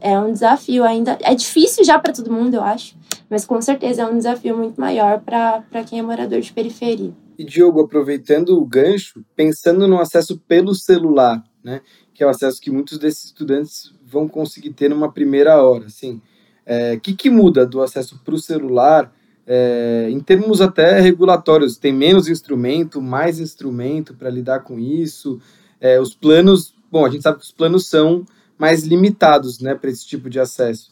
é 0.00 0.18
um 0.18 0.32
desafio 0.32 0.82
ainda. 0.82 1.16
É 1.22 1.36
difícil 1.36 1.84
já 1.84 2.00
para 2.00 2.12
todo 2.12 2.32
mundo, 2.32 2.54
eu 2.54 2.62
acho, 2.62 2.96
mas 3.30 3.44
com 3.44 3.62
certeza 3.62 4.02
é 4.02 4.06
um 4.06 4.16
desafio 4.16 4.56
muito 4.56 4.80
maior 4.80 5.20
para 5.20 5.84
quem 5.86 6.00
é 6.00 6.02
morador 6.02 6.40
de 6.40 6.52
periferia. 6.52 7.12
E 7.38 7.44
Diogo, 7.44 7.80
aproveitando 7.80 8.58
o 8.58 8.66
gancho, 8.66 9.24
pensando 9.36 9.86
no 9.86 10.00
acesso 10.00 10.36
pelo 10.48 10.74
celular, 10.74 11.40
né? 11.62 11.80
Que 12.18 12.24
é 12.24 12.26
o 12.26 12.30
acesso 12.30 12.60
que 12.60 12.68
muitos 12.68 12.98
desses 12.98 13.26
estudantes 13.26 13.92
vão 14.04 14.28
conseguir 14.28 14.72
ter 14.72 14.90
numa 14.90 15.12
primeira 15.12 15.62
hora. 15.62 15.86
Assim, 15.86 16.14
o 16.14 16.22
é, 16.66 16.96
que, 16.96 17.14
que 17.14 17.30
muda 17.30 17.64
do 17.64 17.80
acesso 17.80 18.20
para 18.24 18.34
o 18.34 18.40
celular 18.40 19.14
é, 19.46 20.08
em 20.10 20.18
termos 20.18 20.60
até 20.60 20.98
regulatórios? 20.98 21.76
Tem 21.76 21.92
menos 21.92 22.26
instrumento, 22.26 23.00
mais 23.00 23.38
instrumento 23.38 24.14
para 24.14 24.30
lidar 24.30 24.64
com 24.64 24.80
isso? 24.80 25.40
É, 25.80 26.00
os 26.00 26.12
planos, 26.12 26.74
bom, 26.90 27.06
a 27.06 27.08
gente 27.08 27.22
sabe 27.22 27.38
que 27.38 27.44
os 27.44 27.52
planos 27.52 27.88
são 27.88 28.26
mais 28.58 28.82
limitados 28.82 29.60
né, 29.60 29.76
para 29.76 29.88
esse 29.88 30.04
tipo 30.04 30.28
de 30.28 30.40
acesso. 30.40 30.90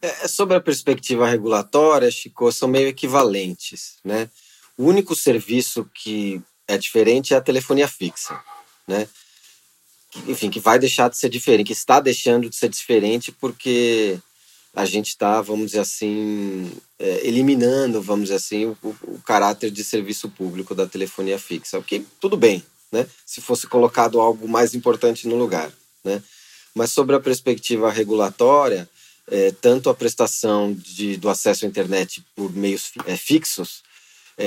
É, 0.00 0.28
sobre 0.28 0.56
a 0.56 0.60
perspectiva 0.60 1.26
regulatória, 1.26 2.08
Chico, 2.12 2.52
são 2.52 2.68
meio 2.68 2.86
equivalentes, 2.86 3.96
né? 4.04 4.30
O 4.78 4.84
único 4.84 5.16
serviço 5.16 5.84
que 5.92 6.40
é 6.68 6.78
diferente 6.78 7.34
é 7.34 7.36
a 7.36 7.40
telefonia 7.40 7.88
fixa, 7.88 8.40
né? 8.86 9.08
Enfim, 10.26 10.50
que 10.50 10.58
vai 10.58 10.78
deixar 10.78 11.08
de 11.08 11.16
ser 11.16 11.28
diferente, 11.28 11.68
que 11.68 11.72
está 11.72 12.00
deixando 12.00 12.50
de 12.50 12.56
ser 12.56 12.68
diferente 12.68 13.30
porque 13.30 14.18
a 14.74 14.84
gente 14.84 15.08
está, 15.08 15.40
vamos 15.40 15.66
dizer 15.66 15.80
assim, 15.80 16.72
é, 16.98 17.26
eliminando, 17.26 18.00
vamos 18.00 18.24
dizer 18.24 18.36
assim, 18.36 18.66
o, 18.66 18.76
o, 18.82 19.20
caráter 19.24 19.70
de 19.70 19.82
serviço 19.82 20.28
público 20.28 20.74
da 20.74 20.86
telefonia 20.86 21.38
fixa. 21.38 21.78
O 21.78 21.82
que 21.82 22.04
tudo 22.20 22.36
bem, 22.36 22.64
né? 22.90 23.06
Se 23.26 23.40
fosse 23.40 23.66
colocado 23.66 24.20
algo 24.20 24.48
mais 24.48 24.74
importante 24.74 25.26
no 25.26 25.36
lugar, 25.36 25.72
né? 26.04 26.22
Mas 26.74 26.92
sobre 26.92 27.16
a 27.16 27.20
perspectiva 27.20 27.90
regulatória, 27.90 28.88
é, 29.28 29.52
tanto 29.60 29.90
a 29.90 29.94
prestação 29.94 30.72
de, 30.72 31.16
do 31.16 31.28
acesso 31.28 31.64
à 31.64 31.68
internet 31.68 32.24
por 32.34 32.52
meios 32.52 32.92
é, 33.06 33.16
fixos, 33.16 33.82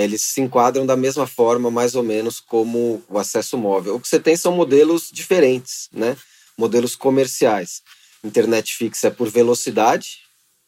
eles 0.01 0.21
se 0.21 0.41
enquadram 0.41 0.85
da 0.85 0.95
mesma 0.95 1.27
forma, 1.27 1.69
mais 1.69 1.95
ou 1.95 2.03
menos, 2.03 2.39
como 2.39 3.03
o 3.07 3.19
acesso 3.19 3.57
móvel. 3.57 3.95
O 3.95 3.99
que 3.99 4.07
você 4.07 4.19
tem 4.19 4.35
são 4.35 4.55
modelos 4.55 5.09
diferentes, 5.11 5.89
né? 5.91 6.17
Modelos 6.57 6.95
comerciais. 6.95 7.81
Internet 8.23 8.75
fixa 8.75 9.07
é 9.07 9.11
por 9.11 9.29
velocidade, 9.29 10.19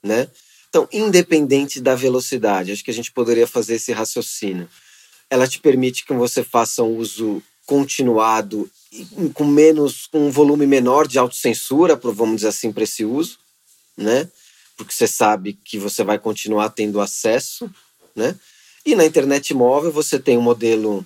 né? 0.03 0.29
Então, 0.69 0.87
independente 0.91 1.79
da 1.79 1.95
velocidade, 1.95 2.71
acho 2.71 2.83
que 2.83 2.91
a 2.91 2.93
gente 2.93 3.11
poderia 3.11 3.47
fazer 3.47 3.75
esse 3.75 3.93
raciocínio. 3.93 4.69
Ela 5.29 5.47
te 5.47 5.59
permite 5.59 6.05
que 6.05 6.13
você 6.13 6.43
faça 6.43 6.83
um 6.83 6.97
uso 6.97 7.41
continuado 7.65 8.69
com 9.33 9.45
menos, 9.45 10.07
com 10.07 10.27
um 10.27 10.31
volume 10.31 10.67
menor 10.67 11.07
de 11.07 11.17
autocensura, 11.17 11.95
vamos 11.95 12.37
dizer 12.37 12.49
assim, 12.49 12.71
para 12.71 12.83
esse 12.83 13.03
uso, 13.03 13.39
né? 13.97 14.29
Porque 14.77 14.93
você 14.93 15.07
sabe 15.07 15.53
que 15.53 15.79
você 15.79 16.03
vai 16.03 16.19
continuar 16.19 16.69
tendo 16.69 16.99
acesso, 16.99 17.69
né? 18.15 18.37
E 18.85 18.95
na 18.95 19.03
internet 19.03 19.51
móvel 19.53 19.91
você 19.91 20.19
tem 20.19 20.37
um 20.37 20.41
modelo 20.41 21.03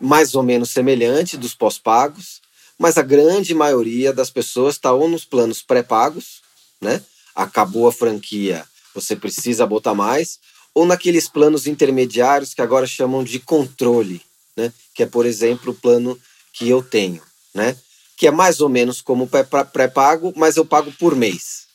mais 0.00 0.34
ou 0.34 0.42
menos 0.42 0.70
semelhante 0.70 1.36
dos 1.36 1.54
pós-pagos, 1.54 2.40
mas 2.78 2.96
a 2.96 3.02
grande 3.02 3.54
maioria 3.54 4.12
das 4.14 4.30
pessoas 4.30 4.76
está 4.76 4.92
ou 4.92 5.08
nos 5.08 5.26
planos 5.26 5.60
pré-pagos, 5.60 6.40
né? 6.80 7.02
Acabou 7.34 7.86
a 7.86 7.92
franquia, 7.92 8.64
você 8.94 9.14
precisa 9.14 9.66
botar 9.66 9.94
mais, 9.94 10.38
ou 10.72 10.86
naqueles 10.86 11.28
planos 11.28 11.66
intermediários 11.66 12.54
que 12.54 12.62
agora 12.62 12.86
chamam 12.86 13.22
de 13.22 13.40
controle, 13.40 14.22
né? 14.56 14.72
Que 14.94 15.02
é, 15.02 15.06
por 15.06 15.26
exemplo, 15.26 15.72
o 15.72 15.74
plano 15.74 16.18
que 16.54 16.66
eu 16.68 16.82
tenho, 16.82 17.20
né? 17.52 17.76
Que 18.16 18.26
é 18.26 18.30
mais 18.30 18.60
ou 18.60 18.70
menos 18.70 19.02
como 19.02 19.28
pré-pago, 19.72 20.32
mas 20.34 20.56
eu 20.56 20.64
pago 20.64 20.90
por 20.92 21.14
mês, 21.14 21.66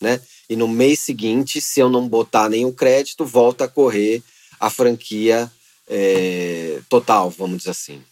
né? 0.00 0.18
E 0.48 0.56
no 0.56 0.68
mês 0.68 1.00
seguinte, 1.00 1.60
se 1.60 1.80
eu 1.80 1.90
não 1.90 2.08
botar 2.08 2.48
nenhum 2.48 2.72
crédito, 2.72 3.26
volta 3.26 3.64
a 3.64 3.68
correr 3.68 4.22
a 4.64 4.70
franquia 4.70 5.52
é, 5.86 6.80
total, 6.88 7.28
vamos 7.28 7.58
dizer 7.58 7.70
assim, 7.70 8.02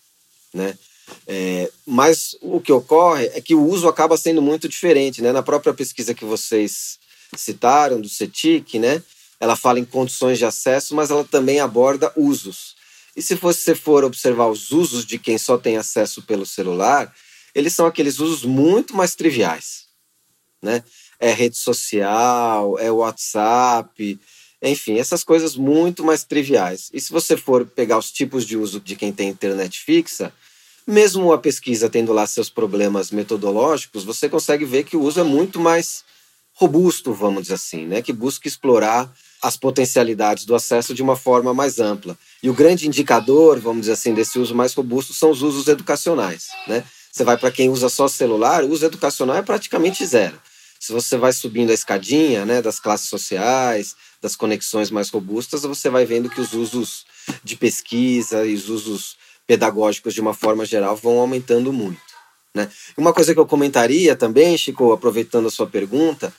né? 0.52 0.76
É, 1.26 1.70
mas 1.86 2.36
o 2.42 2.60
que 2.60 2.70
ocorre 2.70 3.26
é 3.32 3.40
que 3.40 3.54
o 3.54 3.64
uso 3.64 3.88
acaba 3.88 4.18
sendo 4.18 4.42
muito 4.42 4.68
diferente, 4.68 5.22
né? 5.22 5.32
Na 5.32 5.42
própria 5.42 5.72
pesquisa 5.72 6.14
que 6.14 6.26
vocês 6.26 6.98
citaram 7.34 8.00
do 8.00 8.08
CETIC, 8.08 8.78
né? 8.78 9.02
Ela 9.40 9.56
fala 9.56 9.80
em 9.80 9.84
condições 9.84 10.38
de 10.38 10.44
acesso, 10.44 10.94
mas 10.94 11.10
ela 11.10 11.24
também 11.24 11.58
aborda 11.58 12.12
usos. 12.16 12.76
E 13.16 13.22
se 13.22 13.34
você 13.34 13.74
for 13.74 14.04
observar 14.04 14.48
os 14.48 14.70
usos 14.70 15.06
de 15.06 15.18
quem 15.18 15.38
só 15.38 15.56
tem 15.56 15.78
acesso 15.78 16.22
pelo 16.22 16.44
celular, 16.44 17.14
eles 17.54 17.72
são 17.74 17.86
aqueles 17.86 18.18
usos 18.18 18.44
muito 18.44 18.94
mais 18.94 19.14
triviais, 19.14 19.86
né? 20.60 20.84
É 21.18 21.32
rede 21.32 21.56
social, 21.56 22.78
é 22.78 22.90
WhatsApp, 22.90 24.20
enfim, 24.62 24.98
essas 24.98 25.24
coisas 25.24 25.56
muito 25.56 26.04
mais 26.04 26.22
triviais. 26.22 26.88
E 26.92 27.00
se 27.00 27.10
você 27.10 27.36
for 27.36 27.66
pegar 27.66 27.98
os 27.98 28.12
tipos 28.12 28.46
de 28.46 28.56
uso 28.56 28.80
de 28.80 28.94
quem 28.94 29.12
tem 29.12 29.28
internet 29.28 29.80
fixa, 29.80 30.32
mesmo 30.86 31.32
a 31.32 31.38
pesquisa 31.38 31.90
tendo 31.90 32.12
lá 32.12 32.26
seus 32.26 32.48
problemas 32.48 33.10
metodológicos, 33.10 34.04
você 34.04 34.28
consegue 34.28 34.64
ver 34.64 34.84
que 34.84 34.96
o 34.96 35.02
uso 35.02 35.20
é 35.20 35.24
muito 35.24 35.60
mais 35.60 36.04
robusto, 36.54 37.12
vamos 37.12 37.42
dizer 37.42 37.54
assim, 37.54 37.86
né? 37.86 38.02
Que 38.02 38.12
busca 38.12 38.46
explorar 38.46 39.12
as 39.42 39.56
potencialidades 39.56 40.44
do 40.44 40.54
acesso 40.54 40.94
de 40.94 41.02
uma 41.02 41.16
forma 41.16 41.52
mais 41.52 41.80
ampla. 41.80 42.16
E 42.40 42.48
o 42.48 42.54
grande 42.54 42.86
indicador, 42.86 43.58
vamos 43.58 43.82
dizer 43.82 43.92
assim, 43.94 44.14
desse 44.14 44.38
uso 44.38 44.54
mais 44.54 44.72
robusto 44.72 45.12
são 45.12 45.30
os 45.30 45.42
usos 45.42 45.66
educacionais. 45.66 46.50
Né? 46.68 46.84
Você 47.10 47.24
vai 47.24 47.36
para 47.36 47.50
quem 47.50 47.68
usa 47.68 47.88
só 47.88 48.06
celular, 48.06 48.62
o 48.62 48.70
uso 48.70 48.86
educacional 48.86 49.36
é 49.36 49.42
praticamente 49.42 50.06
zero. 50.06 50.40
Se 50.78 50.92
você 50.92 51.16
vai 51.16 51.32
subindo 51.32 51.70
a 51.70 51.74
escadinha 51.74 52.44
né, 52.44 52.62
das 52.62 52.78
classes 52.78 53.08
sociais, 53.08 53.96
das 54.22 54.36
conexões 54.36 54.90
mais 54.90 55.10
robustas, 55.10 55.64
você 55.64 55.90
vai 55.90 56.06
vendo 56.06 56.30
que 56.30 56.40
os 56.40 56.52
usos 56.52 57.04
de 57.42 57.56
pesquisa 57.56 58.46
e 58.46 58.54
os 58.54 58.68
usos 58.68 59.16
pedagógicos, 59.46 60.14
de 60.14 60.20
uma 60.20 60.32
forma 60.32 60.64
geral, 60.64 60.96
vão 60.96 61.18
aumentando 61.18 61.72
muito. 61.72 62.00
Né? 62.54 62.70
Uma 62.96 63.12
coisa 63.12 63.34
que 63.34 63.40
eu 63.40 63.46
comentaria 63.46 64.14
também, 64.14 64.56
Chico, 64.56 64.92
aproveitando 64.92 65.48
a 65.48 65.50
sua 65.50 65.66
pergunta, 65.66 66.32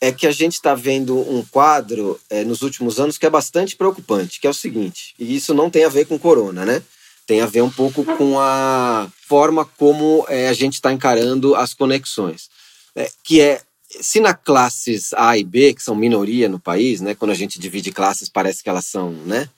é 0.00 0.10
que 0.10 0.26
a 0.26 0.32
gente 0.32 0.54
está 0.54 0.74
vendo 0.74 1.18
um 1.18 1.44
quadro 1.44 2.18
é, 2.30 2.42
nos 2.42 2.62
últimos 2.62 2.98
anos 2.98 3.18
que 3.18 3.26
é 3.26 3.30
bastante 3.30 3.76
preocupante, 3.76 4.40
que 4.40 4.46
é 4.46 4.50
o 4.50 4.54
seguinte, 4.54 5.14
e 5.18 5.36
isso 5.36 5.52
não 5.52 5.68
tem 5.68 5.84
a 5.84 5.90
ver 5.90 6.06
com 6.06 6.18
corona, 6.18 6.64
né? 6.64 6.82
Tem 7.26 7.42
a 7.42 7.46
ver 7.46 7.60
um 7.60 7.70
pouco 7.70 8.02
com 8.16 8.40
a 8.40 9.12
forma 9.28 9.64
como 9.76 10.24
é, 10.26 10.48
a 10.48 10.52
gente 10.54 10.74
está 10.74 10.90
encarando 10.90 11.54
as 11.54 11.74
conexões. 11.74 12.48
É, 12.96 13.08
que 13.22 13.40
é, 13.40 13.60
se 14.00 14.20
na 14.20 14.34
classes 14.34 15.12
A 15.14 15.36
e 15.36 15.44
B, 15.44 15.74
que 15.74 15.82
são 15.82 15.94
minoria 15.94 16.48
no 16.48 16.58
país, 16.58 17.00
né? 17.00 17.14
Quando 17.14 17.32
a 17.32 17.34
gente 17.34 17.58
divide 17.58 17.92
classes, 17.92 18.28
parece 18.28 18.62
que 18.62 18.68
elas 18.68 18.86
são, 18.86 19.10
né? 19.10 19.48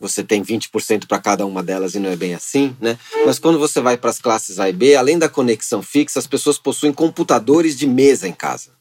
Você 0.00 0.24
tem 0.24 0.42
20% 0.42 1.06
para 1.06 1.18
cada 1.18 1.44
uma 1.44 1.62
delas 1.62 1.94
e 1.94 1.98
não 1.98 2.10
é 2.10 2.16
bem 2.16 2.34
assim, 2.34 2.74
né? 2.80 2.98
Mas 3.26 3.38
quando 3.38 3.58
você 3.58 3.80
vai 3.80 3.96
para 3.96 4.10
as 4.10 4.18
classes 4.18 4.58
A 4.58 4.68
e 4.68 4.72
B, 4.72 4.94
além 4.94 5.18
da 5.18 5.28
conexão 5.28 5.82
fixa, 5.82 6.18
as 6.18 6.26
pessoas 6.26 6.58
possuem 6.58 6.92
computadores 6.92 7.76
de 7.76 7.86
mesa 7.86 8.26
em 8.26 8.32
casa 8.32 8.74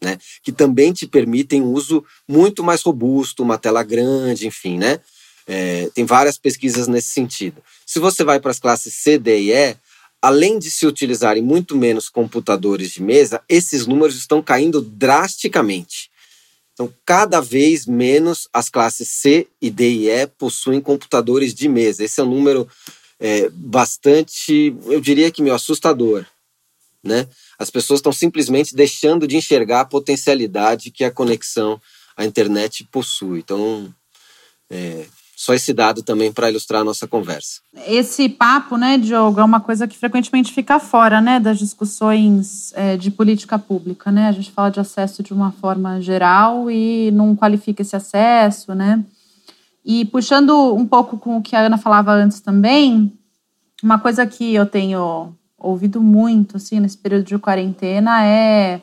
né? 0.00 0.18
Que 0.42 0.52
também 0.52 0.92
te 0.92 1.06
permitem 1.06 1.62
um 1.62 1.72
uso 1.72 2.04
muito 2.26 2.62
mais 2.62 2.82
robusto, 2.82 3.42
uma 3.42 3.58
tela 3.58 3.82
grande, 3.82 4.46
enfim, 4.46 4.78
né? 4.78 5.00
É, 5.46 5.90
tem 5.94 6.04
várias 6.04 6.38
pesquisas 6.38 6.86
nesse 6.88 7.08
sentido. 7.08 7.62
Se 7.86 7.98
você 7.98 8.22
vai 8.22 8.38
para 8.38 8.50
as 8.50 8.58
classes 8.58 8.94
C, 8.94 9.18
D 9.18 9.40
e 9.40 9.52
E, 9.52 9.76
além 10.20 10.58
de 10.58 10.70
se 10.70 10.86
utilizarem 10.86 11.42
muito 11.42 11.76
menos 11.76 12.08
computadores 12.08 12.90
de 12.90 13.02
mesa, 13.02 13.42
esses 13.48 13.86
números 13.86 14.16
estão 14.16 14.42
caindo 14.42 14.80
drasticamente. 14.80 16.10
Então, 16.72 16.92
cada 17.04 17.40
vez 17.40 17.86
menos 17.86 18.48
as 18.52 18.68
classes 18.68 19.08
C 19.08 19.48
e 19.60 19.70
D 19.70 19.90
e 19.90 20.08
E 20.10 20.26
possuem 20.26 20.80
computadores 20.80 21.54
de 21.54 21.68
mesa. 21.68 22.04
Esse 22.04 22.20
é 22.20 22.22
um 22.22 22.30
número 22.30 22.68
é, 23.18 23.48
bastante, 23.50 24.74
eu 24.86 25.00
diria 25.00 25.30
que 25.30 25.42
meio 25.42 25.54
assustador, 25.54 26.24
né? 27.02 27.28
as 27.58 27.70
pessoas 27.70 27.98
estão 27.98 28.12
simplesmente 28.12 28.74
deixando 28.74 29.26
de 29.26 29.36
enxergar 29.36 29.80
a 29.80 29.84
potencialidade 29.84 30.92
que 30.92 31.02
a 31.02 31.10
conexão 31.10 31.80
à 32.16 32.24
internet 32.24 32.86
possui. 32.92 33.40
Então, 33.40 33.92
é, 34.70 35.04
só 35.38 35.54
esse 35.54 35.72
dado 35.72 36.02
também 36.02 36.32
para 36.32 36.50
ilustrar 36.50 36.80
a 36.80 36.84
nossa 36.84 37.06
conversa. 37.06 37.60
Esse 37.86 38.28
papo, 38.28 38.76
né, 38.76 38.98
Diogo, 38.98 39.38
é 39.38 39.44
uma 39.44 39.60
coisa 39.60 39.86
que 39.86 39.96
frequentemente 39.96 40.52
fica 40.52 40.80
fora, 40.80 41.20
né, 41.20 41.38
das 41.38 41.60
discussões 41.60 42.72
é, 42.74 42.96
de 42.96 43.08
política 43.08 43.56
pública, 43.56 44.10
né? 44.10 44.26
A 44.26 44.32
gente 44.32 44.50
fala 44.50 44.68
de 44.68 44.80
acesso 44.80 45.22
de 45.22 45.32
uma 45.32 45.52
forma 45.52 46.00
geral 46.00 46.68
e 46.68 47.12
não 47.12 47.36
qualifica 47.36 47.82
esse 47.82 47.94
acesso, 47.94 48.74
né? 48.74 49.04
E 49.84 50.04
puxando 50.06 50.74
um 50.74 50.84
pouco 50.84 51.16
com 51.16 51.36
o 51.36 51.42
que 51.42 51.54
a 51.54 51.60
Ana 51.60 51.78
falava 51.78 52.10
antes 52.10 52.40
também, 52.40 53.16
uma 53.80 54.00
coisa 54.00 54.26
que 54.26 54.56
eu 54.56 54.66
tenho 54.66 55.32
ouvido 55.56 56.02
muito, 56.02 56.56
assim, 56.56 56.80
nesse 56.80 56.98
período 56.98 57.24
de 57.24 57.38
quarentena 57.38 58.24
é: 58.24 58.82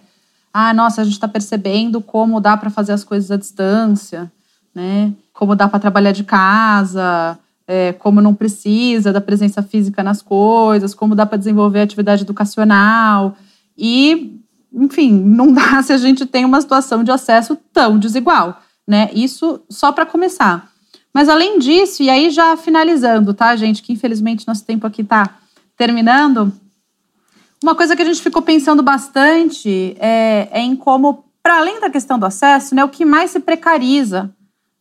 ah, 0.54 0.74
nossa, 0.74 1.02
a 1.02 1.04
gente 1.04 1.16
está 1.16 1.28
percebendo 1.28 2.00
como 2.00 2.40
dá 2.40 2.56
para 2.56 2.70
fazer 2.70 2.94
as 2.94 3.04
coisas 3.04 3.30
à 3.30 3.36
distância, 3.36 4.32
né? 4.74 5.14
Como 5.36 5.56
dá 5.56 5.68
para 5.68 5.80
trabalhar 5.80 6.12
de 6.12 6.24
casa, 6.24 7.38
é, 7.68 7.94
como 7.94 8.22
não 8.22 8.34
precisa 8.34 9.12
da 9.12 9.20
presença 9.20 9.62
física 9.62 10.04
nas 10.04 10.22
coisas, 10.22 10.94
como 10.94 11.16
dá 11.16 11.26
para 11.26 11.38
desenvolver 11.38 11.82
atividade 11.82 12.24
educacional. 12.24 13.36
E, 13.78 14.40
enfim, 14.74 15.12
não 15.12 15.52
dá 15.52 15.82
se 15.84 15.94
a 15.94 15.98
gente 15.98 16.26
tem 16.26 16.46
uma 16.46 16.62
situação 16.62 17.04
de 17.04 17.12
acesso 17.12 17.58
tão 17.74 18.00
desigual, 18.00 18.62
né? 18.88 19.10
Isso 19.14 19.62
só 19.70 19.92
para 19.92 20.06
começar. 20.06 20.72
Mas 21.14 21.30
além 21.30 21.60
disso, 21.60 22.04
e 22.04 22.10
aí 22.10 22.30
já 22.30 22.58
finalizando, 22.58 23.34
tá, 23.34 23.56
gente, 23.56 23.82
que 23.82 23.94
infelizmente 23.94 24.48
nosso 24.48 24.66
tempo 24.66 24.86
aqui 24.86 25.02
está 25.02 25.38
terminando, 25.78 26.52
uma 27.64 27.74
coisa 27.74 27.96
que 27.96 28.02
a 28.02 28.06
gente 28.06 28.22
ficou 28.22 28.42
pensando 28.42 28.84
bastante 28.84 29.96
é, 30.00 30.50
é 30.52 30.62
em 30.62 30.76
como, 30.76 31.26
para 31.42 31.58
além 31.58 31.80
da 31.80 31.90
questão 31.90 32.20
do 32.20 32.26
acesso, 32.26 32.76
né, 32.76 32.84
o 32.84 32.90
que 32.90 33.06
mais 33.06 33.32
se 33.32 33.40
precariza 33.40 34.30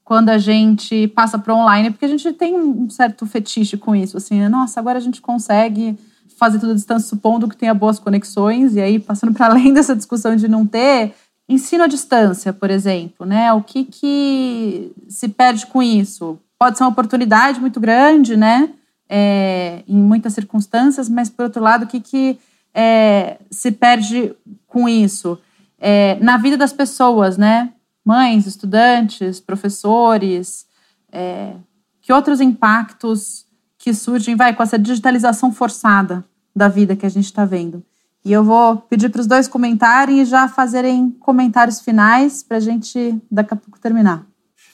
quando 0.05 0.29
a 0.29 0.39
gente 0.39 1.09
passa 1.09 1.39
para 1.39 1.55
online, 1.55 1.91
porque 1.91 2.05
a 2.05 2.09
gente 2.09 2.31
tem 2.35 2.55
um 2.55 2.91
certo 2.91 3.25
fetiche 3.25 3.77
com 3.77 3.97
isso, 3.97 4.19
assim, 4.19 4.39
né? 4.39 4.49
nossa, 4.49 4.79
agora 4.79 4.99
a 4.99 5.03
gente 5.03 5.21
consegue 5.21 5.99
fazer 6.37 6.59
tudo 6.59 6.73
à 6.73 6.75
distância, 6.75 7.09
supondo 7.09 7.49
que 7.49 7.57
tenha 7.57 7.73
boas 7.73 7.99
conexões, 7.99 8.75
e 8.77 8.81
aí, 8.81 8.99
passando 8.99 9.33
para 9.33 9.47
além 9.51 9.73
dessa 9.73 9.97
discussão 9.97 10.37
de 10.37 10.47
não 10.47 10.67
ter, 10.67 11.15
ensino 11.49 11.85
à 11.85 11.87
distância, 11.87 12.53
por 12.53 12.71
exemplo, 12.71 13.27
né? 13.27 13.53
O 13.53 13.63
que, 13.63 13.85
que 13.85 14.93
se 15.09 15.29
perde 15.29 15.67
com 15.67 15.83
isso? 15.83 16.39
Pode 16.59 16.77
ser 16.77 16.85
uma 16.85 16.91
oportunidade 16.91 17.61
muito 17.61 17.81
grande, 17.81 18.37
né? 18.37 18.71
É, 19.09 19.83
em 19.87 19.97
muitas 19.97 20.33
circunstâncias, 20.33 21.09
mas 21.09 21.29
por 21.29 21.45
outro 21.45 21.63
lado, 21.63 21.85
o 21.85 21.87
que, 21.87 22.01
que 22.01 22.39
é, 22.73 23.39
se 23.51 23.71
perde 23.71 24.35
com 24.67 24.89
isso? 24.89 25.39
É, 25.79 26.17
na 26.21 26.39
vida 26.39 26.57
das 26.57 26.73
pessoas, 26.73 27.37
né? 27.37 27.74
Mães, 28.05 28.47
estudantes, 28.47 29.41
professores, 29.41 30.67
é, 31.11 31.55
que 32.03 32.13
outros 32.13 32.41
impactos 32.41 33.47
que 33.79 33.95
surgem, 33.95 34.37
vai, 34.37 34.55
com 34.55 34.63
essa 34.63 34.79
digitalização 34.79 35.53
forçada 35.53 36.25
da 36.55 36.69
vida 36.69 36.97
que 36.97 37.07
a 37.07 37.09
gente 37.09 37.27
está 37.27 37.45
vendo? 37.45 37.83
E 38.25 38.33
eu 38.33 38.43
vou 38.43 38.77
pedir 38.77 39.11
para 39.11 39.21
os 39.21 39.27
dois 39.27 39.47
comentarem 39.47 40.21
e 40.21 40.25
já 40.25 40.49
fazerem 40.49 41.11
comentários 41.21 41.81
finais 41.81 42.43
para 42.43 42.57
a 42.57 42.61
gente 42.61 43.21
daqui 43.31 43.53
a 43.53 43.57
pouco 43.57 43.79
terminar. 43.79 44.27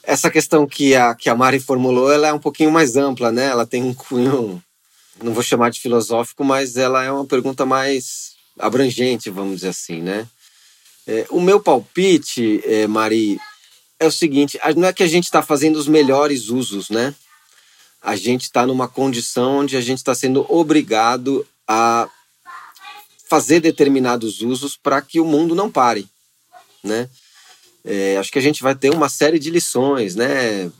Essa 0.04 0.30
questão 0.30 0.66
que 0.66 0.94
a, 0.94 1.14
que 1.14 1.28
a 1.28 1.34
Mari 1.34 1.58
formulou, 1.58 2.12
ela 2.12 2.28
é 2.28 2.32
um 2.32 2.38
pouquinho 2.38 2.70
mais 2.70 2.96
ampla, 2.96 3.30
né? 3.32 3.46
Ela 3.46 3.66
tem 3.66 3.82
um 3.82 3.92
cunho, 3.92 4.62
não 5.22 5.32
vou 5.32 5.42
chamar 5.42 5.70
de 5.70 5.80
filosófico, 5.80 6.44
mas 6.44 6.76
ela 6.76 7.02
é 7.02 7.10
uma 7.10 7.26
pergunta 7.26 7.66
mais 7.66 8.32
abrangente, 8.58 9.30
vamos 9.30 9.56
dizer 9.56 9.68
assim, 9.68 10.00
né? 10.00 10.26
É, 11.11 11.26
o 11.28 11.40
meu 11.40 11.58
palpite, 11.58 12.62
é, 12.64 12.86
Mari, 12.86 13.36
é 13.98 14.06
o 14.06 14.12
seguinte: 14.12 14.56
não 14.76 14.86
é 14.86 14.92
que 14.92 15.02
a 15.02 15.08
gente 15.08 15.24
está 15.24 15.42
fazendo 15.42 15.74
os 15.74 15.88
melhores 15.88 16.50
usos, 16.50 16.88
né? 16.88 17.12
A 18.00 18.14
gente 18.14 18.42
está 18.42 18.64
numa 18.64 18.86
condição 18.86 19.58
onde 19.58 19.76
a 19.76 19.80
gente 19.80 19.98
está 19.98 20.14
sendo 20.14 20.46
obrigado 20.48 21.44
a 21.66 22.08
fazer 23.28 23.58
determinados 23.58 24.40
usos 24.40 24.76
para 24.76 25.02
que 25.02 25.18
o 25.18 25.24
mundo 25.24 25.52
não 25.52 25.68
pare, 25.68 26.06
né? 26.80 27.08
É, 27.84 28.16
acho 28.16 28.30
que 28.30 28.38
a 28.38 28.42
gente 28.42 28.62
vai 28.62 28.76
ter 28.76 28.94
uma 28.94 29.08
série 29.08 29.40
de 29.40 29.50
lições, 29.50 30.14
né? 30.14 30.70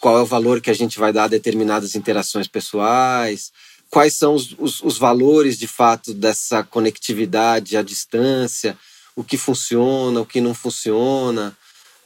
Qual 0.00 0.18
é 0.18 0.22
o 0.22 0.26
valor 0.26 0.60
que 0.60 0.70
a 0.70 0.74
gente 0.74 0.98
vai 0.98 1.12
dar 1.12 1.24
a 1.24 1.28
determinadas 1.28 1.94
interações 1.94 2.48
pessoais? 2.48 3.52
Quais 3.88 4.14
são 4.14 4.34
os, 4.34 4.56
os, 4.58 4.82
os 4.82 4.98
valores 4.98 5.56
de 5.56 5.68
fato 5.68 6.12
dessa 6.12 6.64
conectividade 6.64 7.76
à 7.76 7.82
distância? 7.82 8.76
O 9.18 9.24
que 9.24 9.36
funciona, 9.36 10.20
o 10.20 10.26
que 10.26 10.40
não 10.40 10.54
funciona? 10.54 11.56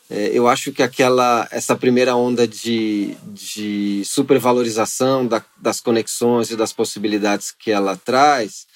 É, 0.09 0.31
eu 0.33 0.49
acho 0.49 0.73
que 0.73 0.83
aquela 0.83 1.47
essa 1.51 1.77
primeira 1.77 2.17
onda 2.17 2.49
de, 2.49 3.15
de 3.35 4.03
supervalorização 4.07 5.27
da, 5.27 5.45
das 5.59 5.79
conexões 5.79 6.51
e 6.51 6.57
das 6.57 6.73
possibilidades 6.73 7.51
que 7.51 7.71
ela 7.71 7.99
traz 7.99 8.67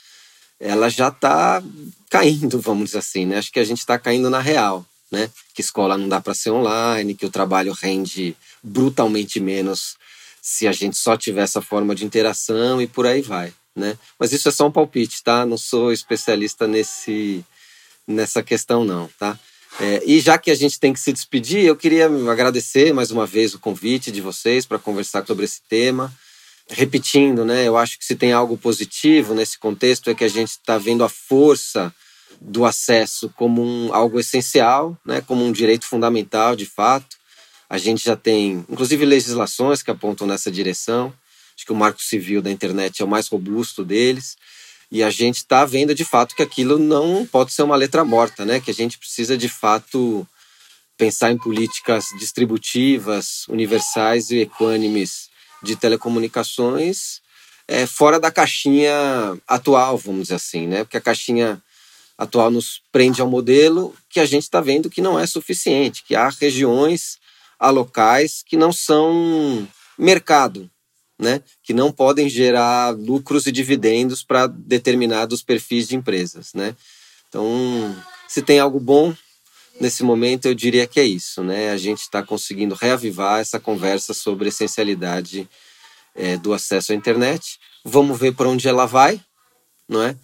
ela 0.60 0.90
já 0.90 1.08
está 1.08 1.62
caindo, 2.10 2.60
vamos 2.60 2.86
dizer 2.86 2.98
assim, 2.98 3.24
né? 3.24 3.38
Acho 3.38 3.50
que 3.50 3.60
a 3.60 3.64
gente 3.64 3.78
está 3.78 3.98
caindo 3.98 4.28
na 4.28 4.40
real, 4.40 4.84
né? 5.10 5.30
Que 5.54 5.62
escola 5.62 5.96
não 5.96 6.06
dá 6.06 6.20
para 6.20 6.34
ser 6.34 6.50
online, 6.50 7.14
que 7.14 7.26
o 7.26 7.30
trabalho 7.30 7.72
rende 7.72 8.36
brutalmente 8.62 9.40
menos 9.40 9.96
se 10.42 10.66
a 10.66 10.72
gente 10.72 10.98
só 10.98 11.16
tiver 11.16 11.42
essa 11.42 11.62
forma 11.62 11.94
de 11.94 12.04
interação 12.04 12.82
e 12.82 12.86
por 12.86 13.06
aí 13.06 13.22
vai, 13.22 13.52
né? 13.74 13.98
Mas 14.18 14.32
isso 14.32 14.48
é 14.48 14.52
só 14.52 14.66
um 14.66 14.72
palpite, 14.72 15.22
tá? 15.22 15.46
Não 15.46 15.56
sou 15.56 15.90
especialista 15.90 16.66
nesse 16.66 17.42
nessa 18.06 18.42
questão 18.42 18.84
não, 18.84 19.08
tá? 19.18 19.38
É, 19.78 20.02
e 20.06 20.20
já 20.20 20.38
que 20.38 20.50
a 20.50 20.54
gente 20.54 20.80
tem 20.80 20.92
que 20.92 21.00
se 21.00 21.12
despedir, 21.12 21.64
eu 21.64 21.76
queria 21.76 22.06
agradecer 22.30 22.94
mais 22.94 23.10
uma 23.10 23.26
vez 23.26 23.54
o 23.54 23.58
convite 23.58 24.10
de 24.10 24.22
vocês 24.22 24.64
para 24.64 24.78
conversar 24.78 25.26
sobre 25.26 25.44
esse 25.44 25.60
tema 25.68 26.14
repetindo, 26.68 27.44
né? 27.44 27.66
Eu 27.66 27.76
acho 27.76 27.98
que 27.98 28.04
se 28.04 28.16
tem 28.16 28.32
algo 28.32 28.56
positivo 28.56 29.34
nesse 29.34 29.58
contexto 29.58 30.10
é 30.10 30.14
que 30.14 30.24
a 30.24 30.28
gente 30.28 30.50
está 30.50 30.78
vendo 30.78 31.04
a 31.04 31.08
força 31.08 31.94
do 32.40 32.64
acesso 32.64 33.30
como 33.36 33.62
um, 33.62 33.94
algo 33.94 34.18
essencial, 34.18 34.98
né? 35.04 35.20
Como 35.20 35.44
um 35.44 35.52
direito 35.52 35.86
fundamental, 35.86 36.56
de 36.56 36.66
fato. 36.66 37.16
A 37.68 37.78
gente 37.78 38.04
já 38.04 38.16
tem, 38.16 38.64
inclusive, 38.68 39.04
legislações 39.04 39.82
que 39.82 39.90
apontam 39.90 40.26
nessa 40.26 40.50
direção. 40.50 41.12
Acho 41.56 41.64
que 41.64 41.72
o 41.72 41.76
Marco 41.76 42.02
Civil 42.02 42.42
da 42.42 42.50
internet 42.50 43.00
é 43.00 43.04
o 43.04 43.08
mais 43.08 43.28
robusto 43.28 43.84
deles. 43.84 44.36
E 44.90 45.02
a 45.02 45.10
gente 45.10 45.36
está 45.36 45.64
vendo 45.64 45.94
de 45.94 46.04
fato 46.04 46.34
que 46.34 46.42
aquilo 46.42 46.78
não 46.78 47.26
pode 47.26 47.52
ser 47.52 47.62
uma 47.62 47.76
letra 47.76 48.04
morta, 48.04 48.44
né? 48.44 48.60
Que 48.60 48.70
a 48.70 48.74
gente 48.74 48.98
precisa 48.98 49.36
de 49.36 49.48
fato 49.48 50.26
pensar 50.96 51.30
em 51.30 51.38
políticas 51.38 52.06
distributivas, 52.18 53.46
universais 53.48 54.30
e 54.30 54.38
equânimes 54.38 55.28
de 55.62 55.76
telecomunicações 55.76 57.20
é, 57.68 57.86
fora 57.86 58.20
da 58.20 58.30
caixinha 58.30 58.94
atual, 59.46 59.98
vamos 59.98 60.22
dizer 60.22 60.36
assim, 60.36 60.66
né? 60.66 60.84
Porque 60.84 60.96
a 60.96 61.00
caixinha 61.00 61.60
atual 62.16 62.50
nos 62.50 62.80
prende 62.92 63.20
ao 63.20 63.28
modelo 63.28 63.94
que 64.08 64.20
a 64.20 64.26
gente 64.26 64.44
está 64.44 64.60
vendo 64.60 64.88
que 64.88 65.02
não 65.02 65.18
é 65.18 65.26
suficiente, 65.26 66.04
que 66.04 66.14
há 66.14 66.28
regiões, 66.28 67.18
há 67.58 67.70
locais 67.70 68.42
que 68.46 68.56
não 68.56 68.72
são 68.72 69.68
mercado, 69.98 70.70
né? 71.18 71.42
Que 71.62 71.72
não 71.72 71.90
podem 71.90 72.28
gerar 72.28 72.90
lucros 72.90 73.46
e 73.46 73.52
dividendos 73.52 74.22
para 74.22 74.46
determinados 74.46 75.42
perfis 75.42 75.88
de 75.88 75.96
empresas, 75.96 76.52
né? 76.54 76.74
Então, 77.28 77.96
se 78.28 78.42
tem 78.42 78.58
algo 78.58 78.78
bom 78.78 79.14
nesse 79.80 80.02
momento, 80.02 80.46
eu 80.46 80.54
diria 80.54 80.86
que 80.86 81.00
é 81.00 81.04
isso, 81.04 81.42
né? 81.42 81.70
A 81.70 81.76
gente 81.76 82.00
está 82.00 82.22
conseguindo 82.22 82.74
reavivar 82.74 83.40
essa 83.40 83.58
conversa 83.58 84.14
sobre 84.14 84.46
a 84.46 84.48
essencialidade 84.48 85.48
é, 86.14 86.36
do 86.36 86.52
acesso 86.52 86.92
à 86.92 86.94
internet. 86.94 87.58
Vamos 87.84 88.18
ver 88.18 88.34
por 88.34 88.46
onde 88.46 88.68
ela 88.68 88.86
vai, 88.86 89.20
não 89.88 90.02
é? 90.02 90.16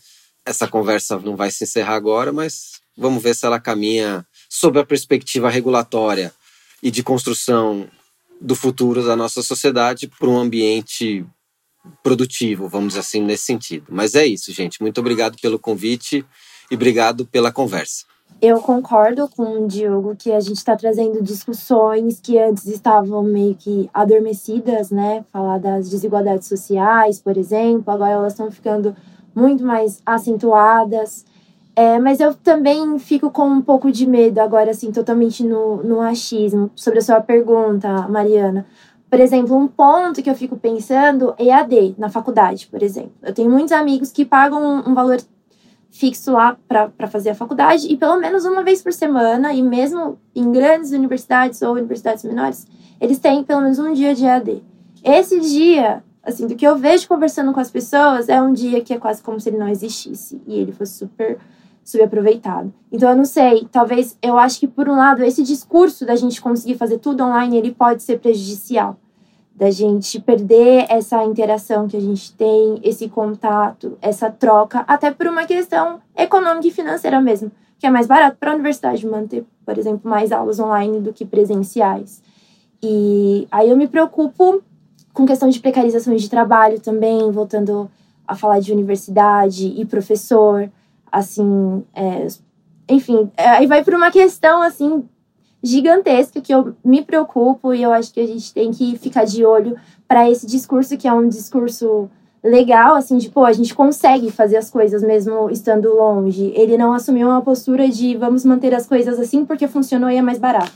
Essa 0.44 0.66
conversa 0.66 1.18
não 1.18 1.36
vai 1.36 1.50
se 1.50 1.64
encerrar 1.64 1.94
agora, 1.94 2.32
mas 2.32 2.80
vamos 2.96 3.22
ver 3.22 3.34
se 3.34 3.46
ela 3.46 3.60
caminha 3.60 4.26
sob 4.48 4.78
a 4.78 4.84
perspectiva 4.84 5.48
regulatória 5.48 6.34
e 6.82 6.90
de 6.90 7.02
construção 7.02 7.88
do 8.42 8.56
futuro 8.56 9.04
da 9.04 9.14
nossa 9.14 9.40
sociedade 9.42 10.08
para 10.08 10.28
um 10.28 10.38
ambiente 10.38 11.24
produtivo, 12.02 12.68
vamos 12.68 12.88
dizer 12.88 13.00
assim, 13.00 13.22
nesse 13.22 13.44
sentido. 13.44 13.86
Mas 13.88 14.14
é 14.14 14.26
isso, 14.26 14.52
gente. 14.52 14.82
Muito 14.82 14.98
obrigado 14.98 15.36
pelo 15.40 15.58
convite 15.58 16.24
e 16.70 16.74
obrigado 16.74 17.26
pela 17.26 17.52
conversa. 17.52 18.04
Eu 18.40 18.60
concordo 18.60 19.28
com 19.28 19.64
o 19.64 19.68
Diogo 19.68 20.16
que 20.16 20.32
a 20.32 20.40
gente 20.40 20.56
está 20.56 20.74
trazendo 20.76 21.22
discussões 21.22 22.18
que 22.20 22.38
antes 22.38 22.66
estavam 22.66 23.22
meio 23.22 23.54
que 23.54 23.88
adormecidas, 23.94 24.90
né? 24.90 25.24
Falar 25.32 25.58
das 25.58 25.88
desigualdades 25.88 26.48
sociais, 26.48 27.20
por 27.20 27.36
exemplo, 27.36 27.92
agora 27.92 28.12
elas 28.12 28.32
estão 28.32 28.50
ficando 28.50 28.96
muito 29.32 29.64
mais 29.64 30.02
acentuadas. 30.04 31.24
É, 31.74 31.98
mas 31.98 32.20
eu 32.20 32.34
também 32.34 32.98
fico 32.98 33.30
com 33.30 33.46
um 33.46 33.62
pouco 33.62 33.90
de 33.90 34.06
medo 34.06 34.40
agora, 34.40 34.70
assim, 34.70 34.92
totalmente 34.92 35.42
no, 35.42 35.82
no 35.82 36.00
achismo, 36.00 36.70
sobre 36.74 36.98
a 36.98 37.02
sua 37.02 37.20
pergunta, 37.20 38.06
Mariana. 38.08 38.66
Por 39.08 39.20
exemplo, 39.20 39.56
um 39.56 39.66
ponto 39.66 40.22
que 40.22 40.28
eu 40.28 40.34
fico 40.34 40.56
pensando 40.56 41.34
é 41.38 41.50
AD 41.50 41.94
na 41.98 42.08
faculdade, 42.08 42.66
por 42.66 42.82
exemplo. 42.82 43.12
Eu 43.22 43.32
tenho 43.32 43.50
muitos 43.50 43.72
amigos 43.72 44.10
que 44.10 44.24
pagam 44.24 44.82
um 44.86 44.94
valor 44.94 45.18
fixo 45.90 46.32
lá 46.32 46.56
para 46.66 47.06
fazer 47.06 47.30
a 47.30 47.34
faculdade 47.34 47.86
e 47.86 47.96
pelo 47.96 48.16
menos 48.16 48.46
uma 48.46 48.62
vez 48.62 48.82
por 48.82 48.92
semana, 48.92 49.52
e 49.52 49.62
mesmo 49.62 50.18
em 50.34 50.50
grandes 50.50 50.92
universidades 50.92 51.60
ou 51.60 51.74
universidades 51.74 52.24
menores, 52.24 52.66
eles 52.98 53.18
têm 53.18 53.44
pelo 53.44 53.60
menos 53.60 53.78
um 53.78 53.92
dia 53.92 54.14
de 54.14 54.24
EAD. 54.24 54.62
Esse 55.04 55.40
dia, 55.40 56.02
assim, 56.22 56.46
do 56.46 56.54
que 56.54 56.66
eu 56.66 56.76
vejo 56.76 57.06
conversando 57.06 57.52
com 57.52 57.60
as 57.60 57.70
pessoas, 57.70 58.28
é 58.30 58.40
um 58.40 58.52
dia 58.52 58.80
que 58.80 58.94
é 58.94 58.98
quase 58.98 59.22
como 59.22 59.38
se 59.38 59.50
ele 59.50 59.58
não 59.58 59.68
existisse 59.68 60.40
e 60.46 60.58
ele 60.58 60.72
fosse 60.72 60.94
super 60.94 61.38
subaproveitado. 61.84 62.72
Então 62.90 63.10
eu 63.10 63.16
não 63.16 63.24
sei, 63.24 63.66
talvez 63.70 64.16
eu 64.22 64.38
acho 64.38 64.60
que 64.60 64.68
por 64.68 64.88
um 64.88 64.96
lado 64.96 65.22
esse 65.24 65.42
discurso 65.42 66.06
da 66.06 66.14
gente 66.14 66.40
conseguir 66.40 66.76
fazer 66.76 66.98
tudo 66.98 67.24
online, 67.24 67.56
ele 67.56 67.72
pode 67.72 68.02
ser 68.02 68.18
prejudicial 68.18 68.96
da 69.54 69.70
gente 69.70 70.20
perder 70.20 70.86
essa 70.88 71.22
interação 71.24 71.86
que 71.86 71.96
a 71.96 72.00
gente 72.00 72.32
tem, 72.34 72.80
esse 72.82 73.08
contato, 73.08 73.98
essa 74.00 74.30
troca, 74.30 74.84
até 74.88 75.10
por 75.10 75.26
uma 75.26 75.44
questão 75.44 76.00
econômica 76.16 76.68
e 76.68 76.70
financeira 76.70 77.20
mesmo, 77.20 77.52
que 77.78 77.86
é 77.86 77.90
mais 77.90 78.06
barato 78.06 78.36
para 78.40 78.52
a 78.52 78.54
universidade 78.54 79.06
manter, 79.06 79.44
por 79.64 79.76
exemplo, 79.76 80.08
mais 80.08 80.32
aulas 80.32 80.58
online 80.58 81.00
do 81.00 81.12
que 81.12 81.24
presenciais. 81.24 82.22
E 82.82 83.46
aí 83.50 83.68
eu 83.68 83.76
me 83.76 83.86
preocupo 83.86 84.62
com 85.12 85.26
questão 85.26 85.48
de 85.48 85.60
precarizações 85.60 86.22
de 86.22 86.30
trabalho 86.30 86.80
também, 86.80 87.30
voltando 87.30 87.90
a 88.26 88.34
falar 88.34 88.60
de 88.60 88.72
universidade 88.72 89.66
e 89.66 89.84
professor, 89.84 90.70
assim, 91.12 91.84
é, 91.94 92.26
enfim, 92.88 93.30
aí 93.36 93.66
vai 93.66 93.84
por 93.84 93.94
uma 93.94 94.10
questão 94.10 94.62
assim 94.62 95.04
gigantesca 95.62 96.40
que 96.40 96.52
eu 96.52 96.74
me 96.84 97.02
preocupo 97.02 97.72
e 97.72 97.82
eu 97.82 97.92
acho 97.92 98.12
que 98.12 98.20
a 98.20 98.26
gente 98.26 98.52
tem 98.52 98.72
que 98.72 98.98
ficar 98.98 99.24
de 99.24 99.44
olho 99.44 99.76
para 100.08 100.28
esse 100.28 100.46
discurso 100.46 100.96
que 100.96 101.06
é 101.06 101.12
um 101.12 101.28
discurso 101.28 102.10
legal, 102.42 102.96
assim, 102.96 103.18
de 103.18 103.30
pô, 103.30 103.44
a 103.44 103.52
gente 103.52 103.72
consegue 103.72 104.30
fazer 104.32 104.56
as 104.56 104.68
coisas 104.68 105.02
mesmo 105.02 105.48
estando 105.48 105.94
longe. 105.94 106.52
Ele 106.56 106.76
não 106.76 106.92
assumiu 106.92 107.28
uma 107.28 107.40
postura 107.40 107.88
de 107.88 108.16
vamos 108.16 108.44
manter 108.44 108.74
as 108.74 108.86
coisas 108.86 109.20
assim 109.20 109.44
porque 109.44 109.68
funcionou 109.68 110.10
e 110.10 110.16
é 110.16 110.22
mais 110.22 110.38
barato. 110.38 110.72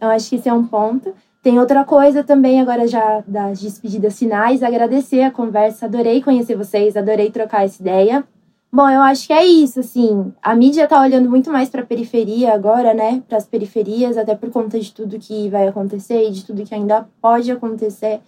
Eu 0.00 0.08
acho 0.08 0.28
que 0.28 0.36
esse 0.36 0.48
é 0.48 0.52
um 0.52 0.66
ponto. 0.66 1.14
Tem 1.40 1.58
outra 1.60 1.84
coisa 1.84 2.24
também, 2.24 2.60
agora 2.60 2.88
já 2.88 3.22
das 3.26 3.60
despedidas 3.60 4.18
finais, 4.18 4.62
agradecer 4.62 5.22
a 5.22 5.30
conversa, 5.30 5.86
adorei 5.86 6.20
conhecer 6.20 6.56
vocês, 6.56 6.96
adorei 6.96 7.30
trocar 7.30 7.64
essa 7.64 7.80
ideia. 7.80 8.24
Bom, 8.70 8.86
eu 8.90 9.00
acho 9.00 9.26
que 9.26 9.32
é 9.32 9.46
isso, 9.46 9.80
assim. 9.80 10.30
A 10.42 10.54
mídia 10.54 10.86
tá 10.86 11.00
olhando 11.00 11.30
muito 11.30 11.50
mais 11.50 11.70
para 11.70 11.80
a 11.80 11.86
periferia 11.86 12.52
agora, 12.52 12.92
né? 12.92 13.22
Para 13.26 13.38
as 13.38 13.46
periferias, 13.46 14.18
até 14.18 14.34
por 14.34 14.50
conta 14.50 14.78
de 14.78 14.92
tudo 14.92 15.18
que 15.18 15.48
vai 15.48 15.66
acontecer 15.66 16.28
e 16.28 16.30
de 16.30 16.44
tudo 16.44 16.64
que 16.64 16.74
ainda 16.74 17.08
pode 17.20 17.50
acontecer. 17.50 18.20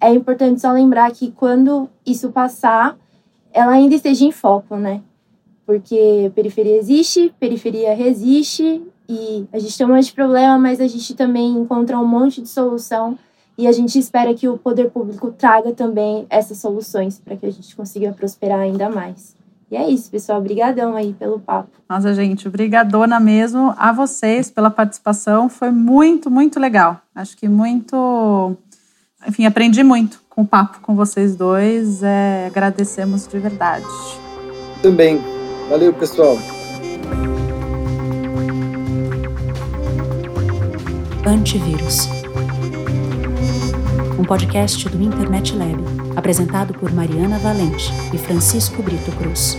É 0.00 0.14
importante 0.14 0.60
só 0.60 0.70
lembrar 0.70 1.10
que 1.10 1.32
quando 1.32 1.90
isso 2.06 2.30
passar, 2.30 2.96
ela 3.52 3.72
ainda 3.72 3.96
esteja 3.96 4.24
em 4.24 4.30
foco, 4.30 4.76
né? 4.76 5.02
Porque 5.66 6.30
periferia 6.32 6.76
existe, 6.76 7.34
periferia 7.40 7.92
resiste 7.92 8.80
e 9.08 9.46
a 9.52 9.58
gente 9.58 9.76
tem 9.76 9.84
um 9.84 9.90
monte 9.90 10.06
de 10.06 10.12
problema, 10.12 10.56
mas 10.58 10.80
a 10.80 10.86
gente 10.86 11.12
também 11.14 11.50
encontra 11.50 11.98
um 11.98 12.06
monte 12.06 12.40
de 12.40 12.48
solução 12.48 13.18
e 13.58 13.66
a 13.66 13.72
gente 13.72 13.98
espera 13.98 14.32
que 14.32 14.48
o 14.48 14.56
poder 14.56 14.90
público 14.90 15.32
traga 15.32 15.72
também 15.72 16.24
essas 16.30 16.58
soluções 16.58 17.18
para 17.18 17.36
que 17.36 17.46
a 17.46 17.50
gente 17.50 17.74
consiga 17.74 18.12
prosperar 18.12 18.60
ainda 18.60 18.88
mais. 18.88 19.37
E 19.70 19.76
é 19.76 19.88
isso, 19.88 20.10
pessoal. 20.10 20.38
Obrigadão 20.38 20.96
aí 20.96 21.12
pelo 21.12 21.38
papo. 21.38 21.68
Nossa, 21.88 22.14
gente, 22.14 22.48
obrigadona 22.48 23.20
mesmo 23.20 23.74
a 23.76 23.92
vocês 23.92 24.50
pela 24.50 24.70
participação. 24.70 25.48
Foi 25.48 25.70
muito, 25.70 26.30
muito 26.30 26.58
legal. 26.58 27.00
Acho 27.14 27.36
que 27.36 27.48
muito... 27.48 28.56
Enfim, 29.26 29.44
aprendi 29.46 29.82
muito 29.82 30.22
com 30.30 30.42
o 30.42 30.46
papo 30.46 30.78
com 30.80 30.94
vocês 30.94 31.36
dois. 31.36 32.02
É, 32.02 32.46
agradecemos 32.46 33.26
de 33.26 33.38
verdade. 33.38 33.84
Também. 34.80 35.20
Valeu, 35.68 35.92
pessoal. 35.92 36.38
Antivírus. 41.26 42.08
Um 44.18 44.24
podcast 44.24 44.88
do 44.88 45.02
Internet 45.02 45.54
Lab, 45.54 45.84
apresentado 46.18 46.74
por 46.74 46.92
Mariana 46.92 47.38
Valente 47.38 47.92
e 48.12 48.18
Francisco 48.18 48.82
Brito 48.82 49.12
Cruz. 49.12 49.56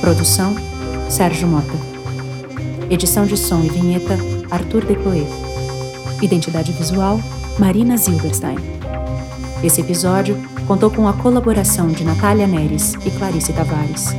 Produção: 0.00 0.54
Sérgio 1.08 1.48
Mota. 1.48 1.72
Edição 2.90 3.24
de 3.24 3.36
som 3.36 3.64
e 3.64 3.68
vinheta: 3.70 4.16
Arthur 4.50 4.84
Decloé. 4.84 5.26
Identidade 6.20 6.70
visual: 6.72 7.18
Marina 7.58 7.96
Zilberstein. 7.96 8.58
Esse 9.64 9.80
episódio 9.80 10.36
contou 10.66 10.90
com 10.90 11.08
a 11.08 11.14
colaboração 11.14 11.88
de 11.88 12.04
Natália 12.04 12.46
Neres 12.46 12.92
e 13.06 13.10
Clarice 13.10 13.54
Tavares. 13.54 14.14